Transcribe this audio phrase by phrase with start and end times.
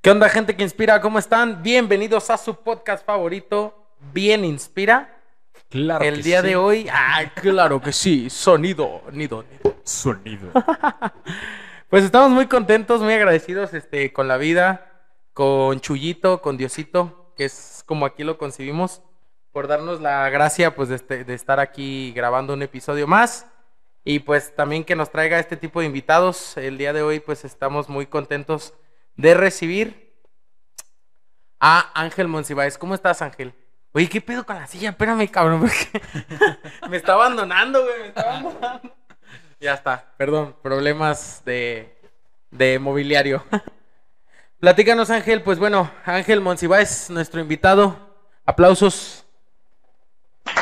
[0.00, 1.00] ¿Qué onda, gente que inspira?
[1.00, 1.62] ¿Cómo están?
[1.62, 3.74] Bienvenidos a su podcast favorito,
[4.12, 5.16] Bien Inspira.
[5.68, 6.46] Claro El que día sí.
[6.48, 9.76] de hoy, ah, claro que sí, sonido, nido, nido.
[9.84, 10.50] Sonido.
[11.90, 15.02] Pues estamos muy contentos, muy agradecidos este, con la vida,
[15.32, 19.02] con Chuyito, con Diosito, que es como aquí lo concibimos,
[19.50, 23.44] por darnos la gracia pues, de, este- de estar aquí grabando un episodio más.
[24.04, 26.56] Y pues también que nos traiga este tipo de invitados.
[26.56, 28.72] El día de hoy pues estamos muy contentos
[29.20, 30.14] de recibir
[31.58, 32.78] a Ángel Monsiváis.
[32.78, 33.54] ¿Cómo estás, Ángel?
[33.92, 34.90] Oye, ¿qué pedo con la silla?
[34.90, 36.02] Espérame, cabrón, porque
[36.88, 38.96] me está abandonando, güey, me está abandonando.
[39.60, 41.94] Ya está, perdón, problemas de,
[42.50, 43.44] de mobiliario.
[44.60, 45.42] Platícanos, Ángel.
[45.42, 48.14] Pues bueno, Ángel Monsiváis, nuestro invitado.
[48.46, 49.24] Aplausos.
[50.44, 50.56] para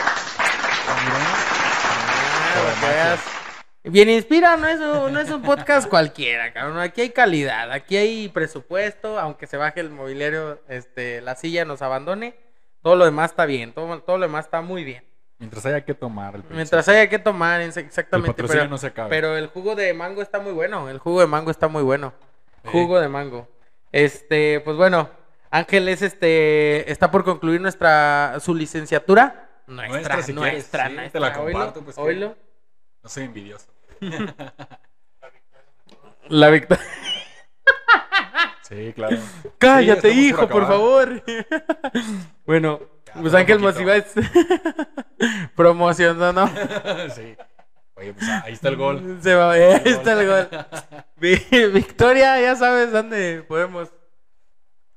[2.81, 3.38] que veas.
[3.85, 6.79] Bien inspira, no es, un, no es un podcast cualquiera, cabrón.
[6.81, 11.81] Aquí hay calidad, aquí hay presupuesto, aunque se baje el mobiliario, este, la silla nos
[11.81, 12.35] abandone,
[12.83, 15.05] todo lo demás está bien, todo, todo lo demás está muy bien.
[15.39, 16.35] Mientras haya que tomar.
[16.35, 18.33] el Mientras haya que tomar, en- exactamente.
[18.33, 19.09] patrocinio Pero, no se acabe.
[19.09, 20.89] pero el jugo de mango está muy bueno.
[20.91, 22.13] El jugo de mango está muy bueno.
[22.65, 22.71] Sí.
[22.73, 23.49] Jugo de mango.
[23.93, 25.09] Este, pues bueno,
[25.51, 29.49] Ángel es este, está por concluir nuestra su licenciatura.
[29.69, 31.21] Nuestra, Nuestra, si nuestra, Sí, te nuestra.
[31.21, 31.97] la Oílo, comparto, pues.
[33.09, 33.65] No soy envidioso.
[36.29, 36.85] La victoria.
[38.69, 39.17] Sí, claro.
[39.59, 40.67] Cállate, Sí, hijo, por acabar.
[40.67, 41.23] favor.
[42.45, 43.61] bueno, Ya, pues Ángel.
[43.61, 44.05] Monsiváis
[45.57, 46.49] promocionó, ¿no?
[47.17, 47.35] sí.
[47.95, 49.19] Oye, pues ahí está el gol.
[49.23, 50.67] Se va, ahí está el gol.
[51.17, 53.89] Vi- Victoria, ya sabes dónde podemos.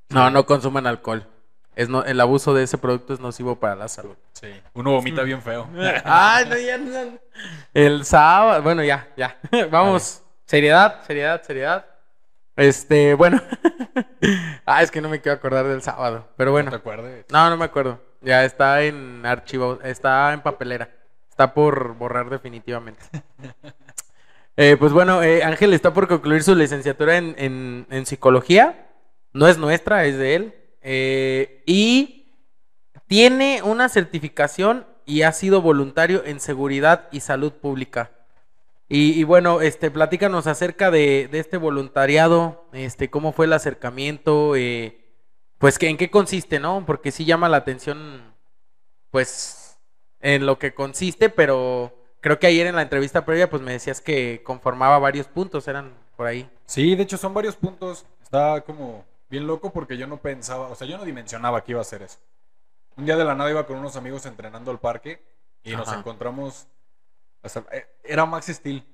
[0.10, 1.26] No, no consuman alcohol.
[1.76, 4.16] Es no, el abuso de ese producto es nocivo para la salud.
[4.34, 4.48] Sí.
[4.74, 5.68] Uno vomita bien feo.
[6.04, 7.18] Ay, no, ya no.
[7.74, 9.38] El sábado, bueno, ya, ya.
[9.72, 10.22] Vamos.
[10.46, 11.86] Seriedad, seriedad, seriedad.
[12.58, 13.42] Este, bueno.
[14.66, 16.28] ah, es que no me quiero acordar del sábado.
[16.36, 16.70] Pero ¿No bueno.
[16.72, 17.26] te acuerdas?
[17.30, 18.02] No, no me acuerdo.
[18.20, 20.90] Ya está en archivo, está en papelera.
[21.30, 23.02] Está por borrar definitivamente.
[24.58, 28.88] Eh, pues bueno, eh, Ángel está por concluir su licenciatura en, en- en psicología.
[29.34, 30.56] No es nuestra, es de él.
[30.82, 32.34] Eh, y
[33.08, 38.12] tiene una certificación y ha sido voluntario en seguridad y salud pública.
[38.94, 45.00] Y, bueno, este, platícanos acerca de, de este voluntariado, este, cómo fue el acercamiento, eh,
[45.60, 46.84] pues que en qué consiste, ¿no?
[46.86, 48.36] Porque sí llama la atención,
[49.10, 49.80] pues,
[50.20, 54.02] en lo que consiste, pero creo que ayer en la entrevista previa, pues me decías
[54.02, 56.50] que conformaba varios puntos, eran por ahí.
[56.66, 58.06] Sí, de hecho son varios puntos.
[58.22, 61.80] Está como bien loco porque yo no pensaba, o sea, yo no dimensionaba que iba
[61.80, 62.20] a hacer eso.
[62.98, 65.24] Un día de la nada iba con unos amigos entrenando al parque
[65.64, 66.00] y nos Ajá.
[66.00, 66.68] encontramos.
[67.42, 68.86] o sea, eh, era Max Steel.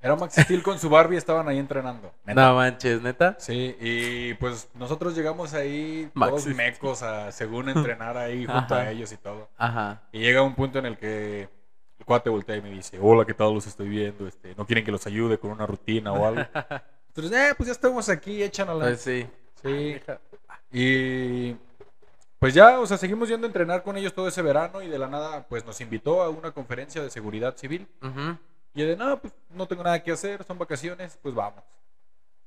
[0.00, 2.12] Era Max Steel con su Barbie, estaban ahí entrenando.
[2.24, 2.48] Neta.
[2.48, 3.36] No manches, neta.
[3.38, 6.56] Sí, y pues nosotros llegamos ahí Max todos Steel.
[6.56, 8.78] mecos a según entrenar ahí junto Ajá.
[8.78, 9.48] a ellos y todo.
[9.56, 10.02] Ajá.
[10.10, 11.48] Y llega un punto en el que
[11.98, 13.54] el cuate voltea y me dice, hola, ¿qué tal?
[13.54, 16.42] Los estoy viendo, este, no quieren que los ayude con una rutina o algo.
[17.14, 18.86] Entonces, eh, pues ya estamos aquí, échanosla.
[18.86, 19.26] Pues sí.
[19.62, 20.00] Sí.
[20.72, 21.56] Y
[22.38, 24.98] pues ya, o sea, seguimos yendo a entrenar con ellos todo ese verano y de
[24.98, 27.86] la nada, pues nos invitó a una conferencia de seguridad civil.
[28.74, 31.62] Y de, no, pues no tengo nada que hacer, son vacaciones, pues vamos.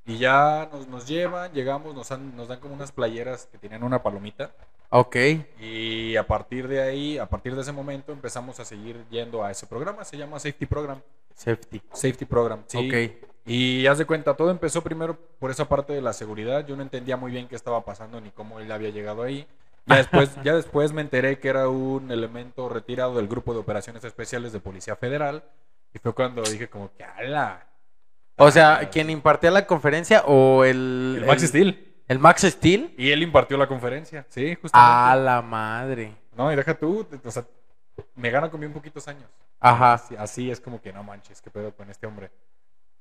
[0.08, 3.84] Y ya nos, nos llevan, llegamos, nos, han- nos dan como unas playeras que tenían
[3.84, 4.52] una palomita.
[4.90, 5.16] Ok.
[5.60, 9.50] Y a partir de ahí, a partir de ese momento, empezamos a seguir yendo a
[9.52, 10.04] ese programa.
[10.06, 11.00] Se llama Safety Program.
[11.34, 11.82] Safety.
[11.92, 12.78] Safety Program, sí.
[12.88, 13.35] Ok.
[13.46, 16.66] Y haz de cuenta, todo empezó primero por esa parte de la seguridad.
[16.66, 19.48] Yo no entendía muy bien qué estaba pasando ni cómo él había llegado ahí.
[19.86, 24.04] Ya después, ya después me enteré que era un elemento retirado del grupo de operaciones
[24.04, 25.44] especiales de Policía Federal.
[25.94, 27.68] Y fue cuando dije como que ala.
[28.38, 31.18] O sea, ¿quién impartía la conferencia o el...
[31.20, 31.94] El Max Steel.
[32.08, 32.94] ¿El Max Steel?
[32.98, 34.26] Y él impartió la conferencia.
[34.30, 34.72] Sí, justamente.
[34.74, 36.14] A la madre.
[36.36, 37.46] No, y deja tú, o sea,
[38.16, 39.30] me gana con bien poquitos años.
[39.60, 39.94] Ajá.
[39.94, 42.30] Así, así es como que no manches, qué pedo con este hombre.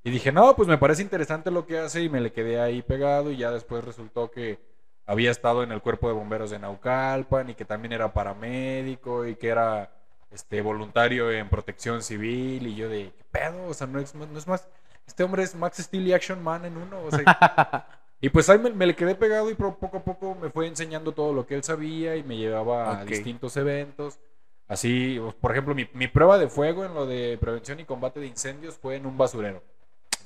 [0.07, 2.83] Y dije, no, pues me parece interesante lo que hace y me le quedé ahí
[2.83, 4.59] pegado y ya después resultó que
[5.07, 9.35] había estado en el cuerpo de bomberos de Naucalpan y que también era paramédico y
[9.37, 9.91] que era
[10.31, 13.67] este voluntario en protección civil y yo de, ¿qué pedo?
[13.67, 14.69] O sea, no es, no es más,
[15.07, 17.87] este hombre es Max Steel y Action Man en uno, o sea,
[18.21, 21.13] y pues ahí me, me le quedé pegado y poco a poco me fue enseñando
[21.13, 24.19] todo lo que él sabía y me llevaba a distintos eventos.
[24.67, 28.27] Así, por ejemplo, mi, mi prueba de fuego en lo de prevención y combate de
[28.27, 29.63] incendios fue en un basurero.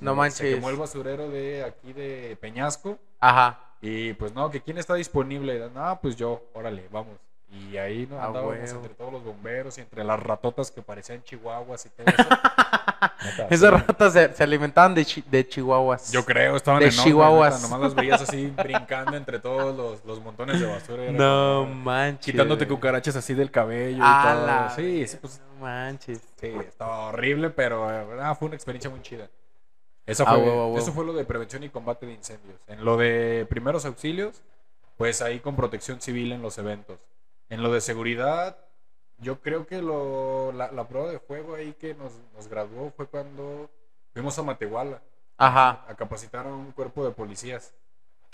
[0.00, 0.54] No Se manches.
[0.54, 3.58] quemó el basurero de aquí de Peñasco Ajá.
[3.80, 5.68] y pues no, que quién está disponible.
[5.74, 7.16] No, pues yo, órale, vamos.
[7.50, 11.22] Y ahí nos Ah, andábamos entre todos los bomberos y entre las ratotas que parecían
[11.22, 12.22] chihuahuas y todo eso.
[13.24, 13.76] Neta, Esas sí.
[13.86, 16.12] ratas se, se alimentaban de, chi- de chihuahuas.
[16.12, 17.54] Yo creo, estaban De enormes, chihuahuas.
[17.56, 21.10] neta, Nomás las veías así brincando entre todos los, los montones de basura.
[21.10, 22.32] No como- manches.
[22.32, 24.46] Quitándote cucarachas así del cabello A y todo.
[24.46, 26.20] la Sí, sí, pues No manches.
[26.40, 29.28] Sí, estaba horrible, pero eh, ah, fue una experiencia muy chida.
[30.08, 30.78] Esa Ah, fue.
[30.78, 32.58] Eso fue lo de prevención y combate de incendios.
[32.66, 34.42] En lo de primeros auxilios,
[34.96, 36.98] pues ahí con protección civil en los eventos.
[37.50, 38.56] En lo de seguridad,
[39.18, 43.06] yo creo que lo, la, la prueba de fuego ahí que nos, nos graduó fue
[43.06, 43.70] cuando
[44.12, 45.02] fuimos a Matehuala
[45.36, 45.84] Ajá.
[45.88, 47.74] a capacitar a un cuerpo de policías.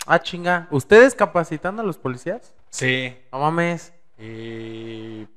[0.07, 0.67] Ah, chinga.
[0.71, 2.53] ¿Ustedes capacitando a los policías?
[2.69, 3.91] Sí, No mames.
[4.17, 5.27] Y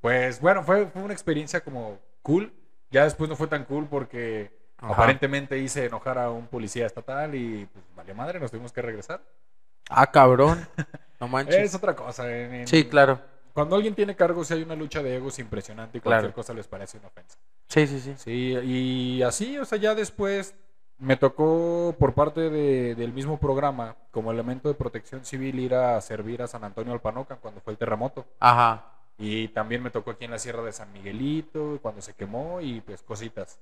[0.00, 2.52] pues bueno, fue, fue una experiencia como cool.
[2.90, 4.92] Ya después no fue tan cool porque Ajá.
[4.92, 9.20] aparentemente hice enojar a un policía estatal y pues vale madre, nos tuvimos que regresar.
[9.90, 10.66] Ah, cabrón.
[11.20, 11.56] No manches.
[11.56, 12.30] Es otra cosa.
[12.30, 13.20] en- en- Sí, claro.
[13.52, 16.34] Cuando alguien tiene cargos, hay una lucha de egos impresionante y cualquier Claro.
[16.34, 17.36] cosa les parece una ofensa.
[17.66, 18.14] Sí, sí, sí.
[18.16, 18.32] Sí,
[18.62, 20.54] y así, o sea, ya después
[20.98, 26.00] me tocó por parte de- del mismo programa, como elemento de protección civil, ir a
[26.00, 28.24] servir a San Antonio Alpanocan cuando fue el terremoto.
[28.38, 28.84] Ajá.
[29.16, 32.80] Y también me tocó aquí en la Sierra de San Miguelito, cuando se quemó y
[32.80, 33.58] pues cositas.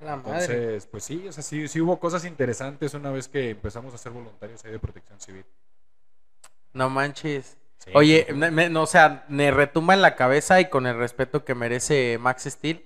[0.00, 0.30] La madre.
[0.44, 3.98] Entonces, pues sí, o sea, sí, sí hubo cosas interesantes una vez que empezamos a
[3.98, 5.44] ser voluntarios ahí de protección civil.
[6.72, 7.56] No manches.
[7.78, 7.90] Sí.
[7.94, 11.44] Oye, me- me- no, o sea, me retumba en la cabeza y con el respeto
[11.44, 12.82] que merece Max Steel.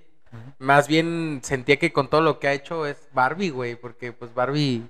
[0.59, 4.33] Más bien sentía que con todo lo que ha hecho es Barbie, güey, porque pues
[4.33, 4.87] Barbie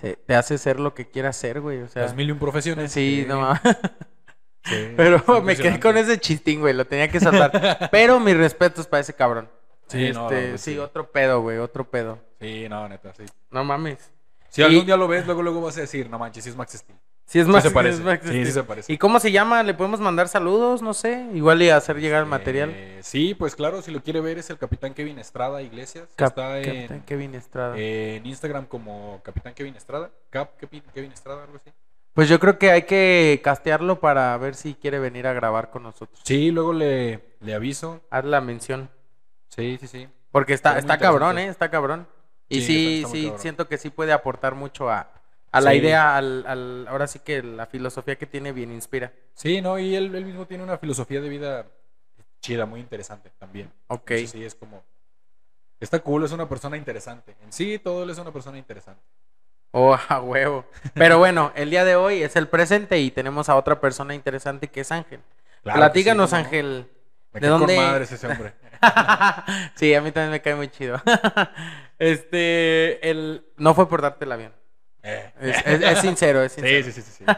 [0.00, 2.02] se- te hace ser lo que quiera ser, güey, o sea.
[2.02, 2.92] Las mil y un profesiones.
[2.92, 3.60] Sí, no mames.
[4.64, 7.88] sí, Pero me quedé con ese chistín, güey, lo tenía que saltar.
[7.90, 9.48] Pero mis respetos para ese cabrón.
[9.88, 10.78] Sí, no, Este, no, sí, sí.
[10.78, 12.18] otro pedo, güey, otro pedo.
[12.40, 13.24] Sí, no, neta, sí.
[13.50, 14.10] No mames.
[14.48, 16.56] Si Y- algún día lo ves, luego luego vas a decir, no manches, sí es
[16.56, 16.98] Max Steel.
[17.26, 17.98] Sí es Sí más se parece.
[17.98, 18.46] es Max Sí, Steel.
[18.46, 18.92] sí se parece.
[18.92, 19.62] ¿Y cómo se llama?
[19.62, 20.82] ¿Le podemos mandar saludos?
[20.82, 21.26] No sé.
[21.32, 22.70] Igual y hacer llegar el material.
[22.74, 26.06] Eh, sí, pues claro, si lo quiere ver es el Capitán Kevin Estrada Iglesias.
[26.16, 27.74] Cap- Está en, Capitán Kevin Estrada.
[27.78, 30.10] en Instagram como Capitán Kevin Estrada.
[30.28, 31.70] Cap Kevin, Kevin Estrada, algo así.
[32.12, 35.82] Pues yo creo que hay que castearlo para ver si quiere venir a grabar con
[35.82, 36.20] nosotros.
[36.24, 38.02] Sí, luego le, le aviso.
[38.10, 38.90] Haz la mención.
[39.54, 40.08] Sí, sí, sí.
[40.32, 41.38] Porque está, Está cabrón.
[41.38, 41.48] ¿eh?
[41.48, 42.06] Está cabrón.
[42.48, 43.38] Y Sí, sí, cabrón.
[43.40, 45.10] siento que sí puede aportar mucho a,
[45.52, 45.76] a la Sí.
[45.78, 49.12] idea, al, al- ahora sí que la filosofía que tiene bien inspira.
[49.34, 51.66] Sí, no, y él, él mismo tiene una filosofía de vida
[52.40, 53.70] chida, muy interesante también.
[53.86, 54.10] Ok.
[54.10, 54.82] Entonces, sí, es como...
[55.80, 57.34] Está cool, es una persona interesante.
[57.42, 59.02] En sí, todo él es una persona interesante.
[59.70, 60.64] Oh, a huevo.
[60.94, 64.68] Pero bueno, el día de hoy es el presente y tenemos a otra persona interesante
[64.68, 65.20] que es Ángel.
[65.62, 66.46] Claro Platícanos, sí, ¿cómo no?
[66.46, 66.90] Ángel.
[67.32, 67.74] Me ¿De dónde?
[67.76, 68.54] con madres ese hombre.
[69.74, 71.00] sí, a mí también me cae muy chido.
[71.98, 73.44] este, el...
[73.56, 74.52] no fue por darte el avión.
[75.02, 75.32] Eh.
[75.40, 76.84] Es, es- es sincero, es sincero.
[76.84, 77.24] Sí, sí, sí, sí.
[77.24, 77.24] sí.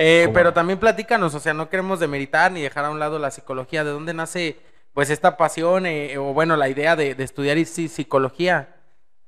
[0.00, 3.18] Eh, ¿Cómo pero también platícanos, o sea, no queremos demeritar ni dejar a un lado
[3.18, 3.82] la psicología.
[3.82, 4.56] ¿De dónde nace,
[4.94, 8.76] pues, esta pasión eh, o, bueno, la idea de, de estudiar psicología?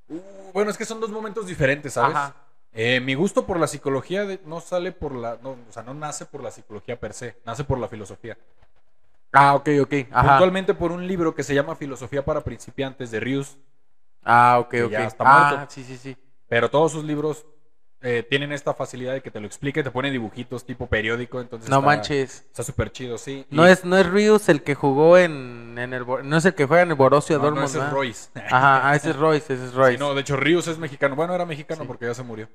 [0.09, 0.21] Uh,
[0.55, 2.15] bueno, es que son dos momentos diferentes, ¿sabes?
[2.15, 2.37] Ajá.
[2.73, 5.39] Eh, mi gusto por la psicología de- no sale por la...
[5.43, 8.39] No, o sea, no nace por la psicología per se, nace por la filosofía.
[9.33, 9.95] Ah, ok, ok.
[10.11, 10.29] Ajá.
[10.31, 13.57] Puntualmente por un libro que se llama Filosofía para principiantes de Rius.
[14.25, 14.91] Ah, ok, que ok.
[14.93, 15.67] ya está ah, muerto.
[15.73, 16.17] sí, sí, sí.
[16.49, 17.47] Pero todos sus libros
[18.03, 21.71] eh, tienen esta facilidad de que te lo explique, te pone dibujitos tipo periódico, entonces
[21.71, 22.41] No está- manches.
[22.49, 23.47] Está súper chido, sí.
[23.51, 26.55] No Y- es, no es Rius el que jugó en, en el no es el
[26.55, 27.95] que juega en el Borussia no, no, Dortmund, ese es ¿verdad?
[27.97, 28.31] Royce.
[28.51, 29.93] Ajá, ah, ese es Royce, ese es Royce.
[29.93, 31.15] Sí, no, de hecho Rius es mexicano.
[31.15, 31.87] Bueno, era mexicano Sí.
[31.87, 32.49] porque ya se murió.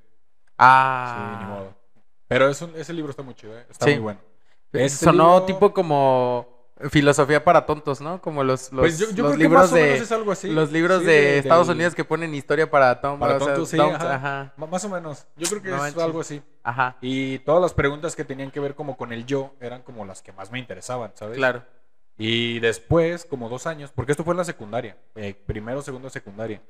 [0.58, 1.74] ah, Sí, ni modo.
[2.28, 3.66] Pero es un- ese libro está muy chido, ¿eh?
[3.70, 4.20] está muy bueno.
[4.74, 6.55] Ese Sonó libro- tipo como
[6.90, 8.22] filosofía para tontos, ¿no?
[8.22, 10.52] Como los, los, Pues yo, yo los libros de es algo así.
[10.52, 13.20] los libros Sí, de, Estados del- Unidos que ponen historia para tontos.
[13.22, 14.16] Para o sea, tontos, sí, ajá.
[14.16, 14.54] ajá.
[14.58, 15.26] Más o menos.
[15.38, 16.04] Yo creo que No es manches.
[16.04, 16.42] algo así.
[16.64, 20.04] Ajá, Y todas las preguntas que tenían que ver como con el yo eran como
[20.06, 21.38] las que más me interesaban, ¿sabes?
[21.38, 21.64] claro.
[22.18, 26.62] Y después, como dos años, porque esto fue en la secundaria, eh, primero, segundo, secundaria.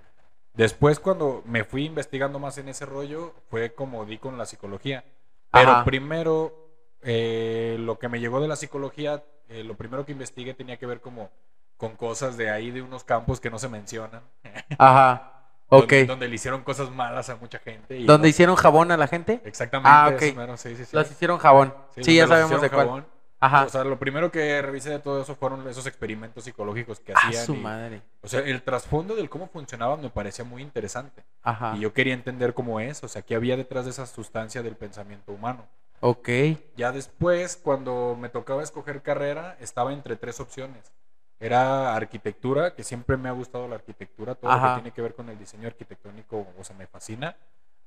[0.55, 5.03] Después, cuando me fui investigando más en ese rollo, fue como di con la psicología.
[5.51, 5.85] Pero Ajá.
[5.85, 6.64] primero,
[7.05, 10.85] eh, lo que me llegó de la psicología, eh, lo primero que investigué tenía que
[10.85, 11.29] ver como
[11.77, 14.21] con cosas de ahí, de unos campos que no se mencionan.
[14.77, 15.31] Ajá.
[15.67, 15.81] Ok.
[15.89, 17.97] Donde, donde le hicieron cosas malas a mucha gente.
[17.97, 19.41] y ¿Donde no- hicieron jabón a la gente?
[19.45, 19.89] Exactamente.
[19.91, 20.21] Ah, ok.
[20.21, 20.95] eso sí, sí, sí.
[20.95, 21.73] Los hicieron jabón.
[22.01, 22.85] Sí, ya sabemos de cuál.
[22.87, 23.05] jabón.
[23.39, 23.65] Ajá.
[23.65, 27.19] O sea, lo primero que revisé de todo eso fueron esos experimentos psicológicos que Ah,
[27.25, 27.45] hacían.
[27.45, 28.01] su y- madre.
[28.21, 31.23] o sea, el trasfondo del cómo funcionaban me parecía muy interesante.
[31.43, 31.73] Ajá.
[31.75, 34.75] Y yo quería entender cómo es, o sea, qué había detrás de esa sustancia del
[34.77, 35.67] pensamiento humano.
[36.01, 36.29] Ok.
[36.75, 40.91] Ya después, cuando me tocaba escoger carrera, estaba entre tres opciones.
[41.39, 44.75] Era arquitectura, que siempre me ha gustado la arquitectura, todo lo Ajá.
[44.75, 47.35] que tiene que ver con el diseño arquitectónico, o sea, me fascina.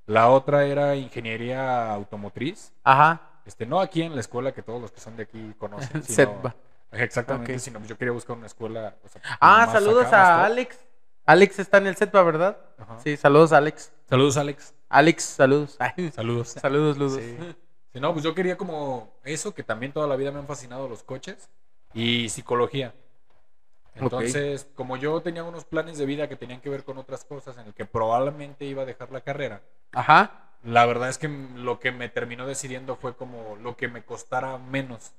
[0.07, 2.73] La otra era ingeniería automotriz.
[2.85, 3.21] Ajá.
[3.47, 5.89] Este, no aquí en la escuela que todos los que son de aquí conocen.
[6.03, 6.55] sino- Setba.
[6.93, 7.59] Exactamente, Ok.
[7.59, 8.95] sino yo quería buscar una escuela.
[9.05, 10.47] o sea, Ah, más saludos acá, a.
[10.47, 10.79] Alex.
[11.27, 12.57] Alex está en el set, ¿va, ¿verdad?
[12.79, 12.99] Ajá.
[13.01, 13.93] Sí, saludos, Alex.
[14.09, 14.75] Saludos, Alex.
[14.89, 15.77] Alex, saludos.
[15.79, 16.49] Ay, Saludos.
[16.49, 17.21] saludos, Ludos.
[17.21, 17.37] Sí.
[17.93, 20.89] Sí, no, pues yo quería como eso, que también toda la vida me han fascinado
[20.89, 21.51] los coches
[21.95, 22.95] y psicología.
[23.95, 27.59] Entonces, como yo tenía unos planes de vida que tenían que ver con otras cosas
[27.59, 30.31] en el que probablemente iba a dejar la carrera, Ajá.
[30.63, 34.59] la verdad es que lo que me terminó decidiendo fue como lo que me costara
[34.59, 35.13] menos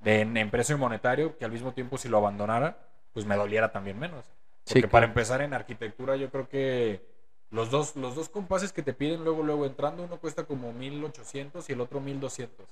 [0.00, 2.78] de, en, en precio monetario, que al mismo tiempo si lo abandonara,
[3.12, 4.26] pues me doliera también menos.
[4.66, 5.08] Sí, Porque para claro.
[5.08, 7.06] empezar en arquitectura yo creo que
[7.50, 11.68] los dos, los dos compases que te piden luego, luego entrando, uno cuesta como 1800
[11.68, 12.66] y el otro 1200.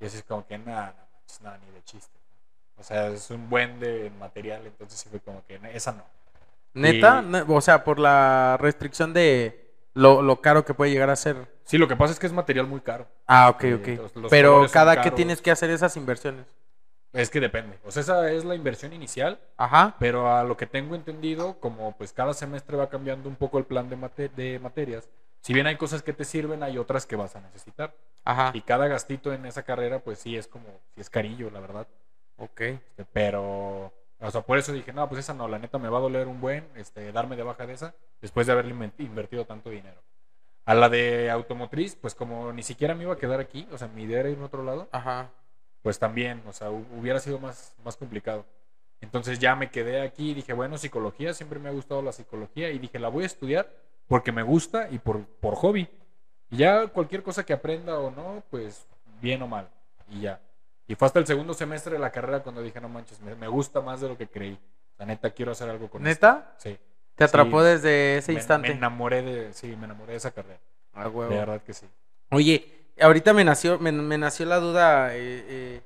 [0.00, 0.94] Y así es como que nada,
[1.42, 2.18] nada, ni de chiste.
[2.78, 6.04] O sea, es un buen de material, entonces sí fue como que esa no.
[6.74, 11.16] Neta, Y- o sea, por la restricción de lo, lo caro que puede llegar a
[11.16, 11.36] ser.
[11.64, 13.06] Sí, lo que pasa es que es material muy caro.
[13.26, 14.28] Ah, ok, ok.
[14.30, 16.46] Pero cada que tienes que hacer esas inversiones.
[17.12, 17.78] Es que depende.
[17.84, 19.96] O sea, esa es la inversión inicial, Ajá.
[19.98, 23.64] pero a lo que tengo entendido, como pues cada semestre va cambiando un poco el
[23.64, 25.08] plan de, mate- de materias,
[25.42, 27.94] si bien hay cosas que te sirven, hay otras que vas a necesitar.
[28.24, 28.52] Ajá.
[28.54, 31.86] Y cada gastito en esa carrera, pues sí es como, sí es carillo, la verdad.
[32.38, 32.60] Ok.
[32.60, 35.98] Este, pero, o sea, por eso dije, no, pues esa no, la neta me va
[35.98, 39.68] a doler un buen, este, darme de baja de esa, después de haberle invertido tanto
[39.68, 40.00] dinero.
[40.64, 43.88] A la de automotriz, pues como ni siquiera me iba a quedar aquí, o sea,
[43.88, 45.28] mi idea era ir a otro lado, Ajá.
[45.82, 48.44] Pues también, o sea, hu- hubiera sido más, más complicado.
[49.00, 52.70] Entonces ya me quedé aquí y dije, bueno, psicología, siempre me ha gustado la psicología
[52.70, 53.68] y dije, la voy a estudiar
[54.06, 55.88] porque me gusta y por, por hobby.
[56.50, 58.86] Y ya cualquier cosa que aprenda o no, pues
[59.20, 59.68] bien o mal.
[60.08, 60.40] Y ya.
[60.86, 63.48] Y fue hasta el segundo semestre de la carrera cuando dije, no manches, me, me
[63.48, 64.58] gusta más de lo que creí.
[64.98, 66.26] La neta, quiero hacer algo con esto".
[66.26, 66.54] ¿Neta?
[66.58, 66.78] Sí.
[67.16, 67.66] Te atrapó Sí.
[67.68, 68.68] desde ese Me- instante.
[68.68, 70.58] Me, enamoré de, sí, me enamoré de esa carrera.
[70.92, 71.30] Ah, huevo.
[71.32, 71.86] De verdad que sí.
[72.30, 75.14] Oye, ahorita me nació, me, me nació la duda.
[75.14, 75.80] eh, eh,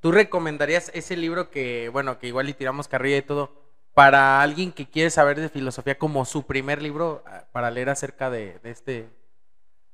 [0.00, 3.52] ¿Tú recomendarías ese libro que, bueno, que igual y tiramos carrilla y todo,
[3.94, 8.30] para alguien que quiere saber de filosofía como su primer libro ah, para leer acerca
[8.30, 9.08] de, de este?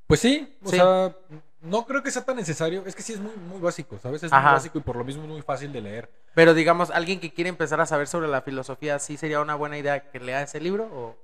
[0.06, 0.76] Pues sí, o Sí.
[0.76, 1.16] sea,
[1.60, 2.84] no creo que sea tan necesario.
[2.86, 4.22] Es que sí es muy, muy básico, ¿sabes?
[4.22, 4.50] Es Ajá.
[4.50, 6.10] muy básico y por lo mismo es muy fácil de leer.
[6.34, 9.76] Pero digamos, alguien que quiere empezar a saber sobre la filosofía, ¿sí sería una buena
[9.78, 10.84] idea que lea ese libro?
[10.92, 11.16] ¿O,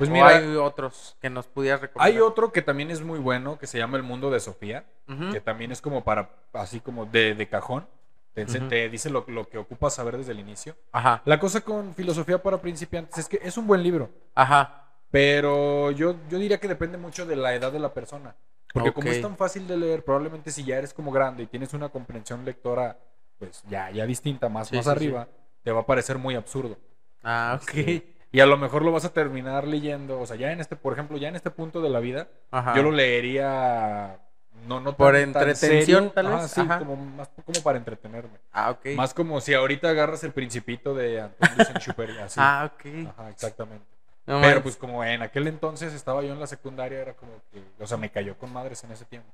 [0.00, 2.12] Pues mira, hay otros que nos pudieras recomendar?
[2.12, 4.84] hay otro que también es muy bueno, que se llama El Mundo de Sofía,
[5.32, 7.86] que también es como para, así como de, de cajón.
[8.34, 10.74] Te, dice lo, lo que ocupas saber desde el inicio.
[10.92, 15.90] Ajá, La cosa con filosofía para principiantes es que es un buen libro, ajá, pero
[15.90, 18.36] yo, yo diría que depende mucho de la edad de la persona.
[18.72, 21.74] Porque como es tan fácil de leer, probablemente si ya eres como grande y tienes
[21.74, 22.96] una comprensión lectora,
[23.38, 24.96] pues ya, ya distinta, más, Sí, más sí, sí.
[24.96, 25.28] arriba,
[25.62, 26.78] te va a parecer muy absurdo.
[27.22, 27.74] ah, ok.
[27.74, 30.76] Este, Y a lo mejor lo vas a terminar leyendo, o sea, ya en este,
[30.76, 32.76] por ejemplo, ya en este punto de la vida, Ajá.
[32.76, 34.18] yo lo leería
[34.66, 36.78] no, no Por tan- entretención, tal vez, sí, ajá.
[36.78, 38.38] como más como para entretenerme.
[38.52, 38.86] Ah, ok.
[38.94, 42.38] Más como si ahorita agarras el principito de Antonio Saint-Exupéry, así.
[42.42, 43.08] Ah, ok.
[43.08, 43.84] Ajá, exactamente.
[44.26, 47.62] No Pero pues como en aquel entonces estaba yo en la secundaria, era como que,
[47.82, 49.30] o sea, me cayó con madres en ese tiempo.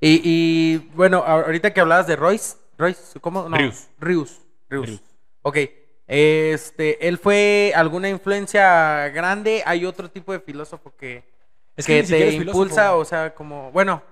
[0.00, 3.48] Y, y, bueno, ahorita que hablabas de Royce, Royce, ¿cómo?
[3.48, 3.88] No, Rius.
[3.98, 4.40] Rius.
[4.68, 4.86] Rius.
[4.86, 5.02] Rius.
[5.42, 5.58] Ok.
[6.08, 9.62] Este, ¿él fue alguna influencia grande?
[9.66, 11.22] ¿Hay otro tipo de filósofo que,
[11.76, 12.64] Es que te filósofo.
[12.64, 12.96] impulsa?
[12.96, 14.02] O sea, como, bueno,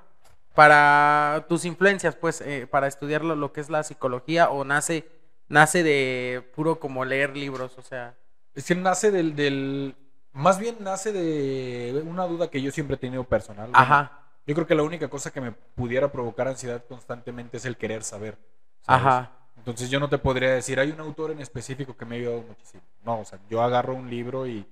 [0.54, 5.06] para tus influencias, pues, eh, para estudiar lo, lo que es la psicología o nace,
[5.48, 8.14] nace de puro como leer libros, o sea.
[8.54, 9.96] Es que nace del, del,
[10.32, 13.70] más bien nace de una duda que yo siempre he tenido personal.
[13.72, 17.78] Ajá, Yo creo que la única cosa que me pudiera provocar ansiedad constantemente es el
[17.78, 18.36] querer saber.
[18.82, 19.00] ¿sabes?
[19.02, 19.32] ajá.
[19.66, 22.42] Entonces yo no te podría decir, hay un autor en específico que me ha ayudado
[22.42, 22.82] muchísimo.
[23.04, 24.64] No, o sea, yo agarro un libro y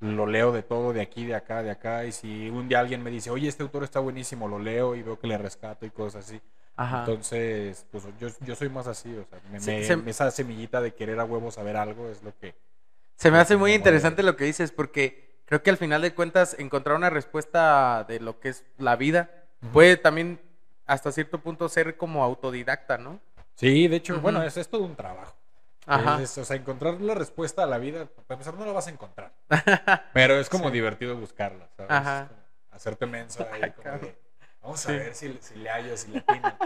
[0.00, 2.04] lo leo de todo, de aquí, de acá, de acá.
[2.04, 5.02] Y si un día alguien me dice, oye, este autor está buenísimo, lo leo y
[5.02, 6.42] veo que le rescato y cosas así.
[6.76, 7.00] Ajá.
[7.00, 10.92] Entonces, pues yo, yo soy más así, o sea, me- me- se- esa semillita de
[10.92, 12.54] querer a huevo saber algo es lo que...
[13.16, 16.12] Se me hace muy me interesante lo que dices porque creo que al final de
[16.14, 19.30] cuentas encontrar una respuesta de lo que es la vida
[19.72, 20.38] puede también
[20.84, 23.20] hasta cierto punto ser como autodidacta, ¿no?
[23.54, 25.34] Sí, de hecho, bueno, es, es todo un trabajo.
[25.86, 26.20] Ajá.
[26.22, 28.90] Es- o sea, encontrar la respuesta a la vida, para empezar, no la vas a
[28.90, 29.32] encontrar.
[30.12, 30.72] Pero es como Sí.
[30.72, 31.90] divertido buscarla, ¿sabes?
[31.92, 32.28] Ajá.
[32.70, 34.16] Hacerte menso ahí, como de,
[34.62, 34.88] vamos Sí.
[34.90, 36.56] a ver si, si le hallo, si le atino.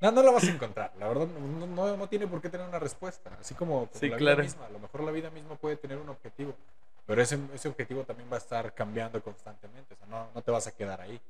[0.00, 0.92] No, no la vas a encontrar.
[0.98, 3.36] La verdad, no, no, no tiene por qué tener una respuesta.
[3.40, 4.36] Así como, como Sí, la claro.
[4.36, 4.66] vida misma.
[4.66, 6.54] A lo mejor la vida misma puede tener un objetivo.
[7.04, 9.94] Pero ese, ese objetivo también va a estar cambiando constantemente.
[9.94, 11.20] O sea, no, no te vas a quedar ahí.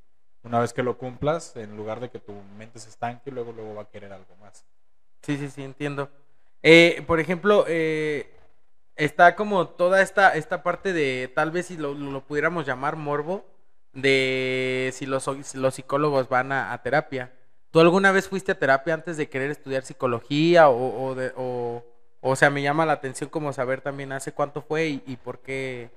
[0.43, 3.75] Una vez que lo cumplas, en lugar de que tu mente se estanque, luego, luego
[3.75, 4.65] va a querer algo más.
[5.23, 6.11] Sí, sí, sí, entiendo.
[6.63, 8.31] Eh, por ejemplo, eh,
[8.97, 13.45] está como toda esta, esta parte de, tal vez si lo, lo pudiéramos llamar morbo,
[13.93, 17.33] de si los, si los psicólogos van a, a terapia.
[17.71, 21.85] ¿Tú alguna vez fuiste a terapia antes de querer estudiar psicología o, o de- o-
[22.21, 25.39] O sea, me llama la atención como saber también hace cuánto fue y, y por
[25.41, 25.91] qué,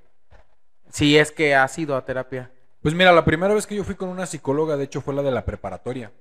[0.91, 2.51] si es que has ido a terapia.
[2.81, 5.21] Pues mira, la primera vez que yo fui con una psicóloga, de hecho, fue la
[5.23, 6.11] de la preparatoria.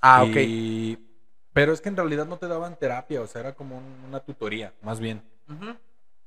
[0.00, 0.36] Ah, ok.
[1.54, 4.20] Pero es que en realidad no te daban terapia, o sea, era como un- una
[4.20, 5.22] tutoría, más bien.
[5.48, 5.74] Ujú.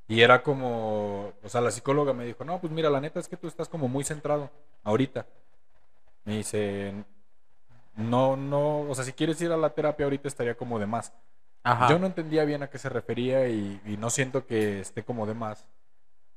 [0.08, 3.28] Y era como, o sea, la psicóloga me dijo, no, pues mira, la neta es
[3.28, 4.50] que tú estás como muy centrado
[4.84, 5.26] ahorita.
[6.24, 6.94] Me dice,
[7.96, 11.14] no, no, o sea, si quieres ir a la terapia ahorita estaría como de más.
[11.64, 11.90] Ajá.
[11.90, 15.26] Yo no entendía bien a qué se refería y, y no siento que esté como
[15.26, 15.68] de más.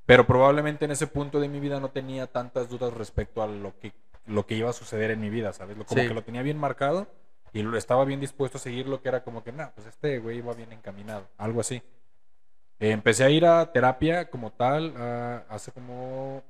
[0.06, 3.78] Pero probablemente en ese punto de mi vida no tenía tantas dudas respecto a lo
[3.78, 3.92] que,
[4.26, 5.76] lo que iba a suceder en mi vida, ¿sabes?
[5.76, 6.08] Como Sí.
[6.08, 7.06] que lo tenía bien marcado
[7.52, 10.18] y lo estaba bien dispuesto a seguir lo que era como que, nah, pues este
[10.18, 11.82] güey iba bien encaminado, algo así.
[12.78, 14.94] Eh, empecé a ir a terapia como tal
[15.48, 16.42] hace como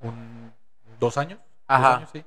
[0.00, 0.52] un,
[0.98, 1.38] dos años.
[1.38, 1.96] dos Ajá.
[1.96, 2.24] años, sí.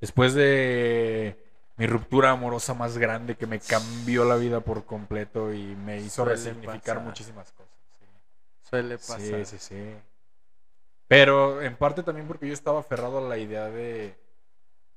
[0.00, 1.36] Después de
[1.76, 6.22] mi ruptura amorosa más grande que me cambió la vida por completo y me hizo
[6.24, 7.02] Suele resignificar pasar.
[7.02, 7.72] muchísimas cosas.
[7.98, 8.06] sí.
[8.68, 9.20] Suele pasar.
[9.20, 9.96] Sí, sí, sí.
[11.08, 14.14] Pero en parte también porque yo estaba aferrado a la idea de,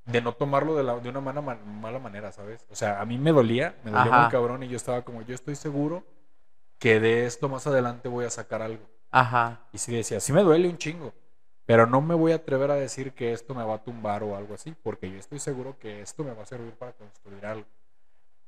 [0.05, 2.65] de no tomarlo de, la- de una mala, mala manera, ¿sabes?
[2.69, 4.22] O sea, a mí me dolía, me dolía Ajá.
[4.24, 6.03] muy cabrón y yo estaba como, yo estoy seguro
[6.79, 8.83] que de esto más adelante voy a sacar algo.
[9.12, 9.62] Ajá.
[9.72, 11.13] Y sí decía, sí me duele un chingo,
[11.65, 14.36] pero no me voy a atrever a decir que esto me va a tumbar o
[14.36, 17.65] algo así, porque yo estoy seguro que esto me va a servir para construir algo.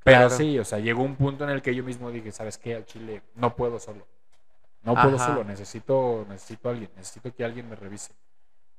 [0.03, 0.29] Pero Claro.
[0.31, 2.75] sí, o sea, llegó un punto en el que yo mismo dije, ¿sabes qué?
[2.75, 4.05] Al chile no puedo solo.
[4.83, 8.13] No puedo solo, necesito, necesito a alguien, necesito que alguien me revise.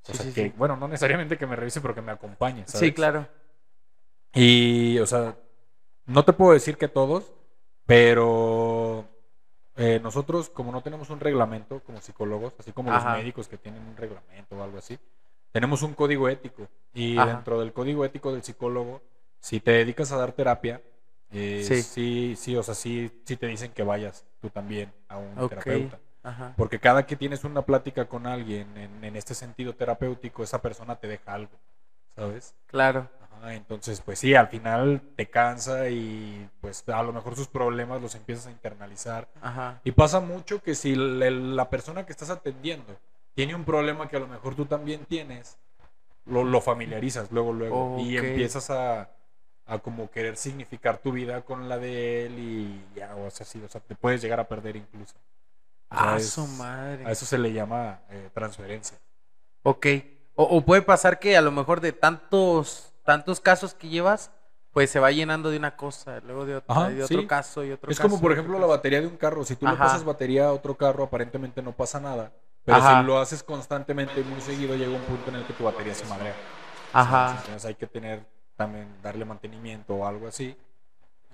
[0.09, 0.53] O Sí, sea, sí, que, sí.
[0.57, 2.81] bueno, no necesariamente que me revise, pero que me acompañe, ¿sabes?
[2.89, 3.27] Sí, claro.
[4.35, 5.37] Y, o sea,
[6.07, 7.33] no te puedo decir que todos,
[7.87, 9.05] pero
[9.77, 13.11] eh, nosotros, como no tenemos un reglamento como psicólogos, así como Ajá.
[13.11, 14.99] los médicos que tienen un reglamento o algo así,
[15.53, 16.69] tenemos un código ético.
[16.95, 17.35] Y Ajá.
[17.35, 19.03] dentro del código ético del psicólogo,
[19.41, 20.83] si te dedicas a dar terapia,
[21.33, 21.83] eh, Sí.
[21.83, 22.35] sí.
[22.37, 25.99] sí, o sea, sí, sí te dicen que vayas tú también a un terapeuta.
[26.27, 26.55] Ajá.
[26.57, 30.97] Porque cada que tienes una plática con alguien en, en este sentido terapéutico, esa persona
[30.97, 31.53] te deja algo,
[32.17, 32.53] ¿sabes?
[32.67, 33.09] Claro.
[33.23, 38.03] Ajá, entonces, pues sí, al final te cansa y pues a lo mejor sus problemas
[38.03, 39.29] los empiezas a internalizar.
[39.41, 39.81] Ajá.
[39.85, 42.97] Y pasa mucho que si la persona que estás atendiendo
[43.35, 45.59] tiene un problema que a lo mejor tú también tienes,
[46.25, 47.99] lo, lo familiarizas luego, luego.
[48.01, 49.11] Y empiezas a,
[49.67, 53.63] a como querer significar tu vida con la de él y ya, o sea, sí,
[53.63, 55.15] o sea, te puedes llegar a perder incluso.
[55.99, 57.05] Ah, es- su madre.
[57.07, 58.99] a eso se le llama eh, transferencia.
[59.63, 59.87] Ok.
[60.35, 64.31] O, o puede pasar que a lo mejor de tantos, tantos casos que llevas,
[64.73, 67.27] pues se va llenando de una cosa, luego de, otra, Ajá, de otro sí.
[67.27, 68.09] caso y otro Es caso.
[68.11, 69.43] como por ejemplo la batería de un carro.
[69.45, 72.31] Si tú le pasas batería a otro carro, aparentemente no pasa nada.
[72.65, 73.01] Pero Ajá.
[73.01, 75.95] si lo haces constantemente y muy seguido, llega un punto en el que tu batería
[75.95, 76.35] se madrea.
[76.93, 77.37] Ajá.
[77.39, 80.57] Entonces hay que tener también, darle mantenimiento o algo así.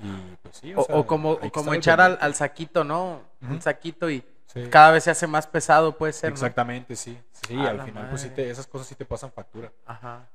[0.01, 3.23] Y pues sí, o, O, sea, o como, como echar al, saquito, ¿no?
[3.41, 6.31] Un saquito y Sí, cada vez se hace más pesado, puede ser.
[6.31, 6.35] ¿no?
[6.35, 7.19] Exactamente, sí.
[7.47, 9.73] Sí, al final pues sí te, esas cosas sí te pasan factura.
[9.87, 10.29] Ajá.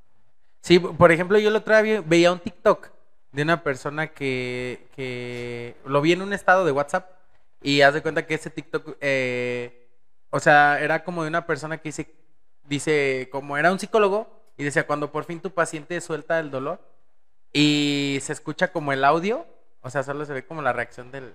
[0.62, 2.90] Sí, por ejemplo, yo el otro día vi- veía un TikTok
[3.32, 7.10] de una persona que, que lo vi en un estado de WhatsApp
[7.62, 9.88] y haz de cuenta que ese TikTok, eh,
[10.32, 12.14] o sea, era como de una persona que dice,
[12.66, 14.28] dice, como era un psicólogo
[14.58, 16.80] y decía, cuando por fin tu paciente suelta el dolor
[17.54, 19.46] y se escucha como el audio,
[19.82, 21.34] o sea, solo se ve como la reacción del,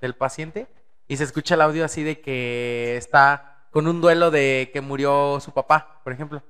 [0.00, 0.66] del paciente
[1.06, 5.40] y se escucha el audio así de que está con un duelo de que murió
[5.40, 6.42] su papá, por ejemplo.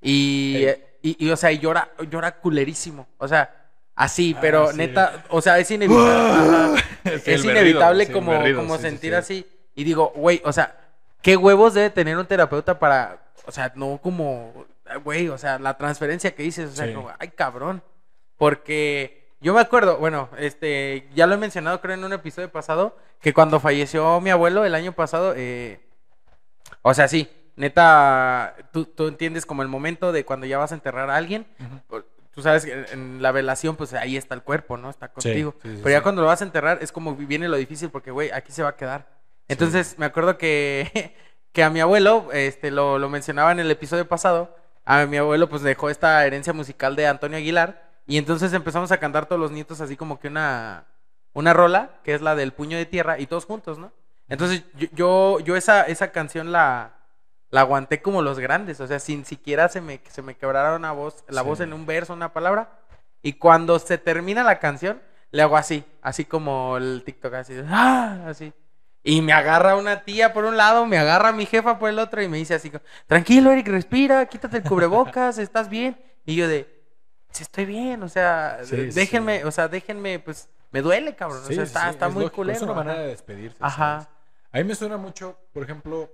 [0.00, 0.66] Y,
[1.02, 3.06] y, y, o sea, y llora, llora culerísimo.
[3.18, 4.76] O sea, así, Ah, pero sí.
[4.76, 6.82] neta, o sea, es inevitable.
[7.04, 9.16] es inevitable berrido, como, berrido, como sí, sentir sí.
[9.16, 9.46] así.
[9.74, 10.76] Y digo, güey, o sea,
[11.22, 14.66] ¿qué huevos debe tener un terapeuta para, o sea, no como,
[15.04, 17.82] güey, o sea, la transferencia que dices, o sea, como, ay, cabrón.
[18.36, 22.96] Porque yo me acuerdo, bueno, este, ya lo he mencionado creo en un episodio pasado,
[23.20, 25.80] que cuando falleció mi abuelo el año pasado, eh,
[26.82, 30.74] o sea, sí, neta, tú, tú entiendes como el momento de cuando ya vas a
[30.74, 31.46] enterrar a alguien,
[32.34, 34.90] tú sabes que en- la velación, pues ahí está el cuerpo, ¿no?
[34.90, 35.54] Está contigo.
[35.62, 38.10] sí, sí, Pero ya cuando lo vas a enterrar es como viene lo difícil porque,
[38.10, 39.06] güey, aquí se va a quedar.
[39.48, 41.14] Entonces me acuerdo que,
[41.52, 45.48] que a mi abuelo, este, lo, lo mencionaba en el episodio pasado, a mi abuelo
[45.48, 49.50] pues dejó esta herencia musical de Antonio Aguilar y entonces empezamos a cantar todos los
[49.50, 50.86] nietos así como que una,
[51.32, 53.92] una rola, que es la del puño de tierra, y todos juntos, ¿no?
[54.28, 56.94] Entonces yo, yo, yo esa, esa canción la,
[57.50, 60.92] la aguanté como los grandes, o sea, sin siquiera se me, se me quebrara una
[60.92, 61.46] voz, la Sí.
[61.48, 62.80] voz en un verso, una palabra.
[63.22, 68.24] Y cuando se termina la canción, le hago así, así como el TikTok, así, ¡ah!
[68.28, 68.52] así.
[69.02, 72.22] Y me agarra una tía por un lado, me agarra mi jefa por el otro
[72.22, 72.72] y me dice así,
[73.06, 75.98] tranquilo Eric, respira, quítate el cubrebocas, estás bien.
[76.24, 76.73] Y yo de,
[77.34, 79.00] sí estoy bien, o sea, Sí, sí.
[79.00, 81.42] déjenme, o sea, déjenme, pues, me duele, cabrón.
[81.44, 82.56] o sea, está, está es muy lógico, culero.
[82.56, 82.80] Es una ajá.
[82.84, 83.58] manera de despedirse.
[83.60, 84.00] Ajá.
[84.02, 84.08] ¿sabes?
[84.52, 86.10] A mí me suena mucho, por ejemplo,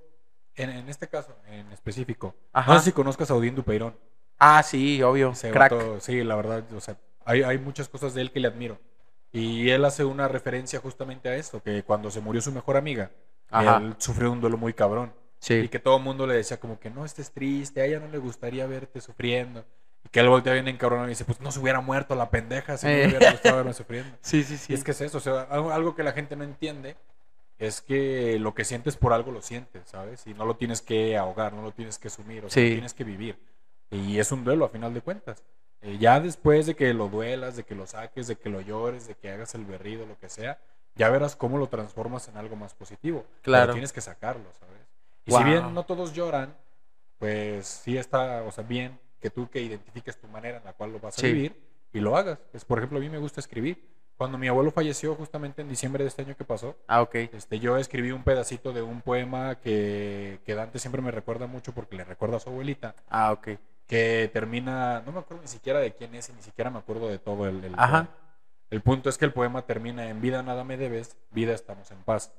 [0.56, 2.34] en, en este caso, en específico.
[2.52, 2.72] Ajá.
[2.74, 3.96] No sé si conozcas a Odín Dupeirón.
[4.38, 5.30] Ah, sí, obvio.
[5.32, 5.72] Ese Crack.
[5.72, 8.78] vato, sí, la verdad, o sea, hay, hay muchas cosas de él que le admiro.
[9.32, 13.10] Y él hace una referencia justamente a esto, que cuando se murió su mejor amiga,
[13.50, 13.76] Ajá.
[13.76, 15.12] él sufrió un duelo muy cabrón.
[15.42, 15.68] Y Sí.
[15.68, 18.18] que todo el mundo le decía como que no estés triste, a ella no le
[18.18, 19.64] gustaría verte sufriendo.
[20.04, 22.76] Y que él voltea bien encabronado y dice, pues no se hubiera muerto la pendeja
[22.76, 23.02] si no Eh.
[23.02, 24.16] me hubiera gustado verme sufriendo.
[24.22, 24.72] Sí, sí, sí.
[24.72, 26.96] Y es que es eso, o sea, algo, algo que la gente no entiende
[27.58, 30.26] es que lo que sientes por algo lo sientes, ¿sabes?
[30.26, 32.68] Y no lo tienes que ahogar, no lo tienes que sumir, o sea, Sí.
[32.70, 33.38] lo tienes que vivir.
[33.90, 35.42] Y es un duelo a final de cuentas.
[35.82, 39.06] Eh, ya después de que lo duelas, de que lo saques, de que lo llores,
[39.08, 40.58] de que hagas el berrido, lo que sea,
[40.94, 43.26] ya verás cómo lo transformas en algo más positivo.
[43.42, 43.64] Claro.
[43.64, 44.80] Pero tienes que sacarlo, ¿sabes?
[45.26, 45.38] Y Wow.
[45.40, 46.54] si bien no todos lloran,
[47.18, 50.92] pues sí está, o sea, bien que tú que identifiques tu manera en la cual
[50.92, 51.28] lo vas a Sí.
[51.32, 51.56] vivir
[51.92, 52.38] y lo hagas.
[52.50, 53.88] Pues, por ejemplo, a mí me gusta escribir.
[54.16, 57.14] Cuando mi abuelo falleció justamente en diciembre de este año que pasó, Ah, ok.
[57.32, 61.72] este, yo escribí un pedacito de un poema que, que Dante siempre me recuerda mucho
[61.72, 63.48] porque le recuerda a su abuelita, Ah, ok.
[63.86, 67.08] que termina, no me acuerdo ni siquiera de quién es y ni siquiera me acuerdo
[67.08, 68.04] de todo el, el Ajá.
[68.04, 68.08] poema.
[68.68, 71.98] El punto es que el poema termina en vida nada me debes, vida estamos en
[72.02, 72.30] paz.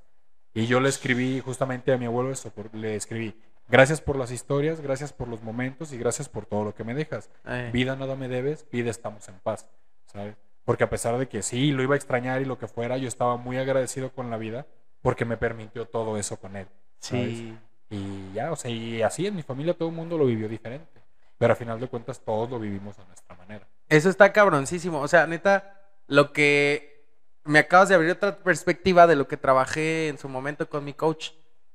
[0.54, 3.36] Y yo le escribí justamente a mi abuelo eso, le escribí,
[3.71, 6.93] gracias por las historias, gracias por los momentos y gracias por todo lo que me
[6.93, 7.29] dejas.
[7.71, 9.67] Vida nada me debes, vida estamos en paz,
[10.05, 10.36] ¿sabes?
[10.63, 13.07] Porque a pesar de que sí, lo iba a extrañar y lo que fuera, yo
[13.07, 14.67] estaba muy agradecido con la vida
[15.01, 16.67] porque me permitió todo eso con él.
[16.99, 17.38] ¿sabes?
[17.38, 17.57] sí.
[17.91, 21.01] Y ya, o sea, y así en mi familia todo el mundo lo vivió diferente.
[21.38, 23.67] Pero a final de cuentas todos lo vivimos a nuestra manera.
[23.89, 25.01] Eso está cabroncísimo.
[25.01, 27.05] O sea, neta, lo que
[27.43, 30.93] me acabas de abrir otra perspectiva de lo que trabajé en su momento con mi
[30.93, 31.31] coach,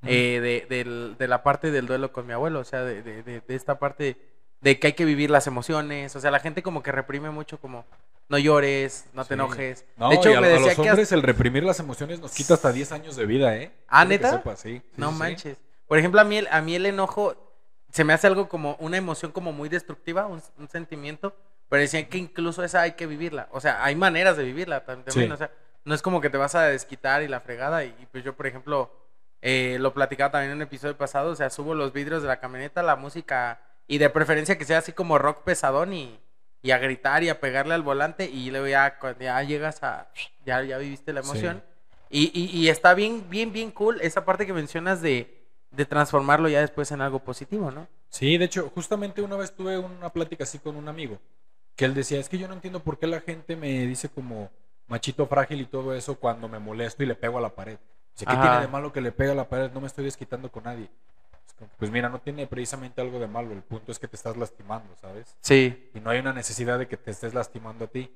[0.08, 3.22] eh, de, del- de la parte del duelo con mi abuelo, o sea, de, de-
[3.22, 4.16] de- de esta parte
[4.60, 6.16] de que hay que vivir las emociones.
[6.16, 7.84] O sea, la gente como que reprime mucho como
[8.28, 9.34] no llores, no te Sí.
[9.34, 9.84] enojes.
[9.96, 12.54] No, de hecho, y a, me a decía que el reprimir las emociones nos quita
[12.54, 13.70] hasta 10 años de vida, ¿eh?
[13.88, 14.36] ¿Ah, Quiero neta?
[14.38, 14.78] sepas, sí.
[14.84, 15.58] Sí, No manches.
[15.86, 17.36] Por ejemplo, a mí, el, a mí el enojo
[17.92, 21.34] se me hace algo como una emoción como muy destructiva, un, un sentimiento,
[21.68, 23.48] pero decían que incluso esa hay que vivirla.
[23.52, 25.30] O sea, hay maneras de vivirla tam- también.
[25.32, 25.50] O sea,
[25.84, 27.84] no es como que te vas a desquitar y la fregada.
[27.84, 28.90] Y, y pues yo, por ejemplo,
[29.42, 32.40] eh, lo platicaba también en un episodio pasado, o sea, subo los vidrios de la
[32.40, 36.18] camioneta, la música, y de preferencia que sea así como rock pesadón y,
[36.62, 40.08] y a gritar y a pegarle al volante y luego ya, ya llegas a,
[40.44, 41.28] ya, ya viviste la Sí.
[41.30, 41.62] emoción.
[42.10, 46.48] Y, y, y está bien, bien, bien cool esa parte que mencionas de, de transformarlo
[46.48, 47.86] ya después en algo positivo, ¿no?
[48.08, 51.18] Sí, de hecho, justamente una vez tuve una plática así con un amigo,
[51.74, 54.50] que él decía, es que yo no entiendo por qué la gente me dice como
[54.88, 57.78] machito frágil y todo eso cuando me molesto y le pego a la pared.
[58.16, 58.42] Dice, ¿qué Ajá.
[58.42, 59.70] tiene de malo que le pegue a la pared?
[59.72, 60.88] No me estoy desquitando con nadie.
[61.78, 64.94] Pues mira, no tiene precisamente algo de malo, el punto es que te estás lastimando,
[64.96, 65.36] ¿sabes?
[65.40, 68.10] Sí, Y no hay una necesidad de que te estés lastimando a ti,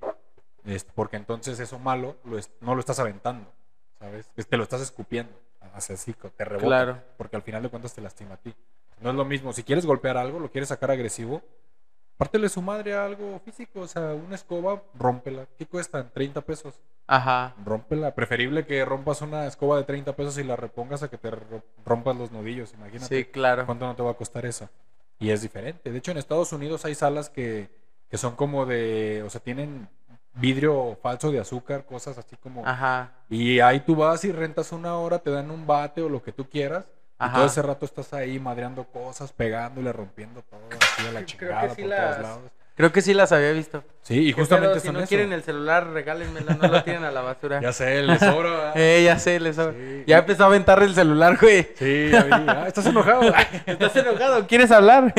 [0.95, 3.51] porque entonces eso malo lo es- no lo estás aventando,
[3.99, 4.31] ¿sabes?
[4.37, 5.33] Es- Te lo estás escupiendo
[5.75, 7.03] hacia así, te rebota, Claro.
[7.19, 8.55] porque al final de cuentas te lastima a ti.
[9.01, 11.43] No es lo mismo, si quieres golpear algo, lo quieres sacar agresivo,
[12.21, 15.47] pártele su madre a algo físico, o sea, una escoba, rómpela.
[15.57, 16.11] ¿Qué cuestan?
[16.13, 16.75] 30 pesos.
[17.07, 17.55] ajá.
[17.65, 18.15] Rómpela.
[18.15, 21.63] Preferible que rompas una escoba de 30 pesos y la repongas a que te ro-
[21.87, 23.17] rompas los nudillos, imagínate.
[23.17, 23.65] Sí, claro.
[23.65, 24.69] ¿Cuánto no te va a costar eso?
[25.19, 25.91] Y es diferente.
[25.91, 27.71] De hecho, en Estados Unidos hay salas que,
[28.11, 29.89] que son como de, o sea, tienen
[30.35, 32.67] vidrio falso de azúcar, cosas así como...
[32.67, 33.13] Ajá.
[33.31, 36.33] Y ahí tú vas y rentas una hora, te dan un bate o lo que
[36.33, 36.85] tú quieras.
[37.21, 41.27] Y todo ese rato estás ahí madreando cosas, pegándole, rompiendo todo, así a la Creo
[41.27, 42.41] que chingada sí por las- todos lados.
[42.77, 43.85] Creo que sí las había visto.
[44.01, 44.81] Sí, y ¿Qué justamente?
[44.81, 45.09] Si son no eso.
[45.11, 47.61] quieren el celular, regálenmelo, no lo tiren a la basura.
[47.63, 48.73] Ya sé, les sobra.
[48.75, 49.75] Eh, ya sé, les sobra.
[49.75, 50.05] Sí.
[50.07, 51.69] Ya empezó a aventar el celular, güey.
[51.77, 52.33] Sí, ya vi.
[52.49, 53.21] Ah, ¿Estás enojado?
[53.67, 54.47] ¿Estás enojado?
[54.47, 55.13] ¿Quieres hablar?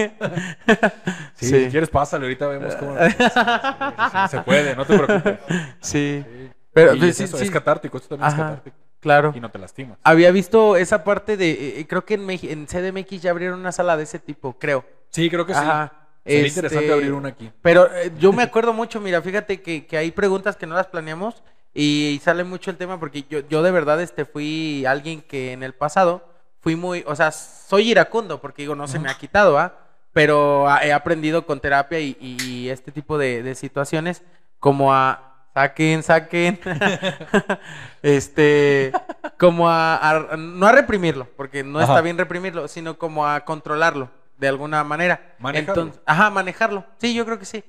[1.36, 2.96] Sí, si quieres pásale, ahorita vemos cómo...
[2.98, 5.38] Sí, se puede, no te preocupes.
[5.82, 6.26] Sí.
[6.74, 8.36] Pero pues, es, sí, eso, es catártico, esto también Ajá.
[8.38, 8.78] es catártico.
[9.02, 9.34] Claro.
[9.36, 9.98] Y no te lastimas.
[10.04, 11.52] Había visto esa parte de.
[11.52, 14.86] eh, eh, creo que en, CDMX ya abrieron una sala de ese tipo, creo.
[15.10, 15.60] Sí, creo que sí.
[15.60, 15.92] Sería
[16.24, 17.52] Este, interesante abrir una aquí.
[17.64, 20.86] Pero eh, yo me acuerdo mucho, mira, fíjate que, que hay preguntas que no las
[20.86, 25.52] planeamos y, sale mucho el tema porque yo, yo de verdad este, fui alguien que
[25.54, 26.24] en el pasado
[26.60, 29.80] fui muy, o sea, soy iracundo porque digo, no se me ha quitado, ¿ah?
[30.14, 34.22] Pero he aprendido con terapia y, y este tipo de, de situaciones
[34.60, 36.60] como a saquen, saquen,
[38.02, 38.92] este,
[39.38, 39.96] como a,
[40.32, 41.88] a- no a reprimirlo, porque no Ajá.
[41.94, 45.36] está bien reprimirlo, sino como a controlarlo de alguna manera.
[45.40, 45.84] Manejarlo.
[45.84, 46.86] Entonces, ajá, manejarlo.
[46.98, 47.64] Sí, yo creo que sí.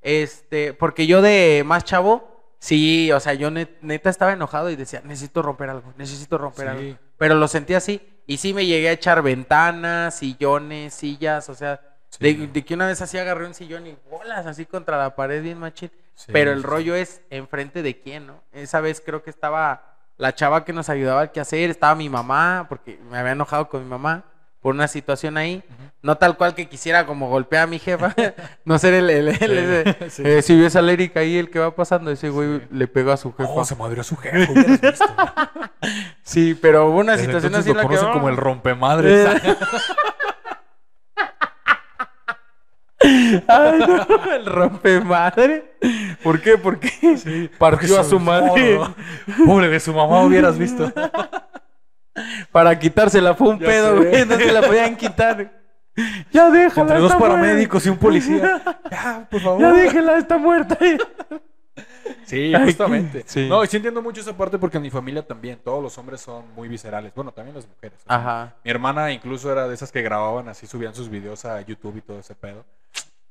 [0.00, 4.76] Este, porque yo de más chavo, sí, o sea, yo net- neta estaba enojado y
[4.76, 6.70] decía, necesito romper algo, necesito romper Sí.
[6.70, 6.98] algo.
[7.16, 8.00] Pero lo sentí así.
[8.26, 12.34] Y sí me llegué a echar ventanas, sillones, sillas, o sea, Sí.
[12.34, 15.42] de, de que una vez así agarré un sillón y bolas así contra la pared
[15.42, 15.90] bien machín.
[16.18, 18.42] Sí, pero el rollo es enfrente de quién, ¿no?
[18.52, 22.66] Esa vez creo que estaba la chava que nos ayudaba al quehacer, estaba mi mamá,
[22.68, 24.24] porque me había enojado con mi mamá
[24.60, 25.62] por una situación ahí.
[26.02, 28.14] No tal cual que quisiera como golpear a mi jefa,
[28.64, 30.22] no ser el, el, el- ese- Sí.
[30.24, 32.66] eh, si ves al Eric ahí, el que va pasando, ese güey Sí.
[32.72, 33.48] le pega a su jefa.
[33.52, 35.06] Oh, se madrió a su jefe, hubieras visto.
[36.22, 37.94] Sí, pero hubo una Desde situación así en lo la que...
[37.94, 39.40] conocen como el rompemadres.
[43.00, 45.72] Ay, no, el rompe madre.
[46.22, 46.58] ¿Por qué?
[46.58, 47.50] ¿Por qué?
[47.58, 48.80] Partió a su madre.
[49.46, 50.92] Pobre de su mamá hubieras visto.
[52.52, 54.24] Para quitársela fue un Ya pedo, güey.
[54.26, 55.52] No se la podían quitar.
[56.32, 56.82] Ya déjala.
[56.82, 58.60] Entre dos paramédicos y un policía.
[58.90, 59.60] Ya, por favor.
[59.60, 60.76] Ya déjela, está muerta.
[62.24, 63.22] Sí, justamente.
[63.26, 63.48] sí.
[63.48, 66.20] No, y sí entiendo mucho esa parte porque en mi familia también, todos los hombres
[66.20, 67.12] son muy viscerales.
[67.14, 67.98] Bueno, también las mujeres.
[68.04, 68.54] o sea, Ajá.
[68.64, 72.00] Mi hermana incluso era de esas que grababan así, subían sus videos a YouTube y
[72.00, 72.64] todo ese pedo.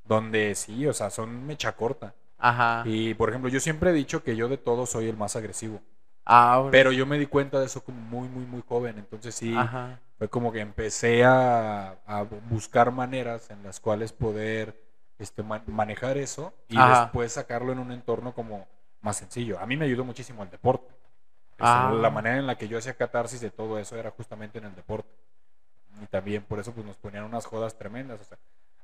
[0.07, 2.13] Donde sí, o sea, son mecha corta.
[2.37, 2.83] Ajá.
[2.85, 5.81] Y por ejemplo, yo siempre he dicho que yo de todos soy el más agresivo.
[6.25, 6.71] Ah, bueno.
[6.71, 8.97] Pero yo me di cuenta de eso como muy, muy, muy joven.
[8.97, 9.99] Entonces sí, Ajá.
[10.17, 14.79] fue como que empecé a, a buscar maneras en las cuales poder
[15.19, 17.01] este, ma- manejar eso y Ajá.
[17.01, 18.67] después sacarlo en un entorno como
[19.01, 19.59] más sencillo.
[19.59, 20.93] A mí me ayudó muchísimo el deporte.
[21.59, 21.91] Ah.
[21.99, 24.75] La manera en la que yo hacía catarsis de todo eso era justamente en el
[24.75, 25.09] deporte.
[26.03, 28.19] Y también por eso pues nos ponían unas jodas tremendas.
[28.21, 28.37] O sea,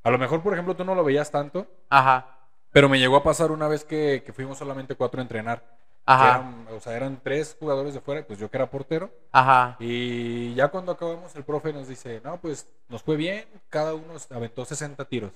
[0.03, 2.27] a lo mejor, por ejemplo, tú no lo veías tanto, Ajá.
[2.71, 5.63] pero me llegó a pasar una vez que, que fuimos solamente cuatro a entrenar.
[6.05, 6.29] Ajá.
[6.31, 9.09] eran- o sea, eran tres jugadores de fuera, pues yo que era portero.
[9.31, 9.77] Ajá.
[9.79, 14.13] Y ya cuando acabamos, el profe nos dice, no, pues nos fue bien, cada uno
[14.29, 15.31] aventó 60 tiros.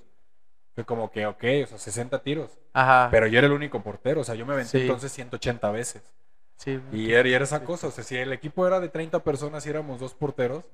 [0.76, 2.52] Fue como que, ok, o sea, 60 tiros.
[2.74, 3.08] Ajá.
[3.12, 4.82] Pero yo era el único portero, o sea, yo me aventé Sí.
[4.82, 6.04] entonces 180 veces.
[6.58, 6.80] Sí.
[6.92, 9.66] Y era, y era esa cosa, o sea, si el equipo era de 30 personas
[9.66, 10.66] y éramos dos porteros,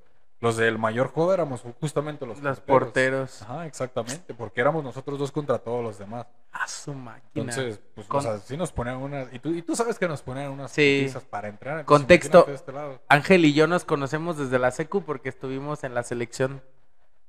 [0.44, 2.84] los del mayor joda éramos justamente los, Los porteros.
[2.84, 3.42] porteros.
[3.42, 6.26] Ajá, exactamente, porque éramos nosotros dos contra todos los demás.
[6.52, 7.30] A su máquina.
[7.34, 10.06] Entonces, pues, Con- o sea, sí nos ponían unas, y tú, y tú sabes que
[10.06, 11.12] nos ponían unas Sí.
[11.30, 11.80] para entrar.
[11.80, 12.46] entonces Contexto.
[12.48, 13.00] este lado.
[13.08, 16.62] Ángel y yo nos conocemos desde la secu porque estuvimos en la selección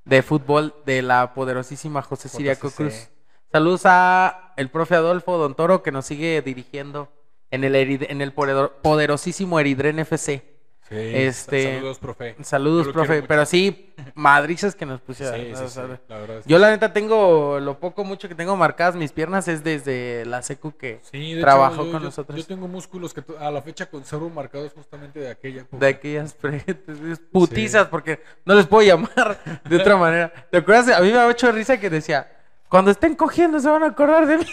[0.04, 2.70] de fútbol de la poderosísima José Siriaco.
[2.70, 3.10] Cruz.
[3.52, 7.10] Saludos a el profe Adolfo Don Toro que nos sigue dirigiendo
[7.50, 10.55] en el, Erid- en el poder- poderosísimo Eridren FC.
[10.88, 12.36] Sí, Este- saludos, profe.
[12.44, 13.24] Saludos, profe.
[13.24, 15.36] Pero sí, madrizas que nos pusieron.
[15.36, 16.42] Sí, sí, o sí, sea, la verdad.
[16.46, 20.44] Yo la neta tengo, lo poco mucho que tengo marcadas mis piernas es desde la
[20.44, 21.02] secu que...
[21.42, 22.40] Trabajó hecho, yo- con yo- nosotros.
[22.40, 25.78] Yo tengo músculos que a la fecha conservo marcados justamente de aquella época.
[25.84, 26.36] De aquellas
[27.32, 30.32] putizas, porque no les puedo llamar de otra manera.
[30.52, 30.90] ¿Te acuerdas?
[30.98, 32.32] A mí me ha hecho risa que decía,
[32.70, 34.46] cuando estén cogiendo se van a acordar de mí.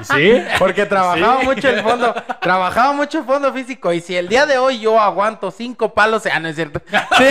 [0.00, 0.04] ¿Y
[0.38, 0.42] sí?
[0.58, 1.46] Porque trabajaba Sí.
[1.46, 3.92] mucho el fondo, trabajaba mucho el fondo físico.
[3.92, 6.80] Y si el día de hoy yo aguanto cinco palos, ah, no es cierto.
[7.18, 7.26] Sí.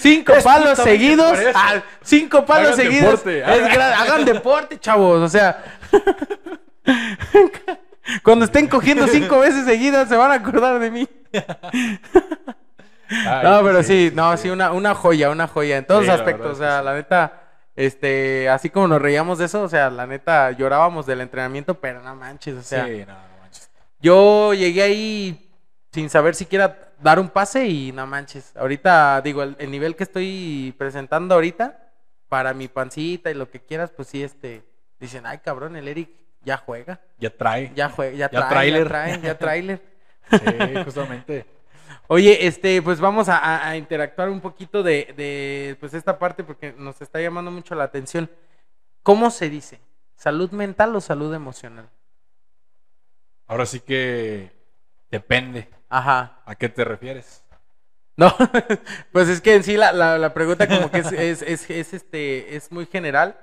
[0.00, 3.24] Cinco Es palos seguidos, ah, cinco palos Hagan seguidos.
[3.24, 5.20] deporte, hagan- deporte, chavos.
[5.20, 5.62] O sea,
[8.22, 11.08] cuando estén cogiendo cinco veces seguidas, se van a acordar de mí.
[13.10, 16.52] Ay, No, pero sí, no, sí, una, una joya, una joya en todos los aspectos.
[16.52, 17.32] O sea, la neta,
[17.78, 22.02] este, así como nos reíamos de eso, o sea, la neta, llorábamos del entrenamiento, pero
[22.02, 23.70] no manches, o sea, sí, no, no manches.
[24.00, 25.50] yo llegué ahí
[25.92, 28.52] sin saber siquiera dar un pase y no manches.
[28.56, 31.78] Ahorita, digo, el, el nivel que estoy presentando ahorita,
[32.28, 34.62] para mi pancita y lo que quieras, pues sí, este,
[34.98, 36.10] dicen, ay, cabrón, el Eric
[36.42, 37.72] ya juega, Ya trae.
[37.76, 39.82] ya juega, ya, Ya trae, ya trae, ya tráiler.
[40.30, 40.38] Sí,
[40.84, 41.46] justamente.
[42.10, 47.00] Oye, este, pues vamos a, interactuar un poquito de, de, pues esta parte porque nos
[47.02, 48.30] está llamando mucho la atención.
[49.02, 49.78] ¿Cómo se dice?
[50.16, 51.88] ¿Salud mental o salud emocional?
[53.46, 54.50] Ahora sí que
[55.10, 55.68] depende.
[55.90, 56.40] Ajá.
[56.46, 57.44] ¿A qué te refieres?
[58.16, 58.34] No,
[59.12, 61.94] pues es que en sí la, la, la pregunta como que es, es, es, es,
[61.94, 63.38] este, es muy general,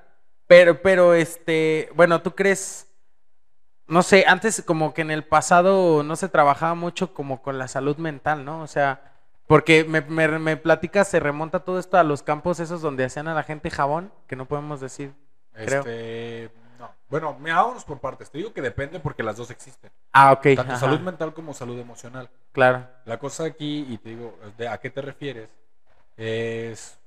[0.47, 2.87] pero, pero este, bueno, ¿tú crees,
[3.87, 7.67] no sé, antes como que en el pasado no se trabajaba mucho como con la
[7.67, 8.61] salud mental, ¿no?
[8.61, 9.13] O sea,
[9.47, 13.27] porque me, me, me platicas, se remonta todo esto a los campos esos donde hacían
[13.27, 15.13] a la gente jabón, que no podemos decir,
[15.53, 15.81] creo.
[15.81, 16.89] Este, no.
[17.09, 18.31] Bueno, me vámonos por partes.
[18.31, 19.91] Te digo que depende porque las dos existen.
[20.11, 20.43] Ah, ok.
[20.55, 22.29] Tanto ajá, salud mental como salud emocional.
[22.51, 22.87] Claro.
[23.05, 25.49] La cosa aquí, y te digo, de a qué te refieres,
[26.17, 26.97] es,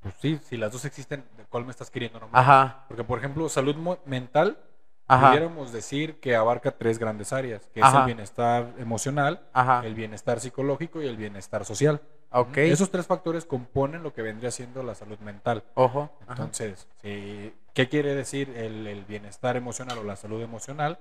[0.00, 2.42] pues sí, si las dos existen, ¿de cuál me estás queriendo nombrar?
[2.42, 4.58] Ajá, Porque, por ejemplo, salud mental,
[5.06, 9.82] ajá, pudiéramos decir que abarca tres grandes áreas, que es el bienestar emocional, ajá.
[9.84, 12.00] el bienestar psicológico y el bienestar social.
[12.30, 12.56] Ok.
[12.58, 15.62] Esos tres factores componen lo que vendría siendo la salud mental.
[15.74, 16.10] Ojo.
[16.28, 20.98] Entonces, si- ¿qué quiere decir el, el bienestar emocional o la salud emocional?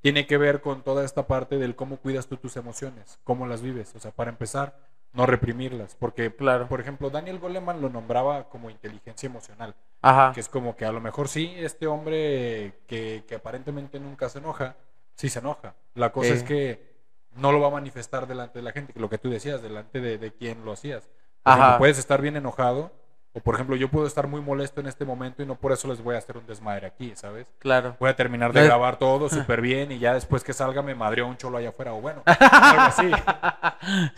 [0.00, 3.62] Tiene que ver con toda esta parte del cómo cuidas tú tus emociones, cómo las
[3.62, 3.94] vives.
[3.96, 4.76] O sea, para empezar,
[5.12, 5.96] no reprimirlas.
[5.98, 6.68] Porque, Claro.
[6.68, 9.74] por ejemplo, Daniel Goleman lo nombraba como inteligencia emocional.
[10.02, 10.32] Ajá.
[10.34, 14.38] Que es como que a lo mejor sí, este hombre que, que aparentemente nunca se
[14.38, 14.76] enoja,
[15.14, 15.74] sí se enoja.
[15.94, 16.34] La cosa Eh.
[16.34, 16.94] es que
[17.34, 20.18] no lo va a manifestar delante de la gente, lo que tú decías, delante de,
[20.18, 21.08] de quien lo hacías.
[21.44, 21.78] Ajá.
[21.78, 22.90] puedes estar bien enojado,
[23.36, 25.86] o por ejemplo, yo puedo estar muy molesto en este momento y no por eso
[25.88, 27.46] les voy a hacer un desmadre aquí, ¿sabes?
[27.58, 27.94] Claro.
[28.00, 31.26] Voy a terminar de grabar todo súper bien y ya después que salga me madreó
[31.28, 33.10] un cholo allá afuera, o bueno, algo así.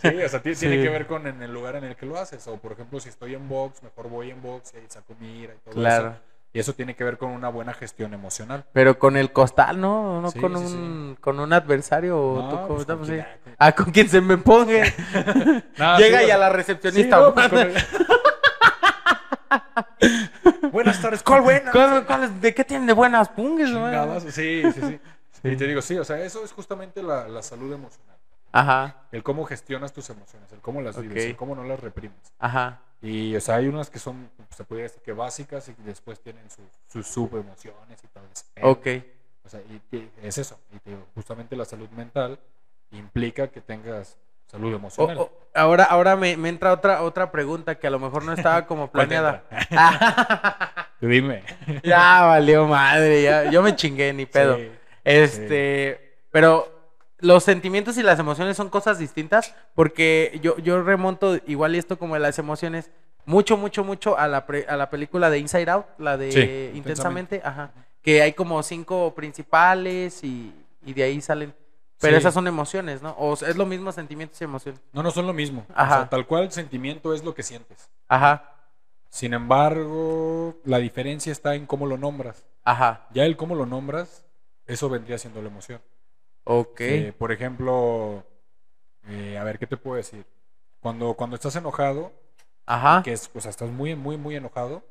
[0.01, 0.83] Sí, o sea, ti- tiene Sí.
[0.83, 2.47] que ver con en el lugar en el que lo haces.
[2.47, 5.41] O por ejemplo, si estoy en box, mejor voy en box y ahí saco mi
[5.41, 6.09] ira y todo Claro.
[6.11, 6.17] eso.
[6.51, 8.65] Y eso tiene que ver con una buena gestión emocional.
[8.73, 10.23] Pero con el costal, ¿no?
[10.23, 13.27] No Sí, con sí, un con un adversario o No, tú pues, con quien-
[13.59, 14.83] ah, con quien se me ponga.
[15.99, 17.19] Llega y a la recepcionista.
[17.21, 17.75] no, pues, el-
[20.73, 21.73] Buenas tardes, ¿cuál buena?
[21.73, 23.71] ¿Cuál- cuál es- ¿De qué tienen de buenas pungues?
[24.33, 25.01] Sí, sí, sí.
[25.49, 28.17] Y te digo, sí, o sea, eso es justamente la, la salud emocional.
[28.51, 32.33] Ajá, El cómo gestionas tus emociones, el cómo las vives, el cómo no las reprimes.
[32.39, 32.81] ajá.
[33.01, 36.43] Y, o sea, hay unas que son, se podría decir que básicas y después tienen
[36.51, 38.45] sus, subemociones y todo eso.
[38.63, 38.87] Ok.
[39.45, 40.59] O sea, y, y es eso.
[40.75, 42.41] Y te digo, justamente la salud mental
[42.91, 44.17] implica que tengas
[44.49, 45.29] salud emocional.
[45.55, 48.89] ahora ahora me, me entra otra otra pregunta que a lo mejor no estaba como
[48.91, 49.45] ¿Cuál te planeada.
[51.01, 51.43] Dime.
[51.85, 53.51] ya valió madre, ya.
[53.51, 54.57] Yo me chingué, ni pedo.
[54.57, 54.71] Sí.
[55.05, 56.67] Este, pero
[57.21, 62.15] los sentimientos y las emociones son cosas distintas porque yo, yo remonto igual esto como
[62.15, 62.91] de las emociones
[63.25, 66.77] mucho, mucho, mucho a la, pre- a la película de Inside Out, la de Sí,
[66.79, 67.71] Intensamente, ajá,
[68.03, 70.53] que hay como cinco principales y,
[70.85, 71.55] y de ahí salen.
[72.01, 72.19] Pero Sí.
[72.21, 73.11] esas son emociones, ¿no?
[73.19, 74.81] O es lo mismo sentimientos y emociones.
[74.93, 75.67] No, no son lo mismo.
[75.69, 75.97] O Ajá.
[75.97, 77.91] sea, tal cual el sentimiento es lo que sientes.
[78.09, 78.55] Ajá,
[79.11, 82.45] Sin embargo, la diferencia está en cómo lo nombras.
[82.65, 84.25] ajá, Ya el cómo lo nombras,
[84.67, 85.81] eso vendría siendo la emoción.
[86.45, 86.81] ok.
[86.81, 88.23] Eh, por ejemplo,
[89.09, 90.27] eh, a ver, ¿qué te puedo decir?
[90.81, 92.13] Cuando, cuando estás enojado,
[92.67, 94.83] Ajá, que es, o sea, estás muy, muy, muy enojado,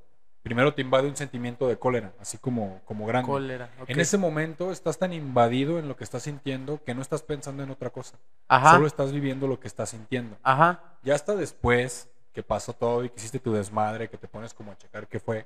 [0.47, 3.27] primero te invade un sentimiento de cólera, así como, como grande.
[3.29, 3.69] cólera.
[3.81, 3.89] ok.
[3.89, 7.63] En ese momento estás tan invadido en lo que estás sintiendo que no estás pensando
[7.63, 8.17] en otra cosa.
[8.47, 10.37] Ajá, Solo estás viviendo lo que estás sintiendo.
[10.43, 14.53] ajá, Ya hasta después que pasó todo y que hiciste tu desmadre, que te pones
[14.53, 15.45] como a checar qué fue,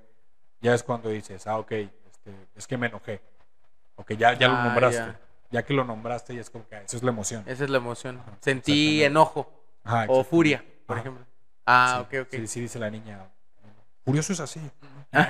[0.62, 3.22] ya es cuando dices, ah, ok, este, es que me enojé.
[3.96, 4.98] Ok, ya, ya lo Ah, nombraste.
[4.98, 5.20] ya.
[5.52, 5.64] Ya.
[5.64, 7.44] que lo nombraste, ya es como que ah, eso es la emoción.
[7.48, 8.18] esa es la emoción.
[8.20, 9.52] Ajá, Sentí enojo
[9.84, 11.02] Ajá, o furia, por Ajá.
[11.02, 11.26] ejemplo.
[11.66, 12.34] Ah, Sí, ok, ok.
[12.40, 13.28] Sí, sí, dice la niña.
[14.06, 14.60] Furioso es así.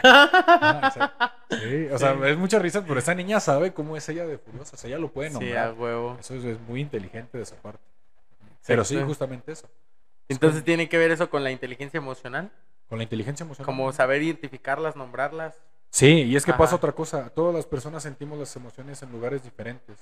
[1.49, 4.75] Sí, o sea, es mucha risa, pero esa niña sabe cómo es ella de furiosa.
[4.75, 5.73] O sea, ella lo puede Sí, a nombrar.
[5.73, 6.17] huevo.
[6.19, 7.83] Eso es, es muy inteligente de esa parte.
[8.65, 9.67] Pero sí, justamente eso.
[10.29, 12.51] Entonces tiene que ver eso con la inteligencia emocional,
[12.87, 13.65] Con la inteligencia emocional.
[13.65, 15.55] como saber identificarlas, nombrarlas.
[15.89, 16.59] Sí, y es que Ajá.
[16.59, 17.29] pasa otra cosa.
[17.31, 19.97] Todas las personas sentimos las emociones en lugares diferentes.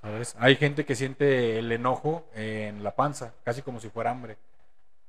[0.00, 0.34] ¿Sabes?
[0.40, 4.38] Hay gente que siente el enojo en la panza, casi como si fuera hambre.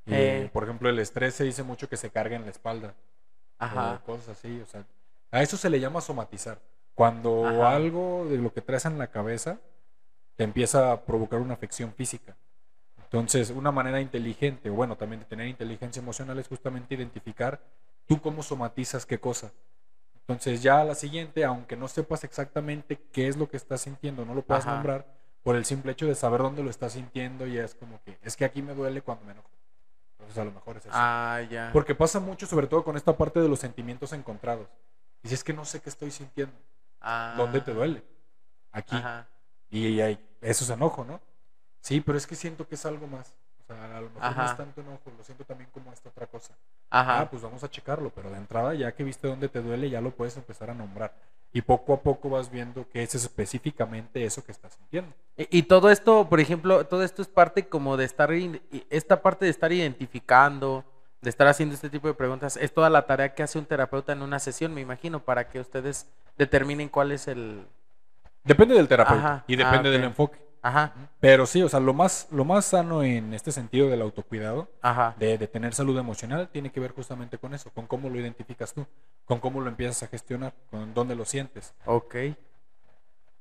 [0.06, 0.50] Y, Eh.
[0.52, 2.94] Por ejemplo, el estrés se dice mucho que se carga en la espalda.
[3.60, 3.94] Ajá.
[4.02, 4.60] o cosas así.
[4.62, 4.84] O sea,
[5.30, 6.60] a eso se le llama somatizar.
[6.96, 7.76] Cuando Ajá.
[7.76, 9.60] algo de lo que traes en la cabeza
[10.36, 12.36] te empieza a provocar una afección física.
[13.04, 17.60] Entonces, una manera inteligente, o bueno, también de tener inteligencia emocional es justamente identificar
[18.08, 19.52] tú cómo somatizas qué cosa.
[20.16, 24.26] Entonces, ya a la siguiente, aunque no sepas exactamente qué es lo que estás sintiendo,
[24.26, 24.76] no lo puedas Ajá.
[24.76, 25.06] nombrar,
[25.44, 28.36] por el simple hecho de saber dónde lo estás sintiendo, ya es como que, es
[28.38, 29.50] que aquí me duele cuando me enojo.
[30.22, 30.94] Entonces, a lo mejor es eso.
[30.96, 31.70] Ah, ya.
[31.74, 34.68] Porque pasa mucho, sobre todo con esta parte de los sentimientos encontrados.
[35.24, 36.54] Y si es que no sé qué estoy sintiendo,
[37.02, 37.34] Ah.
[37.38, 38.04] ¿dónde te duele?
[38.72, 38.96] Aquí.
[38.96, 39.28] Ajá.
[39.70, 41.20] Y ahí, eso es enojo, ¿no?
[41.82, 43.34] Sí, pero es que siento que es algo más.
[43.60, 46.28] O sea, a lo mejor no es tanto enojo, lo siento también como esta otra
[46.28, 46.54] cosa.
[46.90, 47.22] Ajá.
[47.22, 50.02] Ah, pues vamos a checarlo, pero de entrada, ya que viste dónde te duele, ya
[50.02, 51.14] lo puedes empezar a nombrar.
[51.54, 55.14] Y poco a poco vas viendo qué es específicamente eso que estás sintiendo.
[55.36, 58.30] Y, y todo esto, por ejemplo, todo esto es parte como de estar,
[58.90, 60.86] esta parte de estar identificando,
[61.22, 64.14] de estar haciendo este tipo de preguntas, es toda la tarea que hace un terapeuta
[64.14, 67.66] en una sesión, me imagino, para que ustedes determinen cuál es el...
[68.44, 69.44] Depende del terapeuta Ajá.
[69.46, 69.94] y Ah, depende ok.
[69.94, 70.40] del enfoque.
[70.64, 74.68] Ajá, Pero sí, o sea, lo más, lo más sano en este sentido del autocuidado
[74.82, 75.16] ajá.
[75.18, 78.72] de, de tener salud emocional tiene que ver justamente con eso, con cómo lo identificas
[78.74, 78.86] tú,
[79.26, 81.74] con cómo lo empiezas a gestionar, con dónde lo sientes.
[81.86, 82.16] Ok.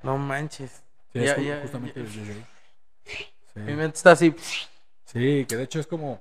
[0.02, 0.82] No manches.
[1.12, 2.46] Sí, Ya- es ya- justamente ya- ahí.
[3.52, 3.60] Sí.
[3.60, 4.34] Mi mente está así.
[5.04, 6.20] Sí, que de hecho es como,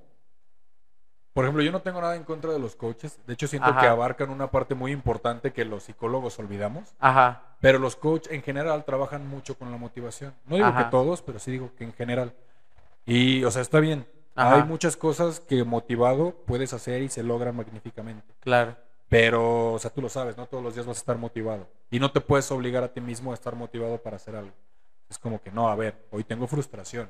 [1.33, 3.79] por ejemplo, yo no tengo nada en contra de los coaches, de hecho siento Ajá.
[3.79, 7.48] que abarcan una parte muy importante que los psicólogos olvidamos, Ajá.
[7.59, 10.33] Pero los coaches en general trabajan mucho con la motivación.
[10.45, 10.85] No digo Ajá.
[10.85, 12.33] que todos, pero sí digo que en general.
[13.05, 14.07] Y, o sea, está bien.
[14.35, 14.55] Ajá.
[14.55, 18.33] Hay muchas cosas que motivado puedes hacer y se logran magníficamente.
[18.39, 18.75] Claro.
[19.09, 21.67] Pero, o sea, tú lo sabes, no todos los días vas a estar motivado.
[21.89, 24.53] Y no te puedes obligar a ti mismo a estar motivado para hacer algo.
[25.09, 27.09] Es como que, no, a ver, hoy tengo frustración.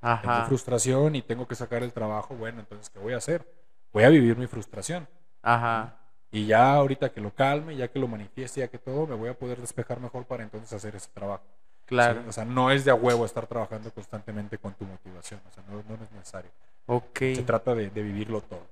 [0.00, 0.44] Tengo Ajá.
[0.46, 2.34] frustración y tengo que sacar el trabajo.
[2.34, 3.46] Bueno, entonces, ¿qué voy a hacer?
[3.92, 5.08] Voy a vivir mi frustración.
[5.42, 5.96] Ajá.
[6.32, 9.28] Y ya ahorita que lo calme, ya que lo manifieste, ya que todo, me voy
[9.28, 11.44] a poder despejar mejor para entonces hacer ese trabajo.
[11.86, 12.22] Claro.
[12.22, 12.28] ¿sí?
[12.28, 15.40] O sea, no es de a huevo estar trabajando constantemente con tu motivación.
[15.48, 16.50] O sea, no, no es necesario.
[16.86, 17.18] Ok.
[17.34, 18.66] Se trata de, de vivirlo todo.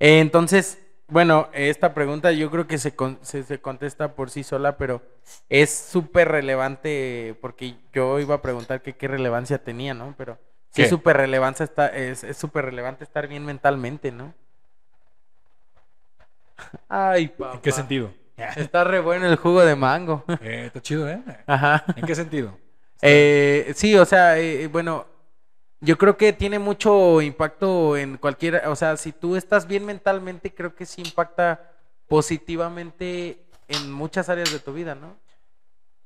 [0.00, 4.42] Eh, entonces, bueno, esta pregunta yo creo que se, con- se, se contesta por sí
[4.42, 5.02] sola, pero
[5.48, 10.14] es súper relevante porque yo iba a preguntar que qué relevancia tenía, ¿no?
[10.18, 10.38] Pero
[10.70, 10.82] sí ¿Qué?
[10.82, 14.34] es súper relevancia está, es, es súper relevante estar bien mentalmente, ¿no?
[16.88, 17.54] Ay, papá.
[17.54, 18.12] ¿En qué sentido?
[18.56, 20.24] Está re bueno el jugo de mango.
[20.40, 21.22] Eh, está chido, ¿eh?
[21.46, 21.84] Ajá.
[21.96, 22.56] ¿En qué sentido?
[23.02, 25.06] Eh, sí, o sea, eh, bueno,
[25.80, 30.54] yo creo que tiene mucho impacto en cualquier, o sea, si tú estás bien mentalmente,
[30.54, 31.72] creo que sí impacta
[32.08, 33.38] positivamente
[33.68, 35.16] en muchas áreas de tu vida, ¿no?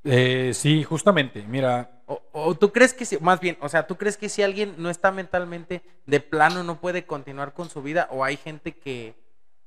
[0.03, 1.43] Eh, sí, justamente.
[1.47, 4.41] Mira, O, o tú crees que si, más bien, o sea, tú crees que si
[4.41, 8.73] alguien no está mentalmente de plano no puede continuar con su vida, o hay gente
[8.73, 9.13] que,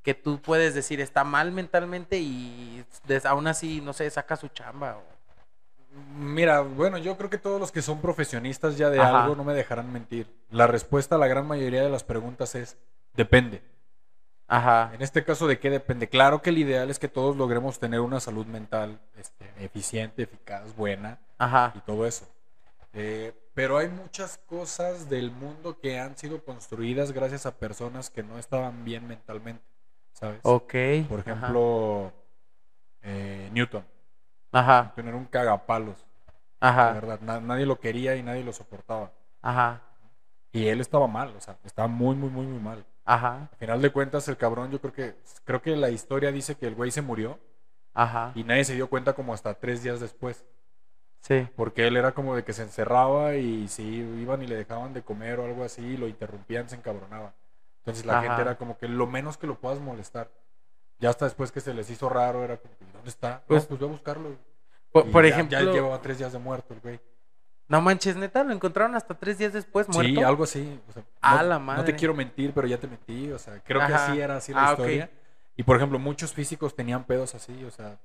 [0.05, 2.85] que tú puedes decir está mal mentalmente y
[3.25, 4.99] aún así, no sé, saca su chamba.
[4.99, 5.15] o-
[6.19, 9.23] Mira, bueno, yo creo que todos los que son profesionistas ya de Ajá.
[9.23, 10.27] algo no me dejarán mentir.
[10.51, 12.77] La respuesta a la gran mayoría de las preguntas es
[13.15, 13.63] depende.
[14.47, 14.91] Ajá.
[14.93, 16.09] En este caso, ¿de qué depende?
[16.09, 20.75] Claro que el ideal es que todos logremos tener una salud mental este, eficiente, eficaz,
[20.77, 21.73] buena Ajá.
[21.75, 22.29] y todo eso.
[22.93, 28.23] Eh, pero hay muchas cosas del mundo que han sido construidas gracias a personas que
[28.23, 29.63] no estaban bien mentalmente,
[30.15, 30.41] ¿sabes?
[30.43, 30.75] Ok.
[31.09, 32.11] Por ejemplo,
[33.03, 33.85] eh, Newton.
[34.53, 34.85] Ajá.
[34.97, 36.07] Newton era un cagapalos.
[36.61, 36.87] Ajá.
[36.87, 39.13] La verdad, na- nadie lo quería y nadie lo soportaba.
[39.43, 39.83] Ajá.
[40.53, 42.85] Y él estaba mal, o sea, estaba muy, muy, muy, muy mal.
[43.05, 43.49] Ajá.
[43.53, 46.67] Al final de cuentas, el cabrón, yo creo que, creo que la historia dice que
[46.67, 47.39] el güey se murió
[47.93, 48.33] Ajá.
[48.35, 50.45] y nadie se dio cuenta como hasta tres días después.
[51.21, 51.47] Sí.
[51.57, 55.03] Porque él era como de que se encerraba y si iban y le dejaban de
[55.03, 57.35] comer o algo así, lo interrumpían, se encabronaba.
[57.85, 58.23] Entonces la Ajá.
[58.29, 60.31] gente era como que lo menos que lo puedas molestar.
[61.01, 63.43] Ya hasta después que se les hizo raro, era como, ¿dónde está?
[63.47, 64.31] Pues- Pues, pues voy a buscarlo.
[64.93, 67.01] Por, ya- ejemplo, Ya llevaba tres días de muerto el güey.
[67.69, 70.09] no manches, neta, lo encontraron hasta tres días después muerto.
[70.13, 70.81] Sí, algo así.
[70.89, 71.85] o sea, A no, la no madre.
[71.85, 73.31] te quiero mentir, pero ya te mentí.
[73.33, 75.11] O sea, creo que así era así la Ah, historia.
[75.57, 77.65] Y por ejemplo, muchos físicos tenían pedos así.
[77.65, 77.99] O sea,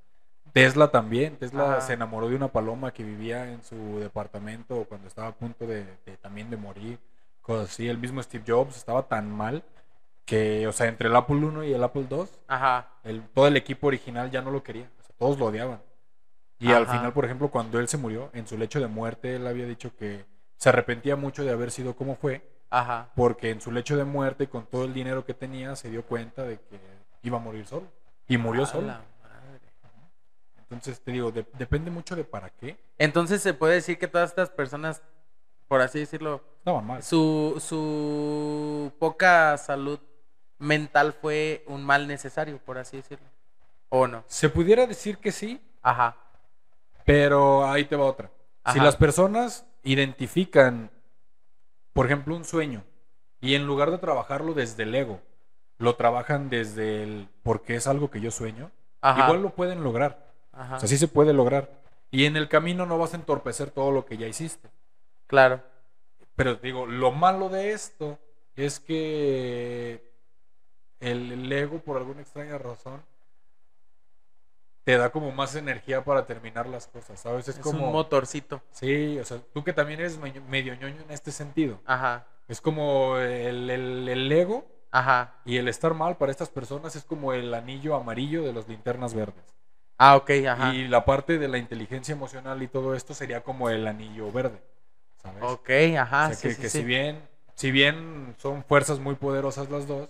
[0.52, 1.36] Tesla también.
[1.36, 1.80] Tesla Ajá.
[1.80, 5.84] se enamoró de una paloma que vivía en su departamento cuando estaba a punto de,
[6.04, 6.98] de también de morir.
[7.50, 7.88] Cosas así.
[7.88, 9.64] El mismo Steve Jobs estaba tan mal
[10.24, 12.90] que, o sea, entre el Apple 1 y el Apple 2, Ajá.
[13.02, 14.88] el, todo el equipo original ya no lo quería.
[15.00, 15.82] O sea, todos lo odiaban.
[16.60, 19.46] Y al final, por ejemplo, cuando él se murió, en su lecho de muerte, él
[19.48, 20.24] había dicho que
[20.58, 23.08] se arrepentía mucho de haber sido como fue, Ajá.
[23.16, 26.44] porque en su lecho de muerte, con todo el dinero que tenía, se dio cuenta
[26.44, 26.78] de que
[27.22, 27.88] iba a morir solo.
[28.28, 28.86] Y murió A solo.
[28.86, 29.60] la madre.
[30.60, 32.76] Entonces, te digo, de- depende mucho de para qué.
[32.98, 35.02] Entonces se puede decir que todas estas personas,
[35.70, 37.00] por así decirlo, mal.
[37.00, 40.00] su, su poca salud
[40.58, 43.28] mental fue un mal necesario, por así decirlo.
[43.88, 44.24] ¿O no?
[44.26, 46.16] Se pudiera decir que sí, Ajá.
[47.04, 48.32] pero ahí te va otra.
[48.72, 50.90] Si las personas identifican,
[51.92, 52.82] por ejemplo, un sueño,
[53.40, 55.20] y en lugar de trabajarlo desde el ego,
[55.78, 59.22] lo trabajan desde el porque es algo que yo sueño, Ajá.
[59.22, 60.32] igual lo pueden lograr.
[60.52, 60.78] Ajá.
[60.78, 61.70] O sea, sí se puede lograr.
[62.10, 64.68] Y en el camino no vas a entorpecer todo lo que ya hiciste.
[65.30, 65.62] Claro.
[66.36, 68.18] Pero digo, lo malo de esto
[68.56, 70.02] es que
[71.00, 73.02] el, el ego, por alguna extraña razón,
[74.84, 77.48] te da como más energía para terminar las cosas, ¿sabes?
[77.48, 77.86] Es, Es como...
[77.86, 78.60] un motorcito.
[78.72, 81.80] Sí, o sea, tú que también eres medio, medio ñoño en este sentido.
[81.84, 82.26] Ajá.
[82.48, 85.34] Es como el, el- el ego Ajá.
[85.44, 89.14] y el estar mal para estas personas es como el anillo amarillo de las linternas
[89.14, 89.44] verdes.
[89.98, 90.74] Ah, ok, ajá.
[90.74, 94.60] Y la parte de la inteligencia emocional y todo esto sería como el anillo verde,
[95.22, 95.42] ¿sabes?
[95.42, 96.24] Ok, ajá.
[96.24, 96.78] O sea, sí, que, sí, que sí.
[96.78, 100.08] si bien si bien son fuerzas muy poderosas las dos,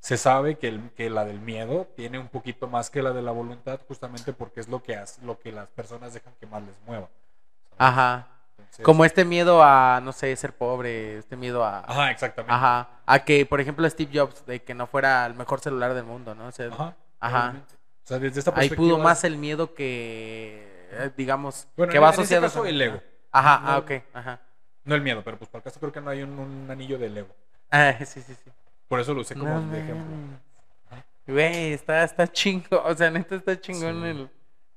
[0.00, 3.22] se sabe que, el- que la del miedo tiene un poquito más que la de
[3.22, 6.62] la voluntad, justamente porque es lo que hace, lo que las personas dejan que más
[6.62, 7.08] les mueva.
[7.68, 7.76] ¿sabes?
[7.78, 8.26] Ajá.
[8.58, 11.80] Entonces- Como este miedo a, no sé, ser pobre, este miedo a...
[11.80, 12.52] Ajá, exactamente.
[12.52, 12.88] Ajá.
[13.06, 16.34] A que, por ejemplo, Steve Jobs, de que no fuera el mejor celular del mundo,
[16.34, 16.46] ¿no?
[16.48, 16.96] O sea, Ajá.
[17.20, 17.54] Ajá.
[18.04, 21.98] O sea, desde esta ahí perspectiva pudo más el miedo que, eh, digamos, Bueno, que
[21.98, 23.00] en- va en este asociado caso, a- el ego.
[23.30, 24.40] Ajá, ah, ok, ajá.
[24.88, 26.98] No el miedo, pero pues para el caso creo que no hay un, un anillo
[26.98, 27.28] del ego.
[27.70, 28.50] Ah, sí, sí, sí.
[28.88, 30.16] Por eso lo usé como No de ejemplo.
[31.26, 34.08] Güey, está, está chingo, o sea, neta está chingón Sí.
[34.08, 34.30] el,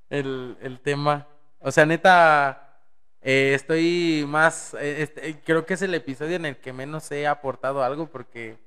[0.10, 1.26] el, el tema.
[1.60, 2.78] O sea, neta,
[3.22, 7.10] eh, estoy más, eh, este, eh, creo que es el episodio en el que menos
[7.12, 8.58] he aportado algo porque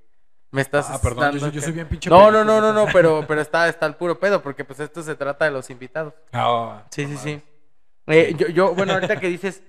[0.51, 2.73] me estás Ah, perdón, yo, dando yo que- soy bien pinche No, no, no, no,
[2.73, 5.69] no, pero, pero está, está el puro pedo porque pues esto se trata de los
[5.69, 6.15] invitados.
[6.33, 7.43] Ah, Sí, sí, sí.
[8.07, 9.63] Eh, yo, yo, bueno, ahorita que dices,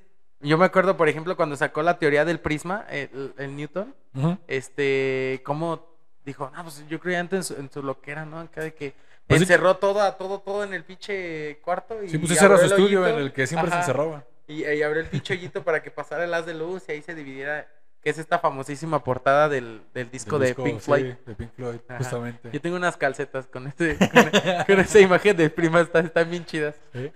[0.45, 4.37] yo me acuerdo, por ejemplo, cuando sacó la teoría del prisma, el, el Newton, Ujú.
[4.47, 5.85] este, cómo
[6.25, 8.39] dijo, no, pues yo creía antes en su, en su loquera, ¿no?
[8.39, 8.93] Acá de que,
[9.27, 9.43] Pues sí.
[9.43, 13.05] encerró todo, todo, todo en el pinche cuarto y Sí, pues ese era su estudio
[13.07, 13.83] en el que siempre Ajá.
[13.83, 14.23] se encerraba.
[14.47, 17.01] Y, y abrió el pinche hoyito para que pasara el haz de luz y ahí
[17.01, 17.67] se dividiera,
[18.05, 21.13] que es esta famosísima portada del, del disco Del de Pink sí, Floyd.
[21.25, 21.97] de Pink Floyd, Ajá.
[21.97, 22.51] justamente.
[22.53, 26.45] Yo tengo unas calcetas con, este, con, con esa imagen de prima, están, están bien
[26.45, 26.75] chidas.
[26.93, 27.11] Sí,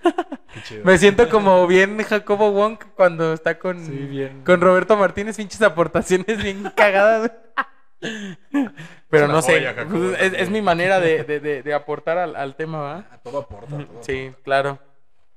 [0.52, 0.84] Qué chido.
[0.86, 4.44] Me siento como bien Jacobo Wong cuando está con, Sí, bien.
[4.44, 7.32] con Roberto Martínez, pinches aportaciones bien cagadas.
[9.12, 12.36] Pero no sé, joya, Jacobo, pues, es, mi manera de, de- de- de aportar al,
[12.36, 13.20] al tema, ¿va?
[13.24, 14.80] Todo aporta, todo Sí, claro.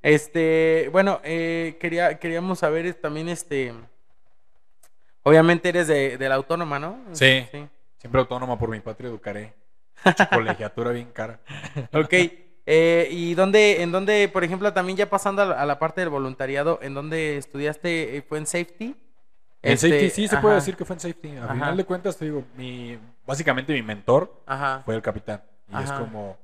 [0.01, 3.75] Este, bueno, eh, quería, queríamos saber también, este,
[5.23, 6.99] obviamente eres de, de la autónoma, ¿no?
[7.13, 7.47] Sí.
[7.99, 9.55] Siempre autónoma por mi patria educaré.
[10.33, 11.41] Colegiatura bien cara.
[11.93, 12.13] Ok.
[12.67, 16.01] eh, ¿Y dónde, en dónde, por ejemplo, también ya pasando a la, a la parte
[16.01, 18.97] del voluntariado, en dónde estudiaste, eh, fue en safety?
[19.65, 21.37] En Este, safety sí se puede decir que fue en safety.
[21.37, 24.83] A final de cuentas, te digo, mi, básicamente mi mentor Ajá.
[24.85, 25.41] fue el capitán.
[25.69, 26.37] Y es como,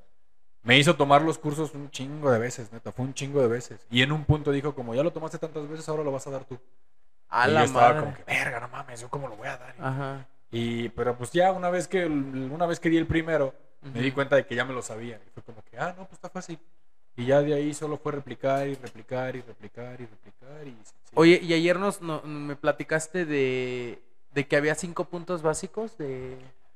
[0.63, 3.85] me hizo tomar los cursos un chingo de veces, neta, fue un chingo de veces.
[3.91, 6.31] Y en un punto dijo como, ya lo tomaste tantas veces, ahora lo vas a
[6.31, 6.59] dar tú.
[7.31, 8.01] A y la yo estaba madre.
[8.01, 9.75] como que, verga, no mames, yo cómo lo voy a dar.
[9.79, 10.27] Ajá.
[10.51, 14.13] Y, pero pues ya una vez que, una vez que di el primero, me di
[14.13, 15.17] cuenta de que ya me lo sabía.
[15.27, 16.59] Y fue como que, ah, no, pues está fácil.
[17.17, 20.71] Y ya de ahí solo fue replicar y replicar y replicar y replicar y...
[20.85, 20.93] sí.
[21.15, 24.01] Oye, y ayer nos, no- me platicaste de,
[24.33, 26.35] de que había cinco puntos básicos de...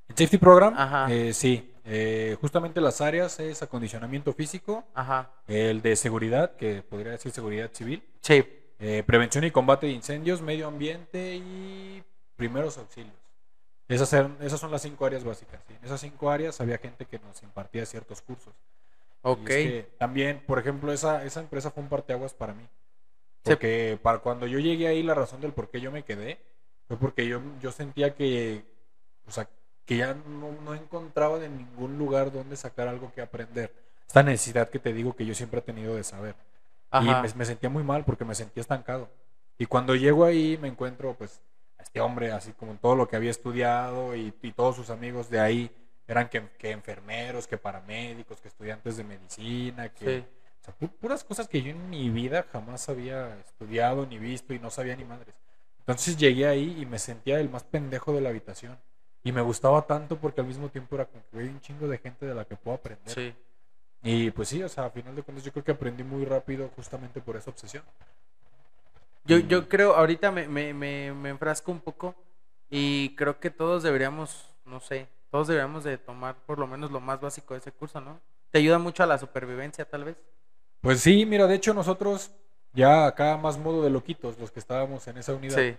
[0.08, 0.74] ¿El safety program?
[0.76, 1.06] Ajá.
[1.10, 1.72] Eh, sí.
[1.84, 5.30] Eh, justamente las áreas es acondicionamiento físico, Ajá.
[5.46, 8.44] el de seguridad, que podría decir seguridad civil, Sí.
[8.84, 12.02] Eh, prevención y combate de incendios, medio ambiente y
[12.36, 13.14] primeros auxilios.
[13.88, 15.62] Esas, eran- esas son las cinco áreas básicas.
[15.68, 15.74] ¿sí?
[15.78, 18.52] En esas cinco áreas había gente que nos impartía ciertos cursos.
[19.22, 19.48] Ok.
[19.50, 22.64] es que también, por ejemplo, esa, esa empresa fue un parteaguas para mí.
[23.44, 23.50] Sí.
[23.50, 26.38] Porque para cuando yo llegué ahí, la razón del por qué yo me quedé
[26.88, 28.64] fue porque yo, yo sentía que,
[29.26, 29.48] o sea,
[29.84, 33.72] que ya no, no encontraba de ningún lugar donde sacar algo que aprender.
[34.08, 36.34] Esta necesidad que te digo que yo siempre he tenido de saber.
[36.92, 37.20] Ajá.
[37.20, 39.08] Y me, me sentía muy mal porque me sentía estancado.
[39.58, 41.42] Y cuando llego ahí me encuentro pues
[41.78, 45.28] a este hombre así como todo lo que había estudiado y, y todos sus amigos
[45.30, 45.70] de ahí
[46.06, 50.24] eran que, que enfermeros, que paramédicos, que estudiantes de medicina, que Sí.
[50.60, 54.52] o sea, pu- puras cosas que yo en mi vida jamás había estudiado ni visto
[54.54, 55.34] y no sabía ni madres.
[55.78, 58.78] Entonces llegué ahí y me sentía el más pendejo de la habitación.
[59.24, 61.98] Y me gustaba tanto porque al mismo tiempo era como que hay un chingo de
[61.98, 63.08] gente de la que puedo aprender.
[63.14, 63.34] Sí.
[64.02, 66.68] Y pues sí, o sea, a final de cuentas yo creo que aprendí muy rápido
[66.74, 67.84] justamente por esa obsesión.
[69.24, 72.14] Yo, yo creo, ahorita me, me, me, me enfrasco un poco
[72.68, 77.00] y creo que todos deberíamos, no sé, todos deberíamos de tomar por lo menos lo
[77.00, 78.18] más básico de ese curso, ¿no?
[78.50, 80.16] Te ayuda mucho a la supervivencia, tal vez.
[80.80, 82.32] Pues sí, mira, de hecho nosotros
[82.72, 85.76] ya acá más modo de loquitos, los que estábamos en esa unidad, Sí.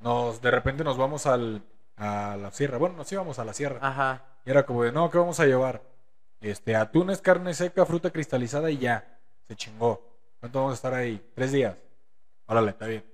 [0.00, 1.62] nos de repente nos vamos al,
[1.96, 2.76] a la sierra.
[2.76, 3.78] Bueno, nos íbamos a la sierra.
[3.80, 4.22] Ajá.
[4.44, 5.80] Y era como de, no, ¿qué vamos a llevar?
[6.40, 9.18] Este, atunes, carne seca, fruta cristalizada y ya.
[9.48, 10.02] Se chingó.
[10.40, 11.22] ¿Cuánto vamos a estar ahí?
[11.34, 11.76] Tres días.
[12.46, 13.04] Órale, está bien.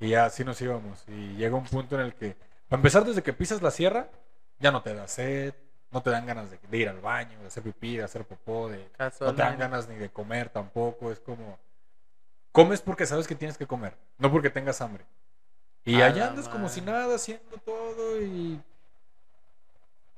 [0.00, 1.04] Y ya así nos íbamos.
[1.08, 2.36] Y llega un punto en el que,
[2.68, 4.08] para empezar, desde que pisas la sierra,
[4.58, 5.54] ya no te da sed,
[5.90, 8.68] no te dan ganas de, de ir al baño, de hacer pipí, de hacer popó,
[8.68, 8.88] de,
[9.20, 11.12] no te dan ganas ni de comer tampoco.
[11.12, 11.58] Es como,
[12.50, 15.04] comes porque sabes que tienes que comer, no porque tengas hambre.
[15.84, 18.60] Y A allá andas como si nada, haciendo todo y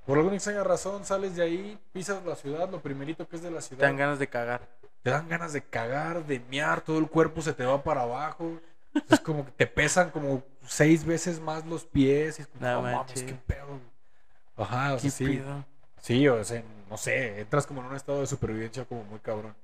[0.06, 3.50] por alguna extraña razón sales de ahí, pisas la ciudad, lo primerito que es de
[3.50, 4.68] la Te ciudad, dan ganas de cagar.
[5.02, 8.58] te dan ganas de cagar, de mear, todo el cuerpo se te va para abajo.
[9.10, 12.38] Es como que te pesan como seis veces más los pies.
[12.38, 13.80] Y es como, No mames, qué pedo.
[14.56, 15.24] Ajá, o sea, ¿Qué sí.
[15.26, 15.64] pedo?
[16.00, 19.54] Sí, o sea, no sé, entras como en un estado de supervivencia como muy cabrón.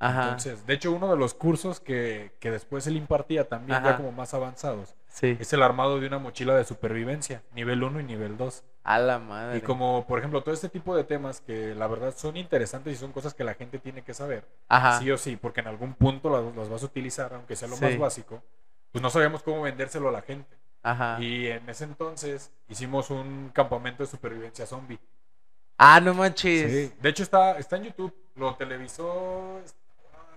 [0.00, 0.22] Ajá.
[0.24, 3.90] Entonces, de hecho, uno de los cursos que, que después él impartía también Ajá.
[3.90, 5.36] ya como más avanzados sí.
[5.38, 8.64] es el armado de una mochila de supervivencia, nivel 1 y nivel 2.
[8.82, 9.58] A la madre.
[9.58, 12.96] Y como, por ejemplo, todo este tipo de temas que la verdad son interesantes y
[12.96, 14.98] son cosas que la gente tiene que saber, Ajá.
[14.98, 17.76] sí o sí, porque en algún punto las, las vas a utilizar, aunque sea lo
[17.76, 17.84] Sí.
[17.84, 18.42] más básico,
[18.90, 20.56] pues no sabíamos cómo vendérselo a la gente.
[20.82, 21.18] Ajá.
[21.20, 24.98] Y en ese entonces hicimos un campamento de supervivencia zombie.
[25.76, 26.70] Ah, no manches.
[26.90, 26.94] Sí.
[27.02, 28.14] De hecho, está, está en YouTube.
[28.34, 29.60] Lo televisó,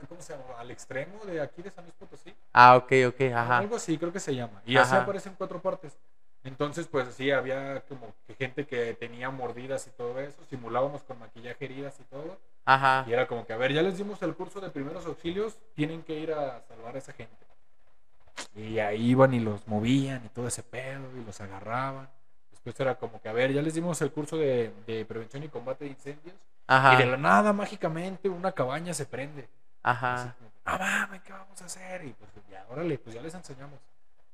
[0.07, 0.45] ¿cómo se llama?
[0.57, 2.33] Al extremo de aquí de San Luis Potosí.
[2.53, 3.57] Ah, ok, ok, ajá.
[3.59, 4.61] Algo así, creo que se llama.
[4.65, 5.03] Y así Ajá.
[5.03, 5.97] aparece en cuatro partes.
[6.43, 10.43] Entonces, pues sí, había como que gente que tenía mordidas y todo eso.
[10.49, 12.37] Simulábamos con maquillaje heridas y todo.
[12.65, 13.05] Ajá.
[13.07, 16.03] Y era como que, a ver, ya les dimos el curso de primeros auxilios, tienen
[16.03, 17.33] que ir a salvar a esa gente.
[18.55, 22.09] Y ahí iban y los movían y todo ese pedo y los agarraban.
[22.51, 25.49] Después era como que, a ver, ya les dimos el curso de, de prevención y
[25.49, 26.35] combate de incendios.
[26.67, 26.93] Ajá.
[26.93, 29.47] Y de la nada, mágicamente, una cabaña se prende.
[29.83, 30.35] Ajá.
[30.65, 32.05] ah, mames, ¿qué vamos a hacer?
[32.05, 33.79] Y pues ya, órale, pues ya les enseñamos.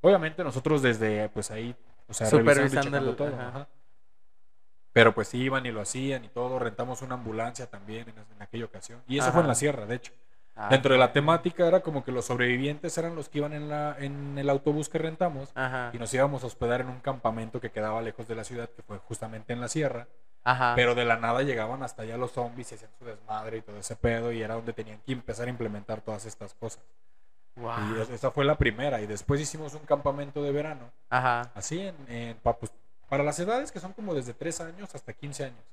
[0.00, 1.74] Obviamente nosotros desde pues ahí,
[2.08, 3.28] o sea, Supervisando el- todo.
[3.34, 3.48] ajá.
[3.48, 3.68] ajá.
[4.92, 6.58] Pero pues iban y lo hacían y todo.
[6.58, 9.00] Rentamos una ambulancia también en, en aquella ocasión.
[9.06, 10.12] Y eso fue en la sierra, de hecho.
[10.56, 13.68] Ah, Dentro de la temática era como que los sobrevivientes eran los que iban en,
[13.68, 15.90] la, en el autobús que rentamos Ajá.
[15.92, 18.82] y nos íbamos a hospedar en un campamento que quedaba lejos de la ciudad, que
[18.82, 20.08] fue justamente en la sierra.
[20.44, 20.72] Ajá.
[20.74, 23.76] Pero de la nada llegaban hasta allá los zombies y hacían su desmadre y todo
[23.78, 26.82] ese pedo y era donde tenían que empezar a implementar todas estas cosas.
[27.56, 27.96] Guau.
[27.96, 31.50] Y es- esa fue la primera y después hicimos un campamento de verano, Ajá.
[31.54, 32.72] así en, en- pa- pues,
[33.08, 35.64] para las edades que son como desde 3 años hasta 15 años.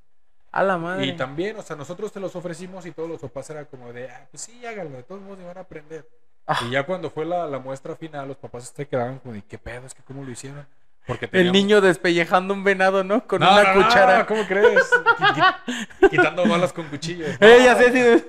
[0.51, 1.05] A la madre.
[1.05, 4.09] Y también, o sea, nosotros te los ofrecimos y todos los papás era como de,
[4.09, 6.07] ah, pues sí, háganlo, de todos modos van a aprender.
[6.47, 6.57] Ah.
[6.65, 9.57] Y ya cuando fue la, la muestra final, los papás se quedaban como de, ¿qué
[9.57, 9.85] pedo?
[9.85, 10.65] Es que cómo lo hicieron.
[11.07, 13.25] Porque El niño despellejando un venado, ¿no?
[13.25, 14.25] Con No, una no, no, cuchara.
[14.25, 14.83] ¿Cómo crees?
[15.17, 15.55] Qui-
[16.01, 17.29] qui- Quitando balas con cuchillos.
[17.39, 18.25] Eh, ya sé, sí.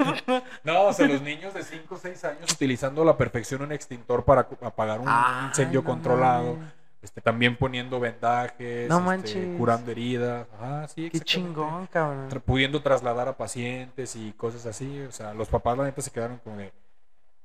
[0.62, 3.72] No, o sea, los niños de 5 o 6 años utilizando a la perfección un
[3.72, 6.57] extintor para apagar un Ay, incendio controlado.
[7.03, 10.47] Este, también poniendo vendajes, No este, curando heridas.
[10.61, 12.29] Ah, sí, Qué chingón, cabrón.
[12.45, 15.01] Pudiendo trasladar a pacientes y cosas así.
[15.03, 16.72] O sea, los papás la neta se quedaron como de,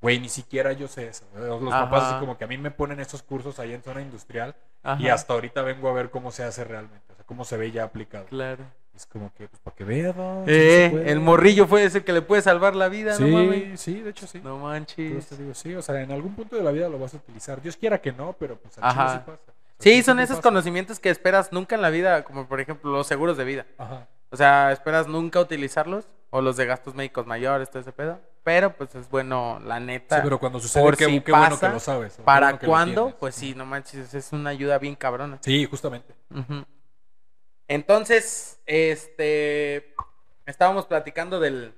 [0.02, 1.26] güey, ni siquiera yo sé eso.
[1.36, 2.10] Los papás Ajá.
[2.12, 5.02] así como que a mí me ponen estos cursos ahí en zona industrial Ajá.
[5.02, 7.72] y hasta ahorita vengo a ver cómo se hace realmente, o sea, cómo se ve
[7.72, 8.26] ya aplicado.
[8.26, 8.64] Claro.
[8.96, 10.44] Es como que, pues, para que vea, ¿no?
[10.46, 13.80] Eh, el morrillo fue ese que le puede salvar la vida, Sí, ¿no mames?
[13.80, 14.40] sí, de hecho sí.
[14.44, 15.26] No manches.
[15.26, 17.18] eso te digo, sí, o sea, en algún punto de la vida lo vas a
[17.18, 17.60] utilizar.
[17.62, 19.14] Dios quiera que no, pero pues al Ajá.
[19.14, 19.40] sí pasa.
[19.80, 20.50] Sí, son esos pasa.
[20.50, 23.66] conocimientos que esperas nunca en la vida, como por ejemplo los seguros de vida.
[23.80, 24.08] Ajá.
[24.30, 28.20] O sea, esperas nunca utilizarlos, o los de gastos médicos mayores, todo ese pedo.
[28.44, 30.18] Pero pues es bueno, la neta.
[30.18, 32.18] Sí, pero cuando sucede, por qué, si qué bueno que lo sabes.
[32.26, 33.18] ¿Para bueno cuándo?
[33.20, 35.38] Pues sí, no manches, es una ayuda bien cabrona.
[35.42, 36.14] Sí, justamente.
[37.68, 39.96] Entonces, este,
[40.46, 41.74] estábamos platicando del,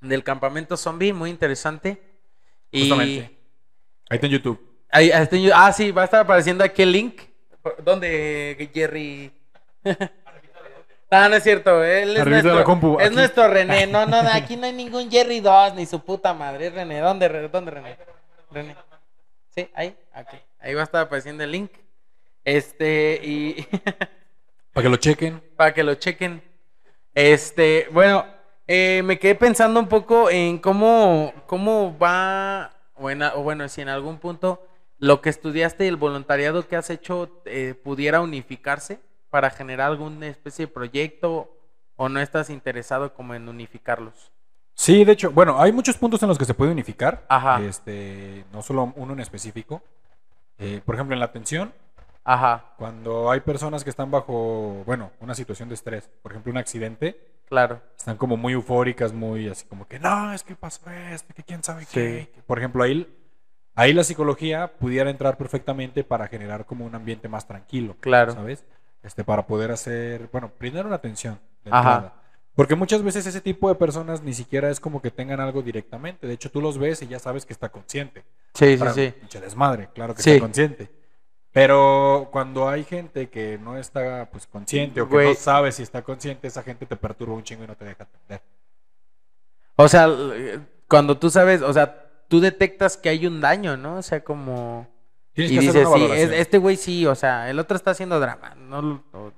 [0.00, 2.00] del campamento zombie, muy interesante.
[2.70, 3.38] Y Justamente.
[4.08, 4.60] Ahí está en YouTube.
[4.90, 7.20] ahí- ahí estoy yo- ah, sí, va a estar apareciendo aquí el link.
[7.84, 9.32] ¿Dónde, Jerry?
[11.14, 13.86] Ah, no es cierto, él es, nuestro, la compu, es nuestro René.
[13.92, 17.00] No, no, aquí no hay ningún Jerry 2, ni su puta madre, es René.
[17.00, 17.98] ¿Dónde, dónde René?
[18.50, 18.74] René.
[19.54, 20.38] Sí, ahí, aquí.
[20.58, 21.70] Ahí va a estar apareciendo el link.
[22.42, 23.66] Este, y
[24.72, 25.42] Para que lo chequen.
[25.54, 26.42] para que lo chequen.
[27.14, 28.24] Este, bueno,
[28.66, 33.82] eh, me quedé pensando un poco en cómo, cómo va, o, en o bueno, si
[33.82, 34.66] en algún punto
[34.98, 38.98] lo que estudiaste y el voluntariado que has hecho eh, pudiera unificarse
[39.32, 41.56] para generar alguna especie de proyecto
[41.96, 44.30] o no estás interesado como en unificarlos.
[44.74, 47.24] Sí, de hecho, bueno, hay muchos puntos en los que se puede unificar.
[47.30, 47.58] Ajá.
[47.62, 49.80] Este, no solo uno en específico.
[50.58, 51.72] Eh, por ejemplo, en la atención,
[52.24, 56.58] Ajá, cuando hay personas que están bajo, bueno, una situación de estrés, por ejemplo, un
[56.58, 57.18] accidente,
[57.48, 57.80] claro.
[57.96, 61.64] están como muy eufóricas, muy así como que no, es que pasó esto, que quién
[61.64, 62.30] sabe qué.
[62.46, 63.10] Por ejemplo, ahí,
[63.74, 67.96] ahí la psicología pudiera entrar perfectamente para generar como un ambiente más tranquilo.
[67.98, 68.34] Claro.
[68.34, 68.62] ¿Sabes?
[69.02, 71.38] Este, para poder hacer, bueno, brindar una atención.
[71.64, 72.14] de Ajá.
[72.54, 76.26] Porque muchas veces ese tipo de personas ni siquiera es como que tengan algo directamente.
[76.26, 78.24] De hecho, tú los ves y ya sabes que está consciente.
[78.54, 79.12] Sí, sí, Para- sí.
[79.18, 80.32] pinche desmadre, claro que Sí.
[80.32, 80.90] está consciente.
[81.52, 85.28] Pero cuando hay gente que no está pues consciente o que Güey.
[85.28, 88.04] no sabe si está consciente, esa gente te perturba un chingo y no te deja
[88.04, 88.40] atender.
[89.76, 90.08] O sea,
[90.88, 93.96] cuando tú sabes, o sea, tú detectas que hay un daño, ¿no?
[93.96, 94.86] O sea, como...
[95.34, 98.20] Tienes y que dices, sí, es- este güey sí, o sea, el otro está haciendo
[98.20, 99.04] drama, ¿no?
[99.12, 99.32] O-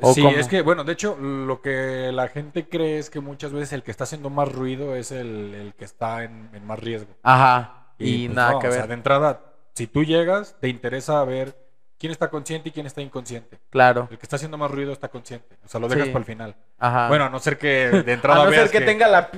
[0.00, 0.36] ¿O sí, cómo?
[0.38, 3.82] es que, bueno, de hecho, lo que la gente cree es que muchas veces el
[3.82, 7.14] que está haciendo más ruido es el, el que está en, en más riesgo.
[7.22, 8.78] Ajá, y, pues, nada no, que o ver.
[8.78, 11.56] sea, de entrada, si tú llegas, te interesa ver
[12.00, 13.58] quién está consciente y quién está inconsciente.
[13.68, 15.56] Claro, El que está haciendo más ruido está consciente.
[15.64, 16.10] O sea, lo dejas Sí.
[16.12, 16.56] para el final.
[16.78, 17.08] ajá.
[17.08, 17.68] Bueno, a no ser que
[18.04, 19.28] de entrada a no veas ser que, tenga la,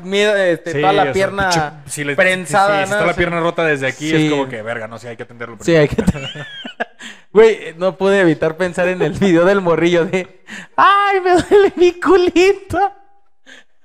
[0.47, 2.97] este, Sí, toda la sea, pierna si le- prensada, sí, si ¿no?
[2.99, 4.27] está la pierna rota desde aquí, Sí.
[4.27, 5.59] es como que, verga, no sé, hay que atenderlo.
[5.61, 5.97] Sí, hay que...
[7.33, 10.45] Güey, no pude evitar pensar en el video del morrillo de...
[10.77, 12.93] ¡Ay, me duele mi culito!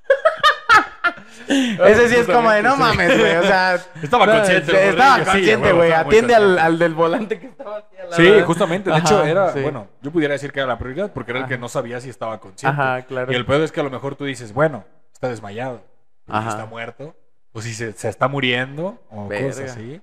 [1.86, 3.74] Ese sí es como de, no mames, güey, o sea...
[4.02, 7.78] Estaba no, consciente sí, Estaba consciente, güey, güey, atiende al, al del volante que estaba
[7.78, 8.90] así a la Sí, justamente.
[8.90, 9.60] De Ajá, hecho, era, sí.
[9.62, 12.10] bueno, yo pudiera decir que era la prioridad porque era el que no sabía si
[12.10, 12.80] estaba consciente.
[12.80, 13.32] Ajá, claro.
[13.32, 15.82] Y el peor es que a lo mejor tú dices, bueno, está desmayado,
[16.26, 16.50] si Ajá.
[16.50, 17.16] está muerto,
[17.52, 19.46] o si se, se está muriendo, o Verga.
[19.48, 20.00] cosas así.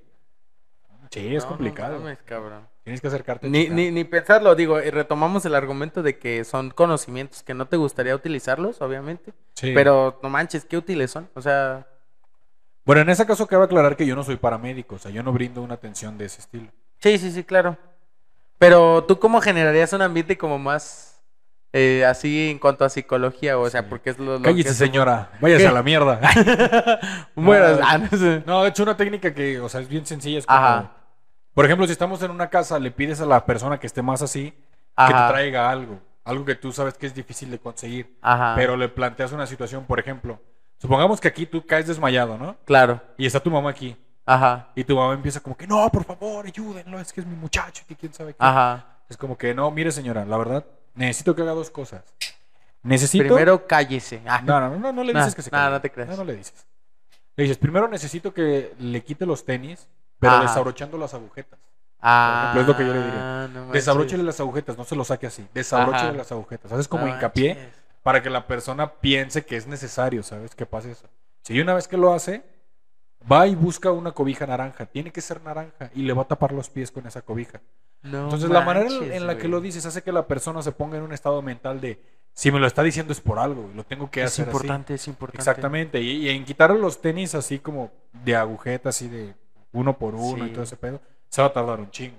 [1.12, 2.00] Sí, es No, no complicado.
[2.00, 2.68] mames, cabrón.
[2.86, 3.50] Tienes que acercarte.
[3.50, 7.68] Ni, ni, ni pensarlo, digo, y retomamos el argumento de que son conocimientos que no
[7.68, 9.34] te gustaría utilizarlos, obviamente.
[9.56, 9.72] Sí.
[9.76, 11.28] Pero no manches, qué útiles son.
[11.34, 11.88] O sea,
[12.86, 15.34] Bueno, en ese caso cabe aclarar que yo no soy paramédico, o sea, yo no
[15.34, 16.68] brindo una atención de ese estilo.
[17.00, 17.76] sí, sí, sí, claro.
[18.60, 21.20] Pero tú, ¿cómo generarías un ambiente como más
[21.74, 23.58] eh, así en cuanto a psicología?
[23.58, 23.88] O sea, Sí.
[23.90, 25.68] porque es lo, lo Cállese, que señora, váyase ¿Qué?
[25.68, 26.22] a la mierda.
[27.36, 27.80] Mueras.
[27.80, 28.44] No, no sé.
[28.46, 30.38] No, de hecho, una técnica que, o sea, es bien sencilla.
[30.40, 30.92] Es como, Ajá.
[31.56, 34.22] Por ejemplo, si estamos en una casa, le pides a la persona que esté más
[34.22, 36.00] así que te traiga algo.
[36.24, 38.54] algo que tú sabes que es difícil de conseguir, Ajá.
[38.56, 40.40] pero le planteas una situación, por ejemplo,
[40.78, 42.56] supongamos que aquí tú caes desmayado, ¿no?
[42.66, 43.02] Claro.
[43.18, 43.96] Y está tu mamá aquí.
[44.26, 44.70] Ajá.
[44.76, 47.84] Y tu mamá empieza como que, no, por favor, ayúdenlo, es que es mi muchacho,
[47.88, 48.38] que quién sabe qué.
[48.40, 48.86] Ajá.
[49.10, 52.04] Es como que, no, mire señora, la verdad, necesito que haga dos cosas.
[52.82, 53.24] Necesito...
[53.26, 54.22] Primero cállese.
[54.28, 55.72] Ah, No, no, no, no le No, dices que se no, calle.
[55.72, 56.10] no te creas.
[56.10, 56.66] No, no le dices.
[57.36, 59.88] Le dices, primero necesito que le quite los tenis,
[60.26, 60.48] pero Ajá.
[60.50, 61.60] desabrochando las agujetas.
[62.02, 63.48] Ah, ejemplo, es lo que yo le diría.
[63.48, 63.74] no manches.
[63.74, 65.48] Desabróchele las agujetas, no se lo saque así.
[65.54, 66.18] Desabróchele Ajá.
[66.18, 66.72] las agujetas.
[66.72, 67.74] Haces como No hincapié manches.
[68.04, 70.54] para que la persona piense que es necesario, ¿sabes?
[70.56, 71.08] Que pase eso.
[71.42, 72.44] Si una vez que lo hace,
[73.32, 74.86] va y busca una cobija naranja.
[74.86, 77.60] Tiene que ser naranja y le va a tapar los pies con esa cobija.
[78.04, 80.98] No Entonces, la manera en- la que lo dices hace que la persona se ponga
[80.98, 82.00] en un estado mental de,
[82.34, 84.52] si me lo está diciendo es por algo, y lo tengo que es hacer así.
[84.56, 85.40] importante, es importante.
[85.42, 89.34] Exactamente, y, y en quitarle los tenis así como de agujeta, así de
[89.76, 91.00] uno por uno y todo ese pedo,
[91.30, 92.18] se va a tardar un chingo.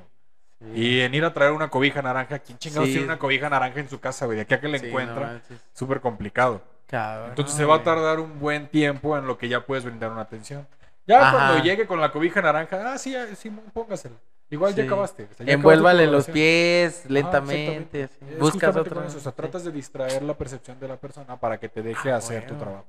[0.61, 0.67] Sí.
[0.75, 2.93] Y en ir a traer una cobija naranja, ¿quién chingados Sí.
[2.95, 4.37] tiene una cobija naranja en su casa, güey?
[4.37, 5.41] De aquí a que la no encuentra,
[5.75, 6.63] súper complicado.
[6.87, 10.13] Cabrón, Entonces se va a tardar un buen tiempo en lo que ya puedes brindar
[10.13, 10.67] una atención.
[11.07, 11.33] Ya Ajá.
[11.37, 14.17] cuando llegue con la cobija naranja, ah, sí, ah, sí, póngasela.
[14.49, 15.25] Igual ya acabaste.
[15.31, 17.67] o sea, ya Envuélvale acabaste los pies lentamente.
[17.93, 18.05] exactamente.
[18.05, 18.39] así.
[18.41, 19.07] Buscas otra.
[19.07, 22.13] eso, o sea, tratas de distraer la percepción de la persona para que te deje
[22.13, 22.87] Ah, hacer tu trabajo.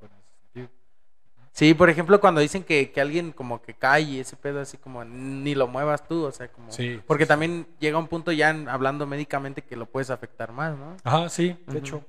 [1.57, 4.77] Sí, por ejemplo, cuando dicen que, que alguien como que cae y ese pedo así
[4.77, 6.71] como ni lo muevas tú, o sea, como...
[6.71, 10.77] Sí, Porque sí, también llega un punto ya hablando médicamente que lo puedes afectar más,
[10.77, 10.95] ¿no?
[11.03, 12.05] Ajá, sí, de hecho,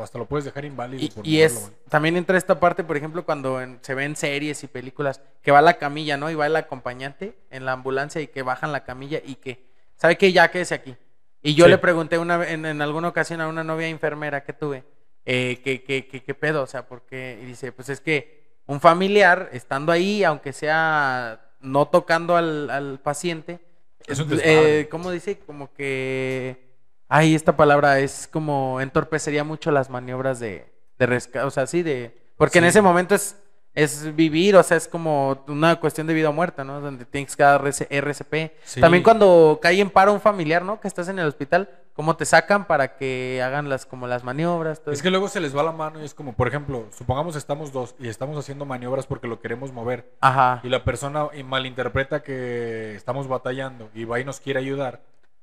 [0.00, 1.02] hasta lo puedes dejar inválido.
[1.02, 4.14] Y, por y moverlo, es, también entra esta parte, por ejemplo, cuando en- se ven
[4.14, 6.30] series y películas, que va la camilla, ¿no?
[6.30, 9.66] Y va el acompañante en la ambulancia y que bajan la camilla y que,
[9.96, 10.30] ¿sabe qué?
[10.32, 10.94] Ya quédese aquí.
[11.42, 11.70] Y yo Sí.
[11.72, 14.84] le pregunté una, en, en alguna ocasión a una novia enfermera que tuve,
[15.26, 18.80] eh, que, que, que- qué pedo, o sea, porque, y dice, pues es que un
[18.80, 23.60] familiar estando ahí, aunque sea no tocando al, al paciente,
[24.06, 24.88] Es un eh.
[24.90, 25.38] ¿cómo dice?
[25.38, 26.74] Como que,
[27.08, 31.82] ay, esta palabra es como entorpecería mucho las maniobras de, de rescate, o sea, sí,
[31.82, 33.36] de, porque en ese momento es,
[33.74, 36.80] es vivir, o sea, es como una cuestión de vida o muerte, ¿no?
[36.80, 38.52] Donde tienes que dar RC RCP.
[38.64, 38.80] Sí.
[38.80, 40.80] También cuando cae en paro un familiar, ¿no?
[40.80, 44.82] Que estás en el hospital, ¿cómo te sacan para que hagan las, como las maniobras?
[44.82, 47.36] todo Es que luego se les va la mano y es como, por ejemplo, supongamos
[47.36, 52.22] estamos dos y estamos haciendo maniobras porque lo queremos mover Ajá, y la persona malinterpreta
[52.22, 55.00] que estamos batallando y va y nos quiere ayudar.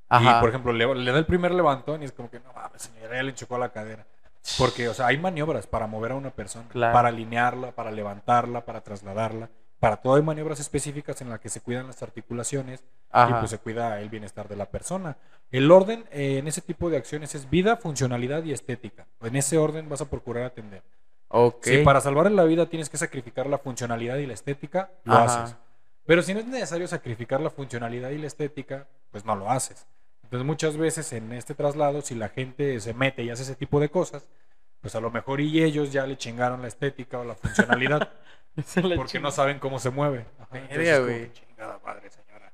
[0.10, 0.38] ajá.
[0.38, 2.82] Y, por ejemplo, le, le da el primer levantón y es como que, no mames,
[2.84, 4.06] señora, ya le chocó la cadera.
[4.58, 6.94] Porque, o sea, hay maniobras para mover a una persona, Claro.
[6.94, 9.50] para alinearla, para levantarla, para trasladarla.
[9.82, 13.40] Para todo hay maniobras específicas en las que se cuidan las articulaciones y Ajá.
[13.40, 15.18] pues se cuida el bienestar de la persona.
[15.50, 19.08] El orden eh, en ese tipo de acciones es vida, funcionalidad y estética.
[19.24, 20.84] En ese orden vas a procurar atender.
[21.30, 21.64] ok.
[21.66, 25.44] Si para salvar la vida tienes que sacrificar la funcionalidad y la estética, lo Ajá.
[25.46, 25.56] haces.
[26.06, 29.88] Pero si no es necesario sacrificar la funcionalidad y la estética, pues no lo haces.
[30.22, 33.80] Entonces muchas veces en este traslado, si la gente se mete y hace ese tipo
[33.80, 34.30] de cosas,
[34.80, 38.10] pues a lo mejor y ellos ya le chingaron la estética o la funcionalidad
[38.96, 40.26] porque no saben cómo se mueve.
[40.40, 40.60] Ajá,
[41.00, 41.32] güey.
[41.34, 42.52] chingada madre, señora.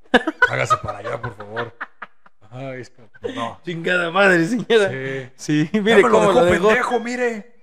[0.50, 1.74] Hágase para allá, por favor.
[2.42, 3.60] Ajá, es como, no.
[3.64, 4.90] Chingada madre, señora.
[4.90, 5.30] Sí.
[5.36, 6.68] Sí, Ya mire cómo dejó lo dejó.
[6.68, 7.56] pendejo, mire.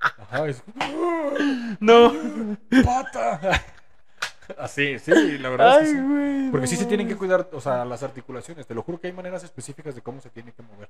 [0.00, 0.62] Ajá, es
[1.80, 2.12] No.
[2.84, 3.40] pata.
[4.58, 6.00] Así, sí, la verdad es que sí.
[6.02, 6.50] güey.
[6.50, 8.66] Porque no sí se tienen que cuidar, o sea, las articulaciones.
[8.66, 10.88] Te lo juro que hay maneras específicas de cómo se tiene que mover.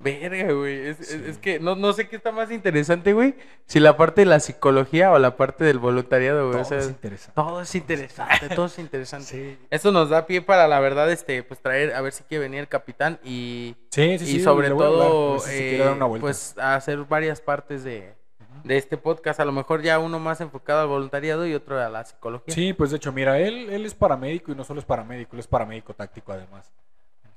[0.00, 0.86] Verga, güey.
[0.86, 1.22] Es, es- Sí.
[1.26, 3.34] es que no, no sé qué está más interesante, güey.
[3.66, 6.52] Si la parte de la psicología o la parte del voluntariado, güey.
[6.52, 7.32] Todo o sea, es interesante.
[7.34, 9.26] todo es interesante, todo es interesante.
[9.28, 9.58] Sí.
[9.70, 12.60] Esto nos da pie para, la verdad, este, pues traer, a ver si quiere venir
[12.60, 17.40] el capitán y, Sí, sí, y sobre todo, si eh, dar una pues hacer varias
[17.40, 18.14] partes de,
[18.62, 19.40] de este podcast.
[19.40, 22.54] A lo mejor ya uno más enfocado al voluntariado y otro a la psicología.
[22.54, 25.40] Sí, pues de hecho, mira, él, él es paramédico y no solo es paramédico, él
[25.40, 26.70] es paramédico táctico además.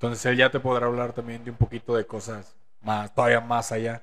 [0.01, 3.71] Entonces él ya te podrá hablar también de un poquito de cosas más, todavía más
[3.71, 4.01] allá.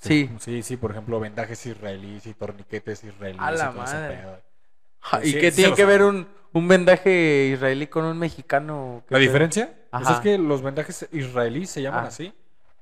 [0.00, 0.30] Sí.
[0.38, 3.42] Sí, sí, por ejemplo, vendajes israelíes y torniquetes israelíes.
[3.42, 4.16] A la y madre.
[4.16, 4.40] pedo.
[5.24, 9.02] ¿Y Sí, qué sí tiene que ver un, un vendaje israelí con un mexicano?
[9.08, 9.26] ¿Qué ¿La pedo?
[9.26, 9.74] diferencia?
[9.90, 12.08] Pues es que los vendajes israelíes se llaman Ah.
[12.08, 12.32] así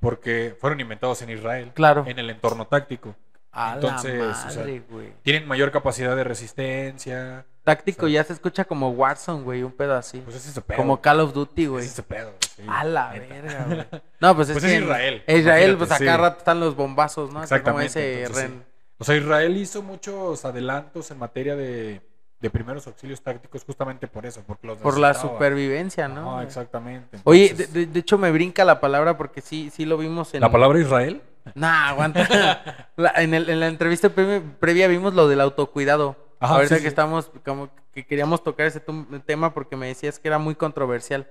[0.00, 2.04] porque fueron inventados en Israel, Claro.
[2.06, 3.16] en el entorno táctico.
[3.50, 4.82] A Entonces, la o sea, madre.
[5.22, 7.46] Tienen mayor capacidad de resistencia.
[7.66, 10.18] Táctico ya se escucha como Warzone, güey, un pedo así.
[10.20, 10.76] Pues es ese pedo.
[10.76, 11.84] como Call of Duty, Es güey.
[11.84, 12.32] ese pedo.
[12.40, 13.34] sí, A la neta.
[13.34, 14.02] verga, güey.
[14.20, 17.32] No, pues es Pues es Israel, Israel, pues acá rato están los bombazos, ¿no?
[17.34, 18.64] Como Exactamente, ese entonces, ren.
[18.98, 22.00] O sea, Israel hizo muchos adelantos en materia de,
[22.40, 26.34] de primeros auxilios tácticos justamente por eso, porque los Por la supervivencia, ¿no?
[26.34, 26.46] Güey?
[26.46, 27.18] exactamente.
[27.24, 30.40] Oye, de, hecho me brinca la palabra porque sí, sí lo vimos en...
[30.40, 31.20] ¿La palabra Israel?
[31.56, 32.88] Nah, aguanta.
[32.96, 36.16] La- en, el- en la entrevista pre- previa vimos lo del autocuidado.
[36.38, 36.88] Ajá, Ahorita sí, que sí.
[36.88, 38.80] estamos, como que queríamos tocar ese
[39.24, 41.30] tema porque me decías que era muy controversial.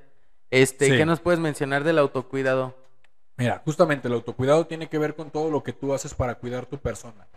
[0.51, 0.97] Este, Sí.
[0.97, 2.75] ¿qué nos puedes mencionar del autocuidado?
[3.37, 6.65] Mira, justamente el autocuidado tiene que ver con todo lo que tú haces para cuidar
[6.65, 7.27] tu persona.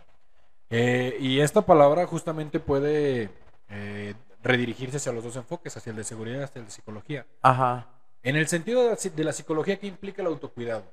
[0.69, 3.29] Eh, y esta palabra justamente puede
[3.69, 7.25] eh, redirigirse hacia los dos enfoques, hacia el de seguridad y hacia el de psicología.
[7.41, 7.87] Ajá.
[8.23, 10.83] En el sentido de la, de la psicología, ¿qué implica el autocuidado?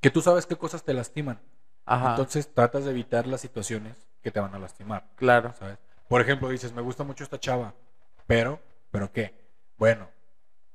[0.00, 1.40] Que tú sabes qué cosas te lastiman.
[1.86, 2.10] Ajá.
[2.10, 5.04] Entonces tratas de evitar las situaciones que te van a lastimar.
[5.16, 5.52] claro.
[5.58, 5.78] ¿sabes?
[6.08, 7.74] Por ejemplo, dices, me gusta mucho esta chava,
[8.26, 8.60] pero,
[8.90, 9.34] ¿pero qué?
[9.78, 10.08] Bueno,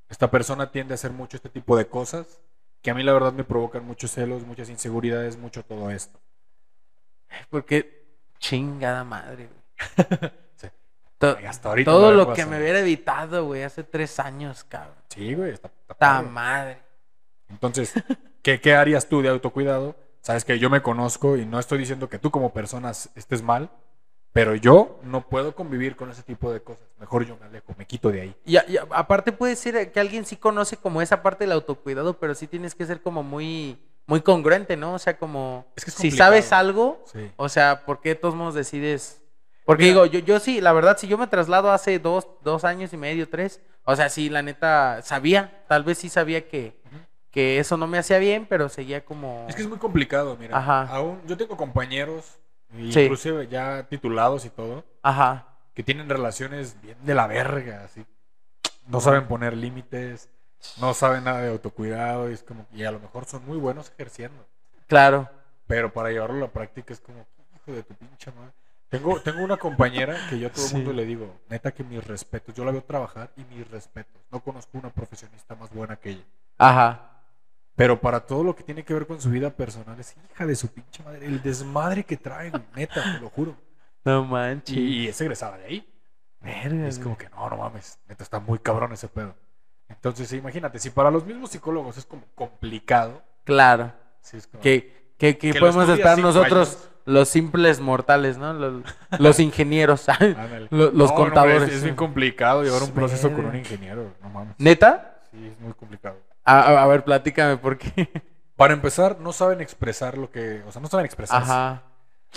[0.08, 2.40] esta persona tiende a hacer mucho este tipo de cosas
[2.82, 6.18] que a mí la verdad me provocan muchos celos, muchas inseguridades, mucho todo esto.
[7.48, 8.06] Porque
[8.38, 10.30] chingada madre, güey.
[10.56, 10.68] Sí.
[11.18, 14.94] To- Y hasta ahorita todo lo que me hubiera evitado, güey, hace tres años, cabrón.
[15.08, 16.78] Sí, güey, está, está madre.
[17.48, 17.92] Entonces,
[18.42, 19.96] ¿qué, ¿qué harías tú de autocuidado?
[20.22, 23.70] Sabes que yo me conozco y no estoy diciendo que tú como persona estés mal,
[24.32, 26.86] pero yo no puedo convivir con ese tipo de cosas.
[26.98, 28.36] Mejor yo me alejo, me quito de ahí.
[28.44, 31.52] Y, a- y a- aparte puede ser que alguien sí conoce como esa parte del
[31.52, 34.94] autocuidado, pero sí tienes que ser como muy, muy congruente, ¿no?
[34.94, 37.30] O sea, como Es que es si sabes algo, Sí.
[37.36, 39.22] o sea, ¿por qué de todos modos decides?
[39.64, 40.02] Porque Mira.
[40.02, 42.96] digo, yo, yo sí, la verdad, si yo me traslado hace dos, dos años y
[42.96, 46.78] medio, tres, o sea, sí, la neta, sabía, tal vez sí sabía que,
[47.30, 49.46] que eso no me hacía bien, pero seguía como...
[49.48, 50.56] Es que es muy complicado, mira.
[50.58, 50.82] Ajá.
[50.88, 52.38] Aún yo tengo compañeros,
[52.72, 53.00] Sí.
[53.02, 58.04] inclusive ya titulados y todo, Ajá, que tienen relaciones bien de la verga, así.
[58.86, 60.28] No saben poner límites,
[60.80, 63.90] no saben nada de autocuidado y es como y a lo mejor son muy buenos
[63.96, 64.46] ejerciendo,
[64.86, 65.28] claro.
[65.66, 67.26] pero para llevarlo a la práctica es como
[67.56, 68.52] hijo de tu pinche madre.
[68.88, 70.74] Tengo, tengo una compañera que yo a todo el Sí.
[70.76, 74.20] mundo le digo, neta que mis respetos, yo la veo trabajar y mis respetos.
[74.32, 76.24] No conozco una profesionista más buena que ella.
[76.58, 77.09] Ajá.
[77.76, 80.54] Pero para todo lo que tiene que ver con su vida personal, es hija de
[80.54, 81.26] su pinche madre.
[81.26, 83.56] El desmadre que trae, güey, neta, te lo juro.
[84.04, 84.76] No manches.
[84.76, 85.86] Y, es egresada de ahí.
[86.40, 89.34] Verga, es como que no, no mames, neta, está muy cabrón ese pedo.
[89.88, 93.92] Entonces, imagínate, si para los mismos psicólogos es como complicado, Claro.
[94.20, 94.62] sí es como.
[94.62, 96.90] Que, que, que podemos estar nosotros, años.
[97.06, 98.52] los simples mortales, ¿no?
[98.52, 98.82] Los,
[99.18, 100.06] los ingenieros.
[100.70, 101.62] Los No, no, contadores.
[101.64, 104.54] es, es bien complicado llevar un proceso con un ingeniero, no mames.
[104.58, 105.22] ¿Neta?
[105.30, 106.16] Sí, es muy complicado.
[106.44, 108.08] A, ver, platícame por qué.
[108.56, 110.62] Para empezar, no saben expresar lo que.
[110.66, 111.50] O sea, no saben expresarse.
[111.50, 111.82] Ajá.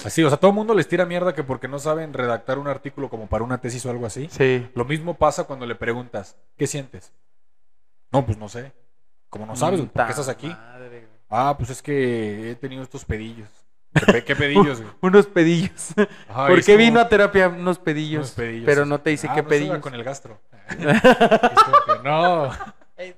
[0.06, 2.68] Así, o sea, todo el mundo les tira mierda que porque no saben redactar un
[2.68, 4.28] artículo como para una tesis o algo así.
[4.32, 4.68] Sí.
[4.74, 7.12] Lo mismo pasa cuando le preguntas, ¿qué sientes?
[8.12, 8.72] No, pues no sé.
[9.30, 10.48] Como no sabes, güey, ¿por Ta qué estás aquí?
[10.48, 11.08] madre.
[11.30, 13.50] Ah, pues es que he tenido estos pedillos.
[13.94, 14.94] ¿Qué, pe- qué pedillos, güey?
[15.02, 15.94] Unos pedillos.
[16.30, 18.20] Ajá, ¿Por qué como vino a terapia unos pedillos?
[18.20, 18.66] unos pedillos.
[18.66, 19.80] Pero no te dice Ah, qué no pedillos.
[19.80, 20.40] con el gastro.
[20.70, 22.50] Es como que, no.
[22.96, 23.16] Es,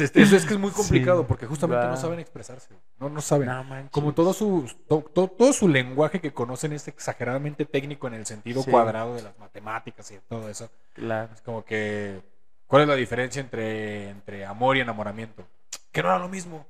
[0.00, 1.90] es- es- que es muy complicado Sí, porque justamente va.
[1.92, 2.68] no saben expresarse.
[2.68, 2.80] güey.
[2.98, 3.48] No, no saben.
[3.48, 3.64] No.
[3.90, 8.26] Como todo su, to- to- todo su lenguaje que conocen es exageradamente técnico en el
[8.26, 8.70] sentido Sí.
[8.70, 10.70] cuadrado de las matemáticas y de todo eso.
[10.92, 11.32] Claro.
[11.32, 12.20] Es como que,
[12.66, 15.46] ¿cuál es la diferencia entre, entre amor y enamoramiento?
[15.90, 16.66] Que no era lo mismo.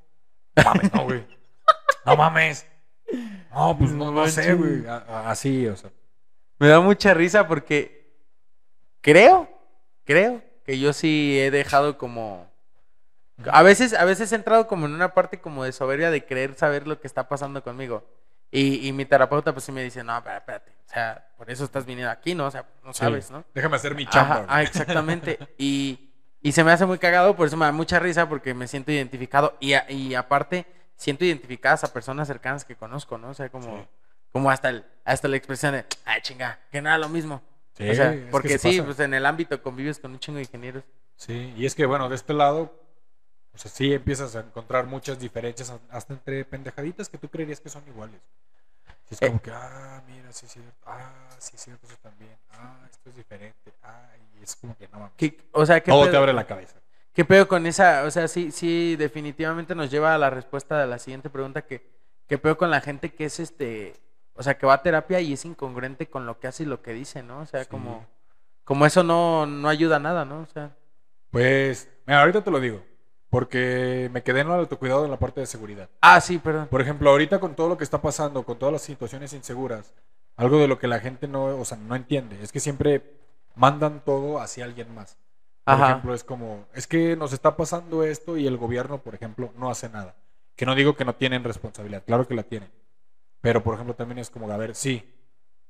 [0.56, 1.26] No mames, no, güey.
[2.06, 2.66] No mames.
[3.52, 4.84] No, pues no, No sé, güey.
[4.86, 5.90] Así, o sea.
[6.60, 8.12] Me da mucha risa porque
[9.00, 9.48] creo,
[10.04, 12.46] creo que yo sí he dejado como
[13.50, 16.54] a veces a veces he entrado como en una parte como de soberbia de querer
[16.56, 18.04] saber lo que está pasando conmigo.
[18.50, 21.86] Y, y mi terapeuta pues sí me dice, "No, espérate, o sea, por eso estás
[21.86, 22.44] viniendo aquí, ¿no?
[22.46, 22.98] O sea, no sí.
[23.00, 24.44] sabes, ¿no?" Déjame hacer mi chamba.
[24.46, 25.38] ah, exactamente.
[25.58, 26.10] Y,
[26.42, 28.92] y se me hace muy cagado, por eso me da mucha risa, porque me siento
[28.92, 29.56] identificado.
[29.60, 30.66] Y, a- y aparte,
[30.96, 33.30] siento identificadas a personas cercanas que conozco, ¿no?
[33.30, 33.84] O sea, como, Sí.
[34.32, 37.40] como hasta, el, hasta la expresión de, ay, chinga, que nada, lo mismo.
[37.78, 38.84] Sí, o sea, es que porque sí pasa.
[38.84, 40.84] pues en el ámbito convives con un chingo de ingenieros.
[41.16, 42.74] Sí, y es que bueno, de este lado,
[43.54, 47.68] o sea, sí empiezas a encontrar muchas diferencias hasta entre pendejaditas que tú creerías que
[47.68, 48.20] son iguales.
[49.10, 49.28] Es Eh.
[49.28, 53.08] como que, ah, mira, sí es cierto, ah, sí es cierto, eso también, ah, esto
[53.08, 54.06] es diferente, ah,
[54.38, 55.12] y es como que no mames.
[55.16, 56.76] ¿Qué- o sea, ¿qué Todo pedo, te abre la cabeza.
[57.14, 58.04] ¿Qué pedo con esa?
[58.04, 61.88] O sea, sí, sí, definitivamente nos lleva a la respuesta de la siguiente pregunta que,
[62.28, 63.94] ¿qué pedo con la gente que es este,
[64.38, 66.80] o sea, que va a terapia y es incongruente con lo que hace y lo
[66.82, 67.40] que dice, ¿no?
[67.40, 67.70] O sea, Sí.
[67.70, 68.06] como,
[68.64, 70.40] como eso no, no ayuda a nada, ¿no?
[70.42, 70.70] O sea,
[71.30, 72.82] Pues, mira, ahorita te lo digo,
[73.30, 75.88] porque me quedé en el autocuidado en la parte de seguridad.
[76.00, 76.68] ah, sí, perdón.
[76.68, 79.92] Por ejemplo, ahorita con todo lo que está pasando, con todas las situaciones inseguras,
[80.36, 83.02] algo de lo que la gente no, o sea, no entiende, es que siempre
[83.54, 85.18] mandan todo hacia alguien más.
[85.64, 85.90] Por Ajá.
[85.90, 89.68] ejemplo, es como, es que nos está pasando esto y el gobierno, por ejemplo, no
[89.70, 90.14] hace nada.
[90.56, 92.70] Que no digo que no tienen responsabilidad, claro que la tienen.
[93.40, 95.04] Pero, por ejemplo, también es como, a ver, sí,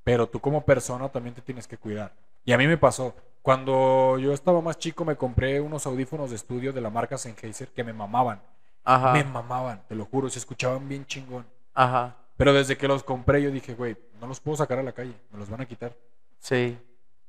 [0.04, 2.12] pero tú como persona también te tienes que cuidar.
[2.44, 6.36] Y a mí me pasó, cuando yo estaba más chico me compré unos audífonos de
[6.36, 8.40] estudio de la marca Sennheiser que me mamaban.
[8.84, 9.12] Ajá.
[9.12, 11.46] Me mamaban, te lo juro, se escuchaban bien chingón.
[11.74, 12.16] Ajá.
[12.38, 15.14] Pero desde que los compré yo dije, güey, no los puedo sacar a la calle,
[15.30, 15.94] me los van a quitar.
[16.38, 16.78] Sí.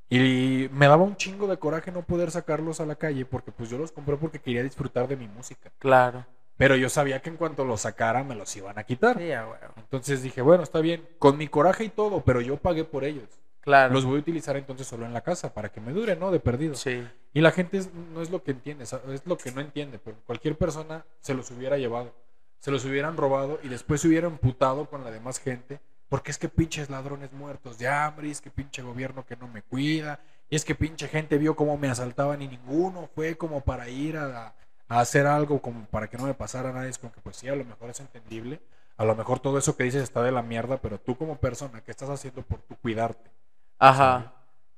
[0.07, 3.69] Y me daba un chingo de coraje no poder sacarlos a la calle porque pues
[3.69, 5.71] yo los compré porque quería disfrutar de mi música.
[5.79, 6.25] Claro.
[6.59, 9.17] Pero yo sabía que en cuanto los sacara me los iban a quitar.
[9.17, 9.31] Sí.
[9.77, 13.29] Entonces dije, bueno, está bien, con mi coraje y todo, pero yo pagué por ellos.
[13.61, 13.93] Claro.
[13.93, 16.31] Los voy a utilizar entonces solo en la casa para que me dure, ¿no?
[16.31, 16.75] De perdido.
[16.75, 17.07] Sí.
[17.33, 20.17] Y la gente es- no es lo que entiende, es lo que no entiende, pero
[20.25, 22.13] cualquier persona se los hubiera llevado,
[22.59, 25.79] se los hubieran robado y después se hubiera emputado con la demás gente,
[26.09, 29.47] porque es que pinches ladrones muertos de hambre, y es que pinche gobierno que no
[29.47, 33.61] me cuida, y es que pinche gente vio cómo me asaltaban y ninguno fue como
[33.61, 34.53] para ir a,
[34.89, 37.47] a hacer algo como para que no me pasara nada, es como que pues sí,
[37.47, 38.59] a lo mejor es entendible,
[38.97, 41.81] a lo mejor todo eso que dices está de la mierda, pero tú como persona,
[41.81, 43.29] ¿qué estás haciendo por tu cuidarte?
[43.77, 44.33] Ajá.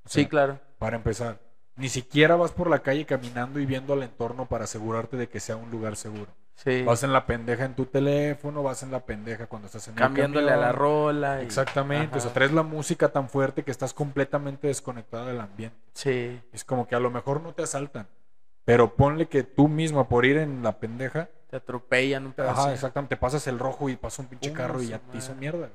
[0.05, 0.59] O Sí, claro.
[0.77, 1.39] para empezar,
[1.75, 5.39] ni siquiera vas por la calle caminando y viendo al entorno para asegurarte de que
[5.39, 6.27] sea un lugar seguro.
[6.55, 6.83] Sí.
[6.83, 9.99] Vas en la pendeja en tu teléfono, vas en la pendeja cuando estás en el
[9.99, 10.79] Cambiándole a la camión.
[10.79, 11.41] rola.
[11.41, 15.77] y- Exactamente, o sea, traes la música tan fuerte que estás completamente desconectada del ambiente.
[15.93, 16.39] Sí.
[16.51, 18.05] Es como que a lo mejor no te asaltan,
[18.65, 22.61] pero ponle que tú misma por ir en la pendeja, Te atropellan un pedazo.
[22.61, 25.35] ajá, exactamente, te pasas el rojo y pasa un pinche carro y ya te hizo
[25.35, 25.69] mierda.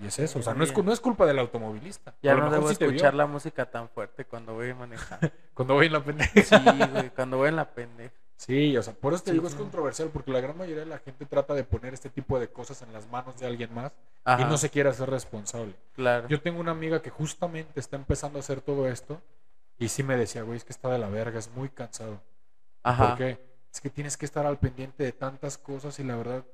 [0.00, 2.14] Y es eso, o sea, no es, no es culpa del automovilista.
[2.20, 5.30] Ya no debo sí escuchar la música tan fuerte cuando voy manejando.
[5.54, 6.42] Cuando voy en la pendeja.
[6.42, 6.56] Sí,
[6.92, 8.12] güey, cuando voy en la pendeja.
[8.36, 10.90] Sí, o sea, por eso te Sí, digo, es controversial, porque la gran mayoría de
[10.90, 13.92] la gente trata de poner este tipo de cosas en las manos de alguien más
[14.24, 15.76] Ajá, y no se quiere hacer responsable.
[15.94, 16.26] claro.
[16.26, 19.22] Yo tengo una amiga que justamente está empezando a hacer todo esto
[19.78, 22.20] y sí me decía, güey, es que está de la verga, es muy cansado.
[22.82, 23.08] Ajá.
[23.10, 23.38] ¿Por qué?
[23.72, 26.44] Es que tienes que estar al pendiente de tantas cosas y la verdad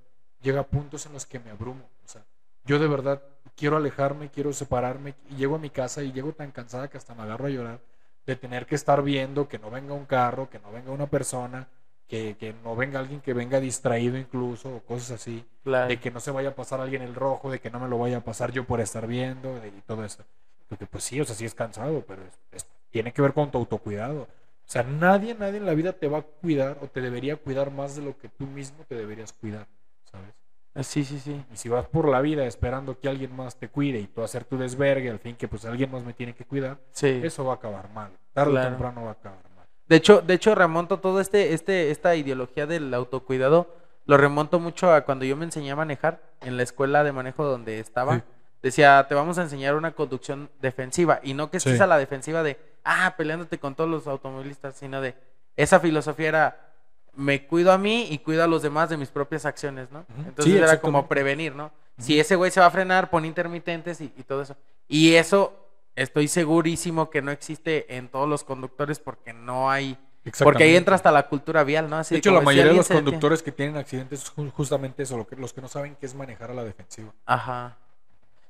[0.42, 1.84] llega a puntos en los que me abrumo.
[2.04, 2.24] O sea,
[2.64, 3.22] yo de verdad
[3.56, 7.14] quiero alejarme, quiero separarme y llego a mi casa y llego tan cansada que hasta
[7.14, 7.80] me agarro a llorar
[8.26, 11.68] de tener que estar viendo que no venga un carro, que no venga una persona,
[12.06, 15.88] que, que no venga alguien que venga distraído incluso o cosas así, Claro.
[15.88, 17.98] de que no se vaya a pasar alguien el rojo, de que no me lo
[17.98, 20.24] vaya a pasar yo por estar viendo de- y todo eso.
[20.68, 23.50] Porque pues sí, o sea, sí es cansado, pero es- es- tiene que ver con
[23.50, 24.22] tu autocuidado.
[24.22, 27.70] O sea, nadie, nadie en la vida te va a cuidar o te debería cuidar
[27.72, 29.66] más de lo que tú mismo te deberías cuidar,
[30.04, 30.28] ¿sabes?
[30.74, 31.44] Ah, Sí, sí, sí.
[31.52, 34.44] Y si vas por la vida esperando que alguien más te cuide y tú hacer
[34.44, 37.20] tu desvergue, al fin que pues alguien más me tiene que cuidar, Sí.
[37.24, 38.12] eso va a acabar mal.
[38.32, 38.66] Tarde Claro.
[38.68, 39.66] o temprano va a acabar mal.
[39.88, 43.74] De hecho, de hecho remonto todo este, este, esta ideología del autocuidado,
[44.06, 47.44] lo remonto mucho a cuando yo me enseñé a manejar en la escuela de manejo
[47.44, 48.14] donde estaba.
[48.16, 48.22] Sí.
[48.62, 51.82] Decía, te vamos a enseñar una conducción defensiva y no que estés Sí.
[51.82, 55.14] a la defensiva de, ah, peleándote con todos los automovilistas, sino de,
[55.56, 56.72] esa filosofía era,
[57.14, 60.06] me cuido a mí y cuido a los demás de mis propias acciones, ¿no?
[60.26, 61.70] Entonces Sí, era como prevenir, ¿no?
[61.98, 64.56] Si ese güey se va a frenar, pon intermitentes y, y todo eso.
[64.88, 65.54] Y eso
[65.96, 69.98] estoy segurísimo que no existe en todos los conductores porque no hay...
[70.38, 71.96] Porque ahí entra hasta la cultura vial, ¿no?
[71.96, 74.50] Así De hecho, como la mayoría de los detiene- conductores que tienen accidentes es ju-
[74.50, 77.12] justamente eso, los que no saben qué es manejar a la defensiva.
[77.26, 77.76] Ajá.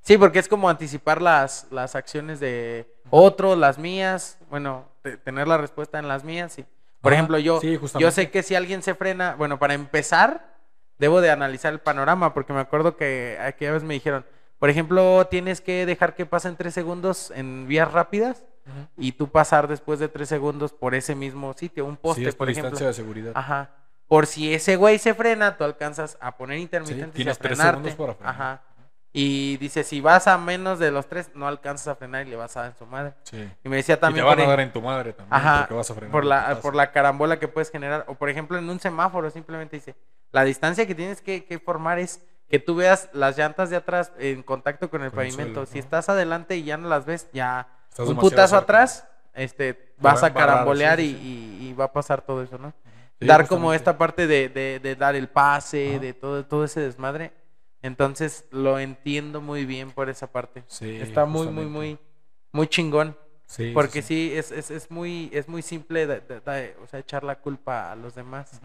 [0.02, 5.46] Sí, porque es como anticipar las, las acciones de otro, las mías, bueno, te- tener
[5.46, 6.58] la respuesta en las mías.
[6.58, 6.64] Y,
[7.00, 10.56] por Ajá, ejemplo, yo, sí, yo sé que si alguien se frena, bueno, para empezar,
[10.98, 14.24] debo de analizar el panorama, porque me acuerdo que aquella vez me dijeron,
[14.58, 18.44] por ejemplo, tienes que dejar que pasen tres segundos en vías rápidas
[18.96, 22.34] y tú pasar después de tres segundos por ese mismo sitio, un poste, sí, es
[22.36, 22.86] por distancia ejemplo.
[22.88, 23.32] de seguridad.
[23.34, 23.70] Ajá.
[24.06, 27.56] Por si ese güey se frena, tú alcanzas a poner intermitentes y a tienes tres
[27.58, 27.90] frenarte.
[27.90, 28.34] segundos para frenar.
[28.34, 28.62] Ajá.
[29.12, 32.36] Y dice, si vas a menos de los tres, no alcanzas a frenar y le
[32.36, 33.14] vas a dar en su madre.
[33.24, 33.50] Sí.
[33.64, 35.58] Y me decía Y te también van por, a dar en tu madre también, Ajá,
[35.60, 36.12] porque vas a frenar.
[36.12, 38.04] por la, por la carambola que puedes generar.
[38.06, 39.96] O por ejemplo, en un semáforo simplemente dice,
[40.30, 44.12] la distancia que tienes que, que formar es que tú veas las llantas de atrás
[44.18, 45.60] en contacto con el Con el pavimento.
[45.64, 48.58] suelo, si estás adelante y ya no las ves, ya Estás un putazo cerca.
[48.62, 49.72] atrás, este,
[50.04, 52.72] va vas a carambolear sí, y, sí, y- y va a pasar todo eso, ¿no?
[53.20, 55.98] Sí, dar como esta parte de, de- de dar el pase, Ajá.
[55.98, 57.32] de todo, todo ese desmadre.
[57.82, 60.64] Entonces lo entiendo muy bien por esa parte.
[60.66, 61.70] Sí, Está muy, muy, justamente.
[61.70, 61.98] muy,
[62.52, 63.16] muy chingón.
[63.46, 66.86] Sí, Porque sí, sí, es, es, es muy, es muy simple de- de- de- o
[66.86, 68.60] sea, echar la culpa a los demás.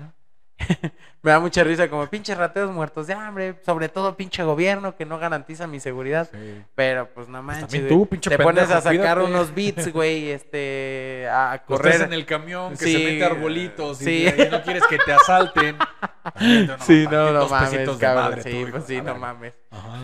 [1.22, 5.06] Me da mucha risa como pinches rateros muertos de hambre, sobre todo pinche gobierno que
[5.06, 6.30] no garantiza mi seguridad.
[6.32, 6.64] Sí.
[6.76, 9.24] Pero pues no manches, tú, pinche te pones a sacar cuídate.
[9.34, 12.02] unos beats, güey, este, a correr.
[12.04, 14.26] en el camión que Sí, se mete arbolitos y, sí.
[14.28, 15.78] y no quieres que te asalten.
[16.24, 18.24] También, Sí, no, no mames, cabrón.
[18.24, 19.54] madre, sí, tú, pues sí, no mames.
[19.72, 20.02] Ajá.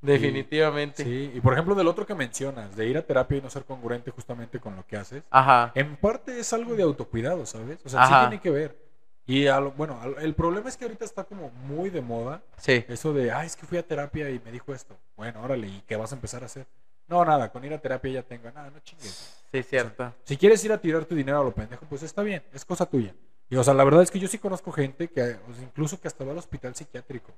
[0.00, 1.04] Definitivamente.
[1.04, 3.64] Sí, y por ejemplo, del otro que mencionas, de ir a terapia y no ser
[3.64, 5.70] congruente justamente con lo que haces, Ajá.
[5.76, 7.78] en parte es algo de autocuidado, ¿sabes?
[7.84, 8.22] O sea, Ajá.
[8.24, 8.82] sí tiene que ver.
[9.26, 12.42] Y a lo- bueno, al- el problema es que ahorita está como muy de moda
[12.58, 12.84] Sí.
[12.88, 14.96] eso de, ay, es que fui a terapia y me dijo esto.
[15.16, 16.66] Bueno, órale, ¿y qué vas a empezar a hacer?
[17.08, 18.50] No, nada, con ir a terapia ya tengo.
[18.50, 19.42] Nada, no chingues.
[19.52, 20.12] Sí, cierto.
[20.24, 22.86] Si quieres ir a tirar tu dinero a lo pendejo, pues está bien, es cosa
[22.86, 23.14] tuya.
[23.50, 26.00] Y o sea, la verdad es que yo sí conozco gente que, o sea, incluso
[26.00, 27.32] que hasta va al hospital psiquiátrico,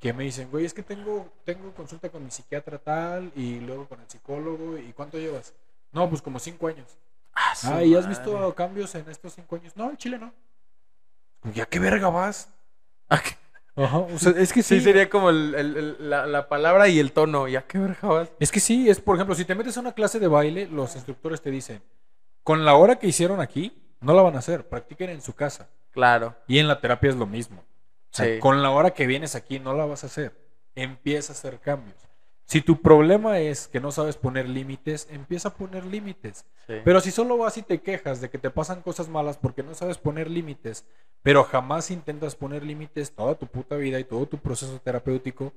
[0.00, 3.88] que me dicen, güey, es que tengo, tengo consulta con mi psiquiatra tal y luego
[3.88, 5.54] con el psicólogo, ¿y cuánto llevas?
[5.92, 6.88] No, pues como cinco años.
[7.54, 9.76] su Ah, ¿y has visto cambios en estos cinco años?
[9.76, 10.32] No, en Chile no.
[11.44, 12.48] Pues, ¿Ya qué verga vas?
[13.08, 13.36] ¿qué?
[13.76, 16.88] Ajá, o sea, es que Sí, sí, sería como el- el- el- la, la palabra
[16.88, 17.46] y el tono.
[17.48, 18.28] ¿Ya qué verga vas?
[18.40, 20.94] Es que sí, es por ejemplo, si te metes a una clase de baile, los
[20.96, 21.82] instructores te dicen,
[22.42, 25.68] con la hora que hicieron aquí, no la van a hacer, practiquen en su casa.
[25.92, 26.34] Claro.
[26.48, 27.60] Y en la terapia es lo mismo.
[27.60, 28.38] O sea, Sí.
[28.40, 30.32] con la hora que vienes aquí no la vas a hacer.
[30.74, 31.96] Empieza a hacer cambios.
[32.44, 36.44] Si tu problema es que no sabes poner límites, empieza a poner límites.
[36.66, 36.74] Sí.
[36.84, 39.74] Pero si solo vas y te quejas de que te pasan cosas malas porque no
[39.74, 40.84] sabes poner límites,
[41.22, 45.52] pero jamás intentas poner límites toda tu puta vida y todo tu proceso terapéutico,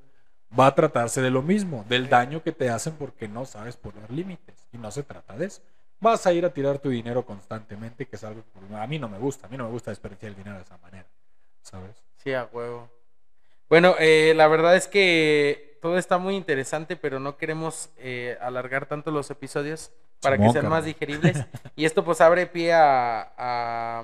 [0.57, 4.09] va a tratarse de lo mismo, del daño que te hacen porque no sabes poner
[4.09, 4.55] límites.
[4.71, 5.61] Y no se trata de eso.
[5.99, 9.09] Vas a ir a tirar tu dinero constantemente, que es algo que a mí no
[9.09, 9.47] me gusta.
[9.47, 11.07] A mí no me gusta desperdiciar el dinero de esa manera.
[11.61, 12.01] ¿Sabes?
[12.17, 12.89] Sí, a huevo.
[13.67, 18.85] Bueno, eh, la verdad es que todo está muy interesante, pero no queremos eh, alargar
[18.85, 21.45] tanto los episodios para que sean más digeribles.
[21.75, 24.03] y esto pues abre pie a, a-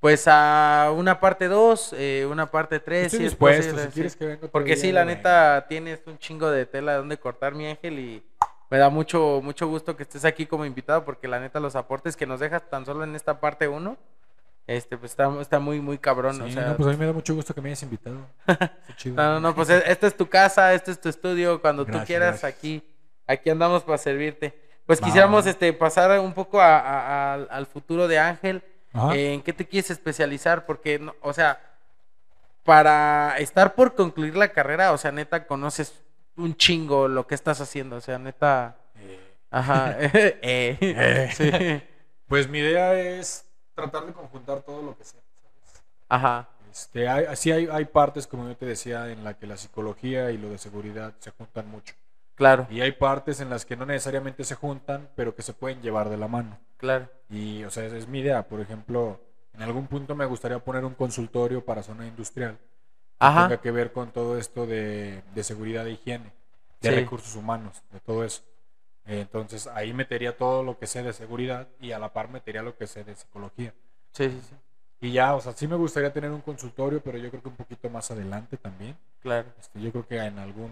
[0.00, 1.94] pues a una parte 2,
[2.28, 3.06] una parte 3.
[3.06, 6.50] Estoy dispuesto, si quieres que venga otro Porque día, sí, la neta, tienes un chingo
[6.50, 8.22] de tela de donde cortar, mi ángel, y
[8.70, 12.16] me da mucho, mucho gusto que estés aquí como invitado, porque la neta, los aportes
[12.16, 13.96] que nos dejas tan solo en esta parte 1,
[14.66, 16.36] este, pues está, está muy, muy cabrón.
[16.36, 18.26] Sí, o sea, no, pues a mí me da mucho gusto que me hayas invitado.
[18.96, 19.16] Chido.
[19.16, 21.98] no, no, no, pues e- esta es tu casa, este es tu estudio, cuando tú
[22.06, 22.44] quieras, gracias.
[22.56, 22.82] aquí,
[23.26, 24.58] aquí andamos para servirte.
[24.86, 28.62] Pues quisiéramos este, pasar un poco a- a- al- al futuro de Ángel.
[28.92, 29.14] Ajá.
[29.16, 30.66] ¿En qué te quieres especializar?
[30.66, 31.58] Porque, no- o sea,
[32.62, 35.92] para estar por concluir la carrera, o sea, neta, conoces
[36.36, 38.76] un chingo lo que estás haciendo, o sea, neta,
[39.50, 41.30] ajá, eh, Eh.
[41.34, 41.82] sí,
[42.26, 43.43] Pues mi idea es
[43.74, 45.20] tratar de conjuntar todo lo que sea.
[45.20, 45.82] ¿sabes?
[46.08, 49.56] ajá, Este, hay, así hay, hay partes, como yo te decía, en la que la
[49.56, 51.94] psicología y lo de seguridad se juntan mucho.
[52.36, 55.82] claro, Y hay partes en las que no necesariamente se juntan, pero que se pueden
[55.82, 56.58] llevar de la mano.
[56.76, 58.48] claro, Y, o sea, esa es mi idea.
[58.48, 59.20] Por ejemplo,
[59.54, 62.58] en algún punto me gustaría poner un consultorio para zona industrial.
[63.22, 63.44] Que Ajá.
[63.44, 66.32] tenga que ver con todo esto de, de seguridad e higiene,
[66.82, 66.92] de Sí.
[66.92, 68.42] recursos humanos, de todo eso.
[69.06, 72.76] Entonces, ahí metería todo lo que sé de seguridad y a la par metería lo
[72.76, 73.74] que sé de psicología.
[74.12, 74.54] sí, sí, sí,
[75.00, 77.56] Y ya, o sea, sí me gustaría tener un consultorio, pero yo creo que un
[77.56, 78.96] poquito más adelante también.
[79.20, 80.70] claro, Este, yo creo que en algunos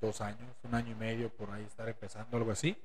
[0.00, 2.76] dos años, un año y medio, por ahí estar empezando algo así.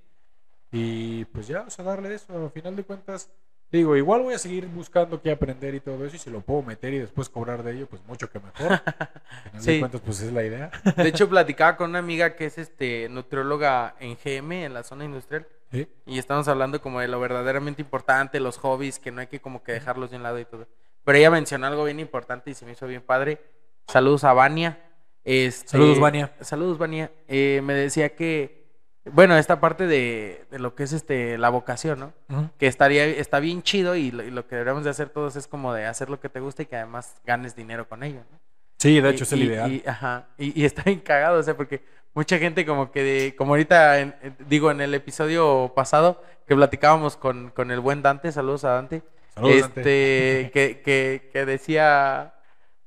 [0.72, 2.34] Y pues ya, o sea, darle eso.
[2.46, 3.32] Al final de cuentas,
[3.72, 6.16] digo, igual voy a seguir buscando qué aprender y todo eso.
[6.16, 8.82] Y si lo puedo meter y después cobrar de ello, pues mucho que mejor.
[9.52, 9.74] Final Sí.
[9.74, 10.72] de cuentas, pues es la idea.
[10.98, 15.06] De hecho, platicaba con una amiga que es este nutrióloga en GM, en la zona
[15.06, 15.88] industrial, ¿Sí?
[16.06, 19.64] y estamos hablando como de lo verdaderamente importante, los hobbies, que no hay que como
[19.64, 20.68] que dejarlos de un lado y todo.
[21.04, 23.40] Pero ella mencionó algo bien importante y se me hizo bien padre.
[23.88, 24.78] Saludos a Vania.
[25.24, 26.34] Este, Saludos, Vania.
[26.42, 27.12] Saludos, Vania.
[27.28, 28.59] Eh, me decía que,
[29.06, 32.52] bueno, esta parte de, de lo que es este la vocación, ¿no?
[32.58, 35.48] Que estaría está bien chido y lo, y lo que deberíamos de hacer todos es
[35.48, 38.40] como de hacer lo que te gusta y que además ganes dinero con ello, ¿no?
[38.78, 39.72] Sí, de Y- hecho es el y- ideal.
[39.72, 41.84] Y, ajá, y, está bien cagado, o sea, porque
[42.14, 44.16] mucha gente como que, de- como ahorita, en-
[44.48, 49.02] digo, en el episodio pasado que platicábamos con, con el buen Dante, saludos a Dante,
[49.36, 49.80] Saludos, Dante.
[49.82, 52.34] este, que, que, que decía,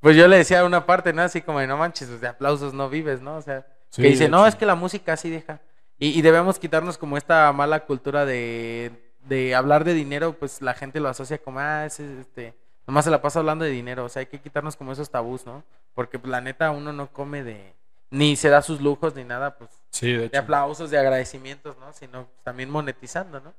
[0.01, 1.23] pues yo le decía una parte, ¿no?
[1.23, 3.37] Así como, de, no manches, pues de aplausos no vives, ¿no?
[3.37, 4.49] O sea, Sí, que dice, no, hecho.
[4.49, 5.61] es que la música así deja.
[6.03, 8.91] Y, y debemos quitarnos como esta mala cultura de,
[9.29, 12.55] de hablar de dinero, pues la gente lo asocia como, ah, ese, este,
[12.89, 14.05] nomás se la pasa hablando de dinero.
[14.05, 15.63] O sea, hay que quitarnos como esos tabús, ¿no?
[15.95, 17.73] Porque pues, la neta uno no come de,
[18.11, 21.93] ni se da sus lujos ni nada, pues, Sí, de de aplausos, de agradecimientos, ¿no?
[21.93, 23.55] Sino también monetizando, ¿no?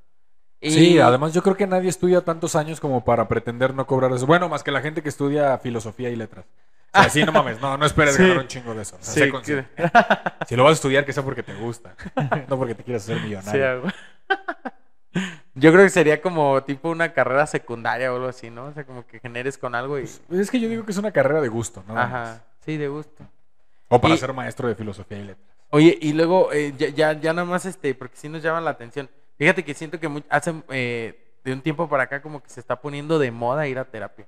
[0.59, 4.11] Y- Sí, además yo creo que nadie estudia tantos años como para pretender no cobrar
[4.11, 4.25] eso.
[4.25, 6.45] Bueno, más que la gente que estudia filosofía y letras.
[6.95, 8.21] O sea, sí, no mames, no, no esperes Sí.
[8.23, 8.95] ganar un chingo de eso.
[8.95, 9.65] O sea, Sí, que-.
[10.47, 11.95] Si lo vas a estudiar, que sea porque te gusta,
[12.47, 13.83] no porque te quieras hacer millonario.
[15.55, 18.65] Yo creo que sería como tipo una carrera secundaria o algo así, ¿no?
[18.65, 20.03] O sea, como que generes con algo y...
[20.03, 21.95] Es que yo digo que es una carrera de gusto, ¿no?
[21.97, 23.23] Ajá, sí, de gusto.
[23.89, 25.47] O para Y- ser maestro de filosofía y letras.
[25.69, 28.71] Oye, y luego, eh, ya, ya, ya nada más, este, porque sí nos llama la
[28.71, 29.07] atención.
[29.37, 32.59] Fíjate que siento que mu- hace, eh, de un tiempo para acá como que se
[32.59, 34.25] está poniendo de moda ir a terapia.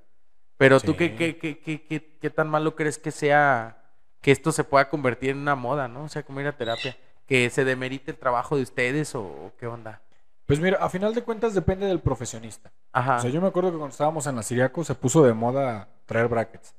[0.57, 0.97] Pero tú, Sí.
[0.97, 3.77] ¿qué, qué, qué, qué, qué, qué tan malo crees que sea
[4.21, 6.03] que esto se pueda convertir en una moda, ¿no?
[6.03, 6.97] O sea, como ir a terapia.
[7.27, 10.01] Que se demerite el trabajo de ustedes o, o qué onda.
[10.45, 12.71] Pues mira, a final de cuentas depende del profesionista.
[12.93, 13.15] Ajá.
[13.17, 15.87] O sea, yo me acuerdo que cuando estábamos en la Siriaco se puso de moda
[16.05, 16.75] traer brackets.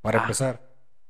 [0.00, 0.22] Para Ah.
[0.22, 0.60] empezar,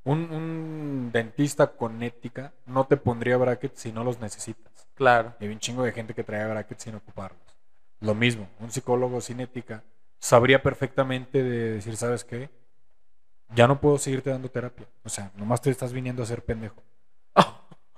[0.05, 4.73] un, un dentista con ética no te pondría brackets si no los necesitas.
[4.95, 5.35] Claro.
[5.41, 7.41] Y hay un chingo de gente que trae brackets sin ocuparlos.
[8.01, 9.83] Lo mismo, un psicólogo sin ética
[10.21, 12.49] sabría perfectamente de decir, ¿sabes qué?
[13.55, 14.87] Ya no puedo seguirte dando terapia.
[15.03, 16.81] O sea, nomás te estás viniendo a ser pendejo.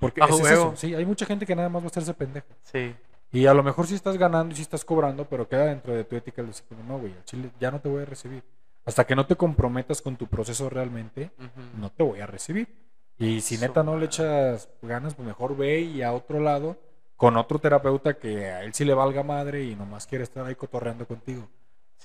[0.00, 0.72] Porque A ese es eso.
[0.76, 2.46] Sí, hay mucha gente que nada más va a hacerse pendejo.
[2.62, 2.94] Sí.
[3.30, 6.04] Y a lo mejor sí estás ganando y sí estás cobrando, pero queda dentro de
[6.04, 8.42] tu ética el decir, no, güey, al chile ya no te voy a recibir.
[8.84, 11.30] hasta que no te comprometas con tu proceso realmente,
[11.78, 12.68] no te voy a recibir.
[13.18, 16.76] Y si neta no le echas ganas, pues mejor ve y a otro lado
[17.16, 20.56] con otro terapeuta que a él sí le valga madre y nomás quiere estar ahí
[20.56, 21.48] cotorreando contigo.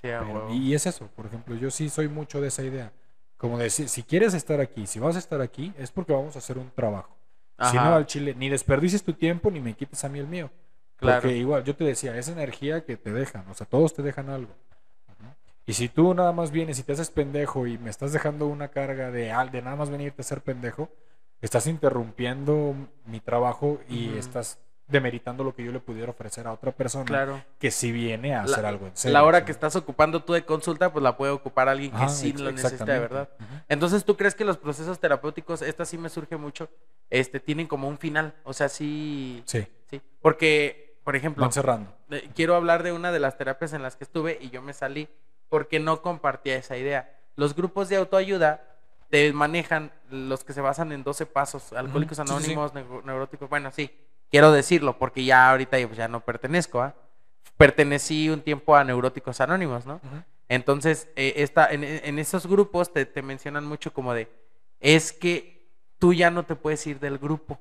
[0.02, 2.92] Sí, Pero- y es eso, por ejemplo, yo sí soy mucho de esa idea.
[3.38, 6.40] Como decir, si quieres estar aquí, si vas a estar aquí, es porque vamos a
[6.40, 7.16] hacer un trabajo.
[7.72, 10.52] Si no, al chile, ni desperdicies tu tiempo ni me quites a mí el mío.
[10.98, 11.22] Claro.
[11.22, 14.30] Porque igual, yo te decía, esa energía que te dejan, o sea, todos te dejan
[14.30, 14.52] algo.
[15.66, 18.70] Y si tú nada más vienes y te haces pendejo y me estás dejando una
[18.70, 20.90] carga de, al- de nada más venirte a ser pendejo,
[21.42, 22.74] estás interrumpiendo
[23.06, 27.44] mi trabajo y estás demeritando lo que yo le pudiera ofrecer a otra persona Claro.
[27.60, 29.14] que si viene a La- hacer algo en serio.
[29.14, 29.46] La hora ¿sí?
[29.46, 32.52] que estás ocupando tú de consulta, pues la puede ocupar alguien que Ajá, sí lo
[32.52, 33.30] necesita de verdad.
[33.68, 36.70] Entonces, ¿tú crees que los procesos terapéuticos, esta sí me surge mucho,
[37.10, 38.34] este, tienen como un final?
[38.44, 40.02] O sea, sí, Sí, sí.
[40.22, 41.94] Porque, por ejemplo, van cerrando.
[42.10, 44.74] eh, quiero hablar de una de las terapias en las que estuve y yo me
[44.74, 45.10] salí
[45.50, 47.14] porque no compartía esa idea.
[47.36, 48.64] Los grupos de autoayuda
[49.10, 52.34] te manejan los que se basan en 12 pasos, alcohólicos sí, sí, sí.
[52.34, 53.90] anónimos, neu- neuróticos, bueno, sí,
[54.30, 56.96] quiero decirlo porque ya ahorita pues, ya no pertenezco, ¿ah?
[57.58, 60.00] Pertenecí un tiempo a neuróticos anónimos, ¿no?
[60.48, 64.30] Entonces, eh, esta, en, en esos grupos te, te mencionan mucho como de,
[64.80, 65.68] es que
[65.98, 67.60] tú ya no te puedes ir del grupo.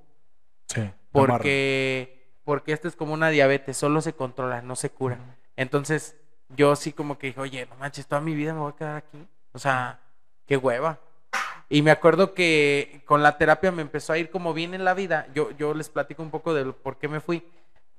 [0.68, 0.90] Sí.
[1.10, 5.18] Porque, porque esto es como una diabetes, solo se controla, no se cura.
[5.56, 6.16] Entonces,
[6.50, 8.96] yo sí como que dije, oye, no manches, toda mi vida me voy a quedar
[8.96, 9.26] aquí.
[9.52, 10.00] O sea,
[10.46, 11.00] qué hueva.
[11.68, 14.94] Y me acuerdo que con la terapia me empezó a ir como bien en la
[14.94, 15.26] vida.
[15.34, 17.44] Yo, yo les platico un poco de por qué me fui.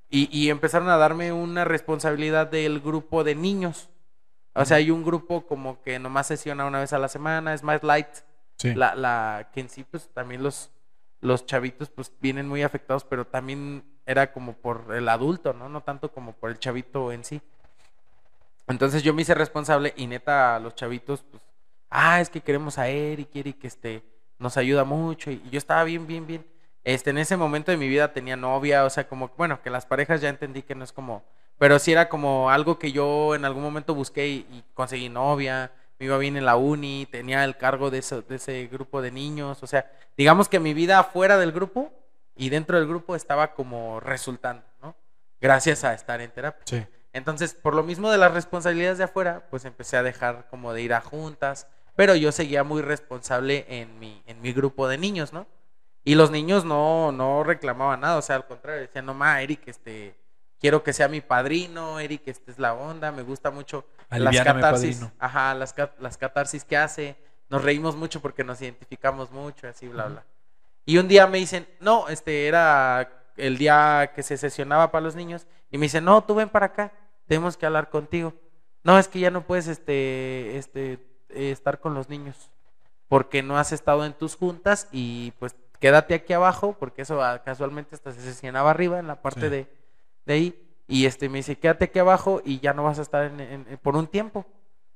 [0.09, 3.89] Y, y empezaron a darme una responsabilidad del grupo de niños.
[4.53, 7.63] O sea, hay un grupo como que nomás sesiona una vez a la semana, es
[7.63, 8.07] más light
[8.59, 8.73] Sí.
[8.73, 10.71] la, la que en sí pues también los
[11.21, 15.81] los chavitos pues vienen muy afectados pero también era como por el adulto no no
[15.81, 17.39] tanto como por el chavito en sí
[18.67, 21.43] entonces yo me hice responsable y neta los chavitos pues
[21.89, 24.03] ah es que queremos a Eric Eric este
[24.39, 26.45] nos ayuda mucho y, yo estaba bien bien bien
[26.83, 29.85] este en ese momento de mi vida tenía novia o sea como bueno que las
[29.85, 31.23] parejas ya entendí que no es como
[31.57, 35.71] pero sí era como algo que yo en algún momento busqué y, y conseguí novia
[35.99, 39.11] me iba bien en la uni, tenía el cargo de, eso- de ese grupo de
[39.11, 41.91] niños, o sea, digamos que mi vida fuera del grupo
[42.35, 44.95] y dentro del grupo estaba como resultando, ¿no?
[45.41, 46.61] Gracias a estar en terapia.
[46.65, 46.85] Sí.
[47.13, 50.83] Entonces, por lo mismo de las responsabilidades de afuera, pues empecé a dejar como de
[50.83, 51.67] ir a juntas,
[51.97, 55.47] pero yo seguía muy responsable en mi, en mi grupo de niños, ¿no?
[56.03, 59.67] Y los niños no, no reclamaban nada, o sea, al contrario, decían, no, ma, Eric,
[59.67, 60.15] este,
[60.59, 64.97] quiero que sea mi padrino, Eric, esta es la onda, me gusta mucho las catarsis,
[64.97, 65.11] padrino.
[65.17, 67.15] ajá, las, las catarsis que hace,
[67.49, 70.23] nos reímos mucho porque nos identificamos mucho, así, bla, bla.
[70.85, 75.15] Y un día me dicen, no, este era el día que se sesionaba para los
[75.15, 76.93] niños, y me dicen, no, tú ven para acá,
[77.25, 78.35] tenemos que hablar contigo.
[78.83, 82.49] No, es que ya no puedes este, este, eh, estar con los niños,
[83.07, 87.41] porque no has estado en tus juntas y pues quédate aquí abajo, porque eso ah,
[87.43, 89.49] casualmente hasta se sesionaba arriba en la parte Sí.
[89.49, 89.67] de,
[90.25, 90.63] de ahí.
[90.87, 93.95] Y este me dice, quédate aquí abajo y ya no vas a estar en- por
[93.97, 94.45] un tiempo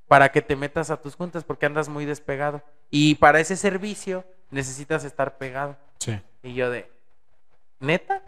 [0.08, 2.62] para que te metas a tus juntas porque andas muy despegado.
[2.90, 5.76] Y para ese servicio necesitas estar pegado.
[6.00, 6.20] Sí.
[6.44, 6.90] Y yo de,
[7.80, 8.22] ¿neta?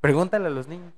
[0.00, 0.92] Pregúntale a los niños.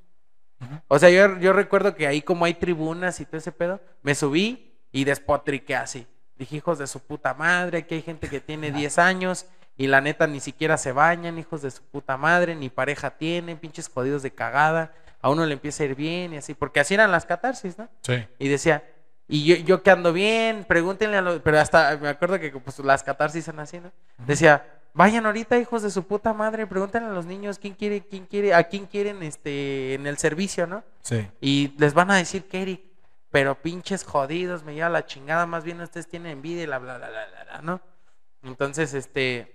[0.88, 4.14] O sea, yo, yo recuerdo que ahí como hay tribunas y todo ese pedo, me
[4.14, 6.06] subí y despotriqué así.
[6.38, 9.46] Dije, hijos de su puta madre, aquí hay gente que tiene 10 años
[9.76, 13.58] y la neta ni siquiera se bañan, hijos de su puta madre, ni pareja tienen,
[13.58, 14.92] pinches jodidos de cagada.
[15.20, 17.88] A uno le empieza a ir bien y así, porque así eran las catarsis, ¿no?
[18.02, 18.24] Sí.
[18.38, 18.84] Y decía,
[19.28, 21.40] y yo, yo que ando bien, pregúntenle a los...
[21.40, 23.92] Pero hasta me acuerdo que pues, las catarsis son así, ¿no?
[24.26, 28.26] Decía, vayan ahorita, hijos de su puta madre, pregúntenle a los niños quién quiere, quién
[28.26, 30.82] quiere, a quién quieren este en el servicio, ¿no?
[31.02, 31.28] Sí.
[31.40, 32.80] Y les van a decir que Eric,
[33.30, 36.98] pero pinches jodidos, me lleva la chingada, más bien ustedes tienen envidia y la bla
[36.98, 37.80] bla bla bla, ¿no?
[38.42, 39.54] Entonces, este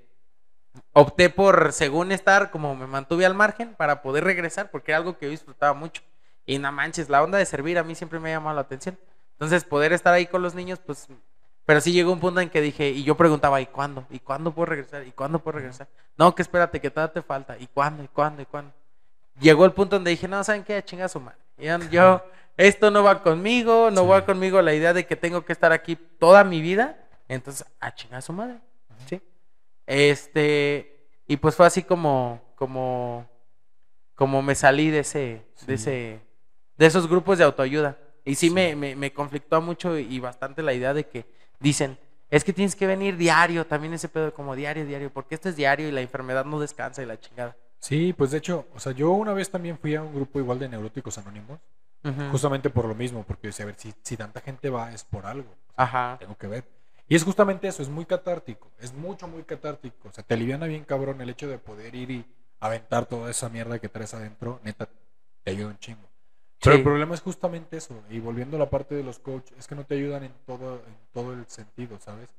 [0.92, 5.18] opté por, según estar, como me mantuve al margen para poder regresar, porque era algo
[5.18, 6.02] que yo disfrutaba mucho.
[6.46, 8.98] Y no manches, la onda de servir a mí siempre me ha llamado la atención.
[9.34, 11.08] Entonces, poder estar ahí con los niños, pues.
[11.66, 14.06] Pero sí llegó un punto en que dije, y yo preguntaba, ¿y cuándo?
[14.10, 15.08] ¿Y cuándo puedo regresar?
[15.08, 15.88] ¿Y cuándo puedo regresar?
[16.18, 17.58] No, que espérate, que todavía te falta.
[17.58, 18.04] ¿Y cuándo?
[18.04, 18.42] ¿Y cuándo?
[18.42, 18.74] ¿Y cuándo?
[19.40, 20.84] Llegó el punto donde dije, no, ¿saben qué?
[20.84, 21.38] Chinga su madre.
[21.90, 22.22] Yo-
[22.58, 24.08] esto no va conmigo, no Sí.
[24.08, 26.98] va conmigo la idea de que tengo que estar aquí toda mi vida.
[27.28, 28.60] Entonces, a chingar su madre.
[29.10, 29.22] ¿Sí?
[29.86, 33.28] Este, y pues fue así como, como,
[34.16, 36.20] como me salí de ese, de ese,
[36.78, 37.98] de esos grupos de autoayuda.
[38.26, 38.54] Y sí, Sí.
[38.54, 41.26] Me, me, me conflictó mucho y bastante la idea de que
[41.60, 41.98] dicen,
[42.30, 45.56] es que tienes que venir diario, también ese pedo como diario, diario, porque esto es
[45.56, 47.56] diario y la enfermedad no descansa y la chingada.
[47.80, 50.58] Sí, pues de hecho, o sea, yo una vez también fui a un grupo igual
[50.58, 51.60] de neuróticos anónimos
[52.32, 55.26] Justamente por lo mismo, porque dice, a ver, si, si tanta gente va es por
[55.26, 56.18] algo, Ajá.
[56.20, 56.66] tengo que ver.
[57.08, 60.10] Y es justamente eso, es muy catártico, es mucho, muy catártico.
[60.10, 62.26] O sea, te aliviana bien cabrón el hecho de poder ir y
[62.60, 64.88] aventar toda esa mierda que traes adentro, neta,
[65.44, 66.10] te ayuda un chingo.
[66.62, 66.78] Pero Sí.
[66.80, 69.76] el problema es justamente eso, y volviendo a la parte de los coaches, es que
[69.76, 72.30] no te ayudan en todo, en todo el sentido, ¿sabes?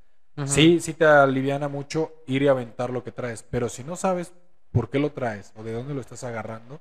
[0.46, 4.32] Sí, sí te aliviana mucho ir y aventar lo que traes, pero si no sabes
[4.72, 6.80] por qué lo traes o de dónde lo estás agarrando,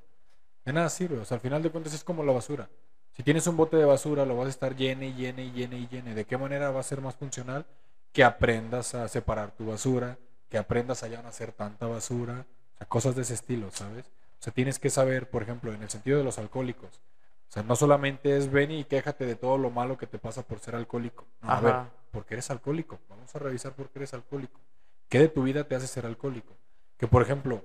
[0.65, 1.19] de nada sirve.
[1.19, 2.69] O sea, al final de cuentas es como la basura.
[3.13, 5.77] Si tienes un bote de basura, lo vas a estar llene y llene y llene
[5.77, 6.15] y llene.
[6.15, 7.65] ¿De qué manera va a ser más funcional?
[8.11, 10.17] Que aprendas a separar tu basura,
[10.49, 12.45] que aprendas a ya no hacer tanta basura,
[12.75, 14.05] o sea, cosas de ese estilo, ¿sabes?
[14.39, 17.01] O sea, tienes que saber, por ejemplo, en el sentido de los alcohólicos.
[17.49, 20.41] O sea, no solamente es ven y quéjate de todo lo malo que te pasa
[20.41, 21.25] por ser alcohólico.
[21.41, 21.75] No, a ver.
[22.11, 22.99] ¿por qué eres alcohólico?
[23.09, 24.59] Vamos a revisar por qué eres alcohólico.
[25.07, 26.55] ¿Qué de tu vida te hace ser alcohólico?
[26.97, 27.63] Que, por ejemplo,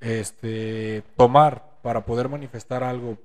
[0.00, 3.18] este, tomar para poder manifestar algo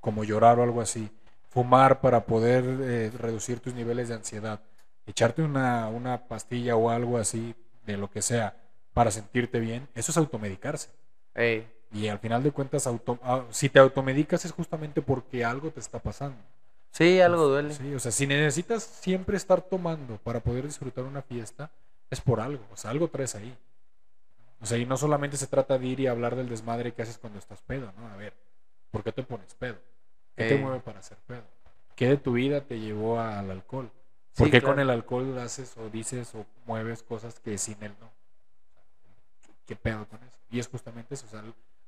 [0.00, 1.10] como llorar o algo así,
[1.50, 4.60] fumar para poder eh, reducir tus niveles de ansiedad,
[5.06, 7.54] echarte una, una pastilla o algo así,
[7.86, 8.56] de lo que sea,
[8.94, 10.88] para sentirte bien, eso es automedicarse.
[11.34, 11.66] Ey.
[11.92, 15.80] Y al final de cuentas, auto- ah, si te automedicas es justamente porque algo te
[15.80, 16.38] está pasando.
[16.92, 17.74] Sí, algo duele.
[17.74, 21.70] Sí, o sea, si necesitas siempre estar tomando para poder disfrutar una fiesta,
[22.10, 23.54] es por algo, o sea, algo traes ahí.
[24.60, 27.18] O sea, y no solamente se trata de ir y hablar del desmadre que haces
[27.18, 28.08] cuando estás pedo, ¿no?
[28.08, 28.32] A ver,
[28.90, 29.76] ¿por qué te pones pedo?
[30.34, 30.58] ¿Qué te Eh.
[30.58, 31.42] mueve para hacer pedo?
[31.94, 33.90] ¿Qué de tu vida te llevó al alcohol?
[34.32, 34.74] Sí, ¿Por qué claro.
[34.74, 38.10] con el alcohol haces o dices o mueves cosas que sin él no?
[39.66, 40.36] ¿Qué pedo con eso?
[40.50, 41.42] Y es justamente eso, o sea,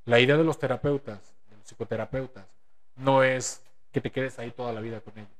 [0.04, 1.20] la idea de los terapeutas,
[1.50, 2.46] de los psicoterapeutas,
[2.96, 3.62] no es
[3.92, 5.30] que te quedes ahí toda la vida con ellos.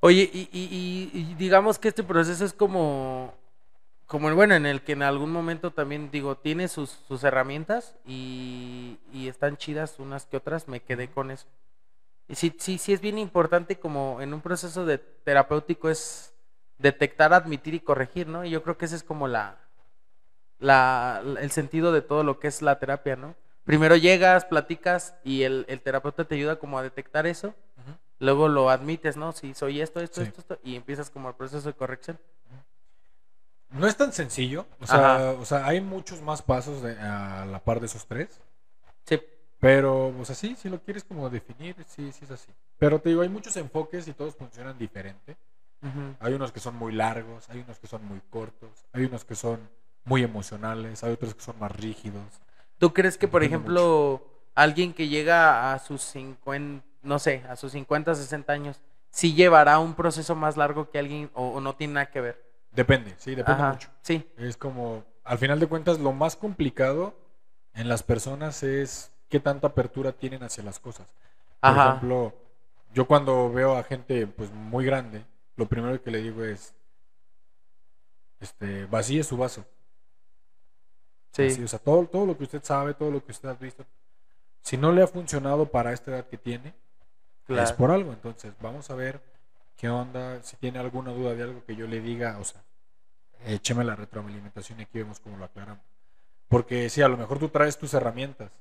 [0.00, 0.48] Oye, y-
[1.12, 3.34] y digamos que este proceso es como,
[4.10, 8.98] como bueno, en el que en algún momento también digo, tiene sus, sus herramientas y,
[9.12, 11.46] y están chidas unas que otras, me quedé con eso.
[12.26, 16.34] Y sí, sí, sí es bien importante como en un proceso de terapéutico es
[16.78, 18.44] detectar, admitir y corregir, ¿no?
[18.44, 19.58] Y yo creo que ese es como la,
[20.58, 23.36] la, el sentido de todo lo que es la terapia, ¿no?
[23.62, 27.54] Primero llegas, platicas y el, el terapeuta te ayuda como a detectar eso
[28.18, 29.32] luego lo admites, ¿no?
[29.32, 30.26] Si soy esto, esto, Sí.
[30.28, 32.18] esto, esto, y empiezas como el proceso de corrección.
[33.72, 37.60] No es tan sencillo, o sea, o sea hay muchos más pasos de- a la
[37.60, 38.40] par de esos tres,
[39.06, 39.20] Sí,
[39.58, 42.52] pero, o sea, sí, si lo quieres como definir, sí, sí es así.
[42.78, 45.36] Pero te digo, hay muchos enfoques y todos funcionan diferente.
[46.20, 49.34] Hay unos que son muy largos, hay unos que son muy cortos, hay unos que
[49.34, 49.58] son
[50.04, 52.22] muy emocionales, hay otros que son más rígidos.
[52.78, 54.22] ¿Tú crees que, por ejemplo,
[54.54, 58.80] alguien que llega a sus 50, no sé, a sus 50, 60 años,
[59.10, 62.49] sí llevará un proceso más largo que alguien o, o no tiene nada que ver?
[62.72, 63.88] Depende, sí, depende Ajá, mucho.
[64.02, 67.14] sí, Es como, al final de cuentas, lo más complicado
[67.74, 71.08] en las personas es qué tanta apertura tienen hacia las cosas.
[71.64, 71.90] Por Ajá.
[71.90, 72.34] ejemplo,
[72.94, 75.24] yo cuando veo a gente pues muy grande,
[75.56, 76.74] lo primero que le digo es,
[78.40, 79.64] este, vacíe su vaso.
[81.32, 83.84] sí, o sea, todo, todo lo que usted sabe, todo lo que usted ha visto,
[84.62, 86.74] si no le ha funcionado para esta edad que tiene,
[87.48, 88.12] es por algo.
[88.12, 89.20] Entonces, vamos a ver
[89.80, 92.62] qué onda, si tiene alguna duda de algo que yo le diga, o sea,
[93.46, 95.84] écheme la retroalimentación y aquí vemos cómo lo aclaramos.
[96.48, 98.52] Porque sí, a lo mejor tú traes tus herramientas,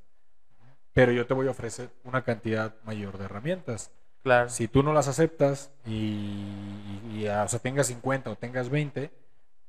[0.94, 3.92] pero yo te voy a ofrecer una cantidad mayor de herramientas.
[4.24, 4.50] claro.
[4.50, 9.12] Si tú no las aceptas y, y- y, o sea, tengas 50 o tengas 20,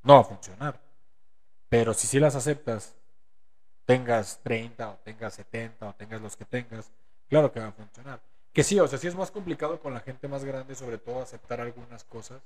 [0.03, 0.81] no va a funcionar.
[1.69, 2.97] Pero si sí las aceptas,
[3.87, 6.93] tengas 30 o tengas 70 o tengas los que tengas,
[7.29, 8.21] claro que va a funcionar.
[8.53, 11.21] Que sí, o sea, sí es más complicado con la gente más grande, sobre todo
[11.23, 12.43] aceptar algunas cosas,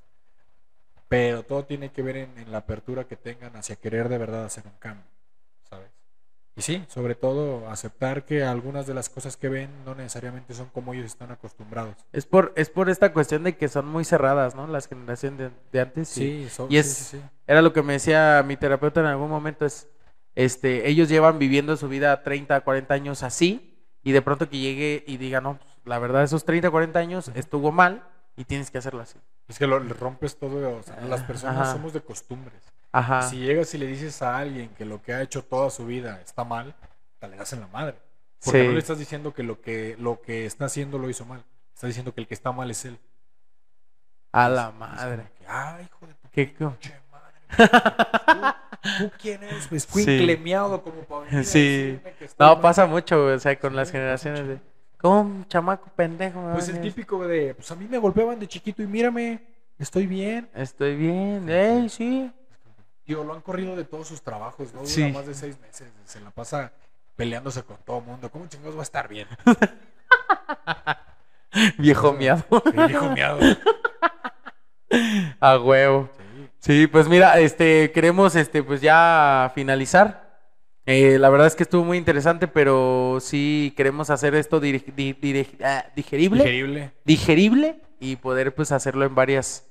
[1.09, 4.45] pero todo tiene que ver en, en la apertura que tengan hacia querer de verdad
[4.45, 5.05] hacer un cambio,
[5.69, 5.91] ¿sabes?
[6.57, 10.69] Y sí, sobre todo aceptar que algunas de las cosas que ven no necesariamente son
[10.69, 11.97] como ellos están acostumbrados.
[12.13, 14.67] Es por, es por esta cuestión de que son muy cerradas, ¿no?
[14.69, 16.17] Las generaciones de, de antes.
[16.19, 17.23] y- Sí, so- y sí, es- sí, sí.
[17.47, 19.89] Era lo que me decía mi terapeuta en algún momento, es,
[20.35, 25.05] este, ellos llevan viviendo su vida 30, 40 años así, y de pronto que llegue
[25.07, 28.03] y diga, no, pues, la verdad, esos 30, 40 años estuvo mal
[28.37, 29.19] y tienes que hacerlo así.
[29.49, 31.73] Es que lo, le rompes todo, o sea, las personas Ajá.
[31.73, 32.63] somos de costumbres.
[32.93, 33.23] Ajá.
[33.23, 36.21] Si llegas y le dices a alguien que lo que ha hecho toda su vida
[36.21, 36.75] está mal,
[37.19, 37.97] te le das en la madre.
[38.45, 38.67] Porque Sí.
[38.67, 41.43] no le estás diciendo que lo que lo que está haciendo lo hizo mal.
[41.75, 42.99] Estás diciendo que el que está mal es él.
[44.33, 45.23] A Es- la es madre.
[45.39, 47.71] que, Ay, hijo de Qué co- pinche madre.
[48.83, 49.67] ¿Tú, tú quién eres?
[49.69, 50.05] Pues Sí.
[50.83, 51.59] como para venir a Sí.
[51.61, 52.61] decirme que No, mal?
[52.61, 54.61] pasa mucho, o sea, con Sí, las generaciones de...
[55.05, 58.83] ¿Cómo un chamaco pendejo Pues el típico de, pues a mí me golpeaban de chiquito
[58.83, 59.39] y mírame,
[59.79, 60.49] estoy bien.
[60.55, 62.33] Estoy bien, ey, sí.
[63.05, 64.81] Tío, lo han corrido de todos sus trabajos, ¿no?
[64.81, 65.13] Dura Sí.
[65.13, 65.89] más de seis meses.
[66.07, 66.73] Se la pasa
[67.17, 68.31] peleándose con todo el mundo.
[68.31, 69.29] ¿Cómo chingados va a estar bien?
[71.77, 72.43] Viejo miado.
[72.65, 73.41] Sí, viejo miado.
[75.39, 76.09] A huevo.
[76.17, 76.49] Sí.
[76.61, 80.24] Sí, pues mira, este, queremos, este, pues ya finalizar.
[80.87, 84.85] Eh, la verdad es que estuvo muy interesante, pero sí queremos hacer esto di-
[85.65, 86.93] ah, digerible, Digerible.
[87.05, 89.67] digerible y poder pues hacerlo en varias,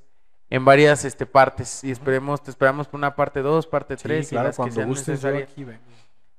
[0.50, 1.84] en varias, este, partes.
[1.84, 4.58] Y esperemos, te esperamos por una parte 2, parte 3 Sí, claro, y las que
[4.58, 5.66] cuando sean gustes yo aquí.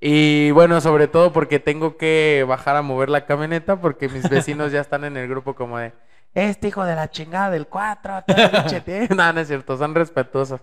[0.00, 4.72] Y bueno, sobre todo porque tengo que bajar a mover la camioneta porque mis vecinos
[4.72, 5.92] ya están en el grupo como de,
[6.34, 8.24] este hijo de la chingada del 4,
[9.14, 10.60] no, no es cierto, son respetuosos.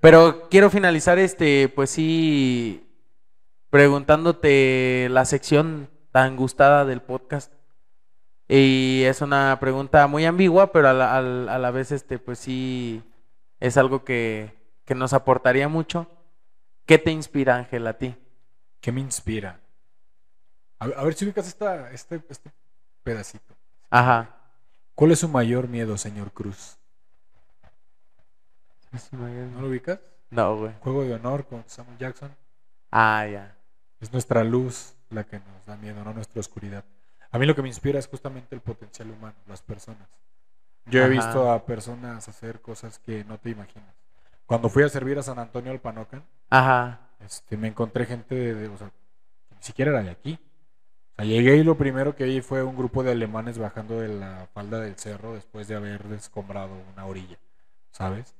[0.00, 2.86] Pero quiero finalizar este, pues sí,
[3.70, 7.52] preguntándote la sección tan gustada del podcast.
[8.48, 12.38] Y es una pregunta muy ambigua, pero a la, al- a la vez, este, pues
[12.38, 13.02] sí,
[13.60, 14.54] es algo que,
[14.86, 16.06] que nos aportaría mucho.
[16.86, 18.16] ¿Qué te inspira, Ángel, a ti?
[18.80, 19.60] ¿Qué me inspira?
[20.78, 22.50] A, a ver si ubicas esta, este, este
[23.02, 23.54] pedacito.
[23.90, 24.34] Ajá.
[24.94, 26.77] ¿Cuál es su mayor miedo, señor Cruz?
[29.12, 30.00] ¿No lo ubicas?
[30.30, 30.72] No, güey.
[30.80, 32.34] Juego de honor con Samuel Jackson.
[32.90, 33.56] Ah, ya.
[34.00, 36.84] Es nuestra luz la que nos da miedo, no nuestra oscuridad.
[37.30, 40.08] A mí lo que me inspira es justamente el potencial humano, las personas.
[40.86, 41.10] Yo he Ajá.
[41.12, 43.94] visto a personas hacer cosas que no te imaginas.
[44.46, 47.00] Cuando fui a servir a San Antonio al Panocan, Ajá.
[47.20, 50.38] este, me encontré gente de, de- o sea, que ni siquiera era de aquí.
[51.12, 54.08] O sea, llegué y lo primero que vi fue un grupo de alemanes bajando de
[54.08, 57.36] la falda del cerro después de haber descombrado una orilla,
[57.90, 58.34] ¿sabes?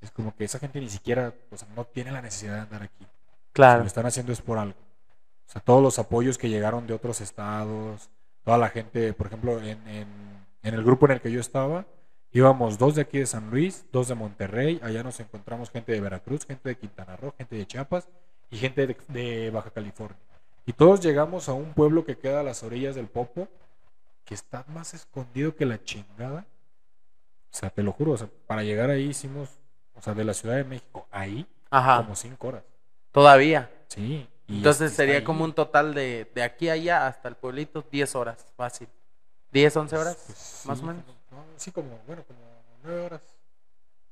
[0.00, 2.82] Es como que esa gente ni siquiera, o sea, no tiene la necesidad de andar
[2.82, 3.04] aquí.
[3.04, 3.80] Si Claro.
[3.80, 4.78] lo están haciendo es por algo.
[5.48, 8.10] O sea, todos los apoyos que llegaron de otros estados,
[8.44, 11.86] toda la gente, por ejemplo, en, en- en el grupo en el que yo estaba,
[12.32, 16.00] íbamos dos de aquí de San Luis, dos de Monterrey, allá nos encontramos gente de
[16.00, 18.08] Veracruz, gente de Quintana Roo, gente de Chiapas
[18.50, 20.18] y gente de, de Baja California.
[20.66, 23.48] Y todos llegamos a un pueblo que queda a las orillas del Popo,
[24.24, 26.44] que está más escondido que la chingada.
[27.52, 29.48] O sea, te lo juro, o sea, para llegar ahí hicimos,
[29.96, 31.98] o sea, de la Ciudad de México, ahí, Ajá.
[31.98, 32.64] como cinco horas.
[33.12, 33.70] Todavía.
[33.88, 34.28] Sí.
[34.48, 35.24] y Entonces sería ahí.
[35.24, 38.88] como un total de, de aquí a allá hasta el pueblito, 10 horas, fácil.
[39.52, 41.04] 10, 11 horas, Pues, más sí, o menos.
[41.30, 42.38] no, sí, como, bueno, como
[42.84, 43.22] nueve horas.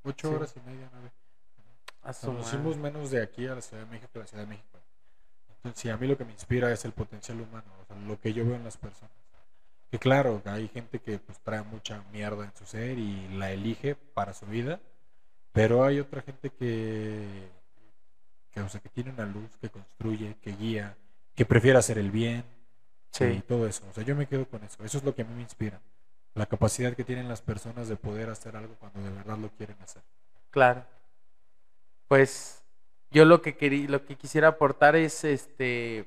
[0.04, 0.34] Ocho Sí.
[0.34, 1.10] horas y media, nueve.
[2.02, 2.48] A su Nos madre.
[2.48, 4.78] hicimos menos de aquí a la Ciudad de México que la Ciudad de México.
[5.56, 8.20] Entonces, sí, a mí lo que me inspira es el potencial humano, o sea, lo
[8.20, 9.12] que yo veo en las personas.
[9.90, 13.94] Que claro, hay gente que pues trae mucha mierda en su ser y la elige
[13.94, 14.80] para su vida,
[15.54, 17.24] pero hay otra gente que,
[18.50, 20.96] que, o sea, que tiene una luz, que construye, que guía,
[21.36, 22.44] que prefiere hacer el bien,
[23.12, 23.84] y Sí, todo eso.
[23.88, 24.82] O sea, yo me quedo con eso.
[24.84, 25.80] Eso es lo que a mí me inspira.
[26.34, 29.76] La capacidad que tienen las personas de poder hacer algo cuando de verdad lo quieren
[29.80, 30.02] hacer.
[30.50, 30.84] claro.
[32.08, 32.62] Pues
[33.10, 36.04] yo lo que quería, lo que quisiera aportar es este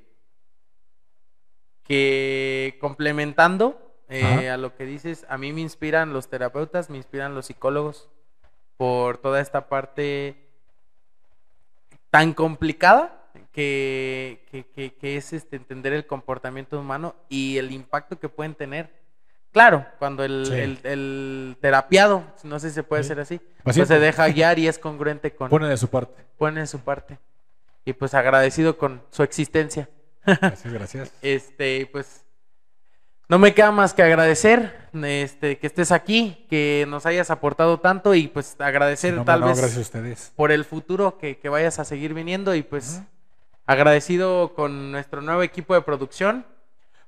[1.84, 7.34] que complementando eh, a lo que dices, a mí me inspiran los terapeutas, me inspiran
[7.34, 8.10] los psicólogos
[8.78, 10.38] por toda esta parte
[12.10, 13.14] tan complicada
[13.52, 18.90] que, que, que- es este, entender el comportamiento humano y el impacto que pueden tener.
[19.52, 20.54] Claro, cuando el, Sí.
[20.54, 23.10] el- el terapiado, no sé si se puede Sí.
[23.10, 26.24] ser así, pues se deja guiar y es congruente con Pone de su parte.
[26.38, 27.18] pone su parte.
[27.84, 29.90] Y pues agradecido con su existencia.
[30.26, 31.14] Gracias, gracias.
[31.22, 32.24] Este, pues
[33.30, 38.16] no me queda más que agradecer este, que estés aquí, que nos hayas aportado tanto
[38.16, 40.32] y pues agradecer No, tal no, vez gracias a ustedes.
[40.36, 43.02] por el futuro que, que vayas a seguir viniendo y pues
[43.66, 46.46] agradecido con nuestro nuevo equipo de producción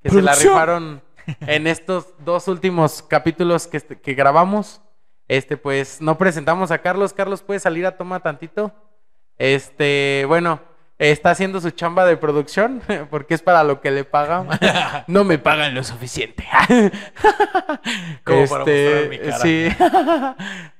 [0.02, 1.02] que se la rifaron
[1.40, 4.80] en estos dos últimos capítulos que, este- que grabamos.
[5.28, 7.12] Este, pues no presentamos a Carlos.
[7.12, 8.72] Carlos, ¿puede salir a toma tantito?
[9.38, 10.60] Este, bueno,
[11.08, 14.48] está haciendo su chamba de producción porque es para lo que le pagan.
[15.06, 16.46] no me pagan lo suficiente.
[18.24, 19.38] Como para mostrar mi cara.
[19.38, 19.68] Sí.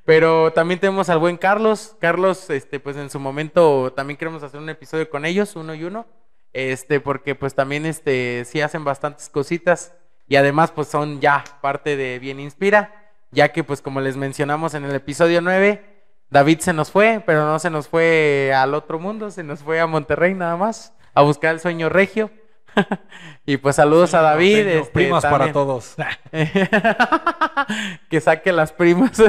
[0.04, 1.96] Pero también tenemos al buen Carlos.
[2.00, 5.84] Carlos, este, pues en su momento también queremos hacer un episodio con ellos, uno y
[5.84, 6.06] uno.
[6.52, 9.94] Este, porque pues también este, sí hacen bastantes cositas.
[10.28, 12.94] Y además, pues son ya parte de Bien Inspira.
[13.32, 15.89] Ya que, pues, como les mencionamos en el episodio 9,
[16.30, 19.80] David se nos fue, pero no se nos fue al otro mundo, se nos fue
[19.80, 22.30] a Monterrey nada más, a buscar el sueño regio.
[23.46, 24.66] y pues saludos a David.
[24.66, 25.96] Este, primas para todos.
[28.10, 29.20] que saque las primas.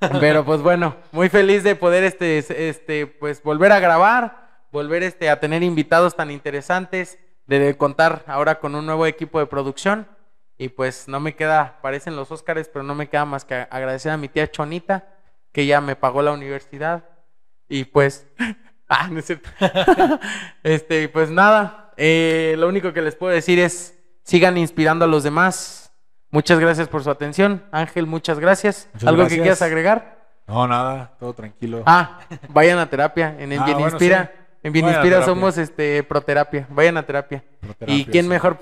[0.20, 5.30] Pero pues bueno, muy feliz de poder este, este, pues volver a grabar, volver este,
[5.30, 10.06] a tener invitados tan interesantes, de contar ahora con un nuevo equipo de producción.
[10.58, 14.12] Y pues no me queda, parecen los Óscares, pero no me queda más que agradecer
[14.12, 15.13] a mi tía Chonita,
[15.54, 17.04] que ya me pagó la universidad.
[17.66, 18.26] Y pues,
[18.88, 19.48] ah, no es cierto.
[20.62, 25.22] este, pues nada, eh, lo único que les puedo decir es, sigan inspirando a los
[25.22, 25.80] demás,
[26.34, 27.62] Muchas gracias por su atención.
[27.70, 28.88] Ángel, muchas gracias.
[28.92, 30.18] Muchas ¿Algo que quieras agregar?
[30.48, 31.84] No, nada, todo tranquilo.
[31.86, 32.18] Ah,
[32.48, 33.36] vayan a terapia.
[33.38, 34.32] En, en Ah, Bien bueno, Inspira.
[34.34, 34.40] sí.
[34.64, 35.32] En Bien Vayan Inspira terapia.
[35.32, 36.66] somos este proterapia.
[36.70, 37.44] Vayan a terapia.
[37.60, 38.28] Proterapia, ¿Y quién sí.
[38.28, 38.58] mejor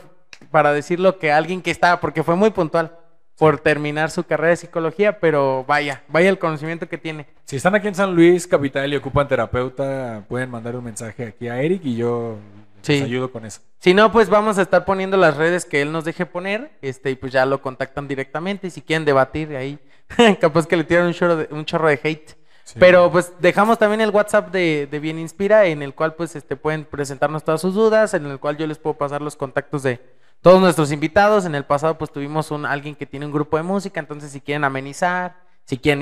[0.50, 2.94] para decirlo que alguien que estaba, porque fue muy puntual,
[3.38, 7.26] por terminar su carrera de psicología, pero vaya, vaya el conocimiento que tiene.
[7.44, 11.48] Si están aquí en San Luis, capital, y ocupan terapeuta, pueden mandar un mensaje aquí
[11.48, 12.36] a Eric y yo
[12.82, 12.94] Sí.
[12.94, 13.60] les ayudo con eso.
[13.78, 17.10] Si no, pues vamos a estar poniendo las redes que él nos deje poner, este,
[17.10, 18.66] y pues ya lo contactan directamente.
[18.66, 19.78] Y si quieren debatir ahí,
[20.40, 22.30] capaz que le tiran un chorro de, un chorro de hate.
[22.64, 22.76] Sí.
[22.78, 26.54] Pero pues dejamos también el WhatsApp de, de Bien Inspira, en el cual pues este
[26.56, 30.00] pueden presentarnos todas sus dudas, en el cual yo les puedo pasar los contactos de
[30.42, 31.46] todos nuestros invitados.
[31.46, 34.40] En el pasado pues tuvimos un alguien que tiene un grupo de música, entonces si
[34.40, 36.00] quieren amenizar, si quieren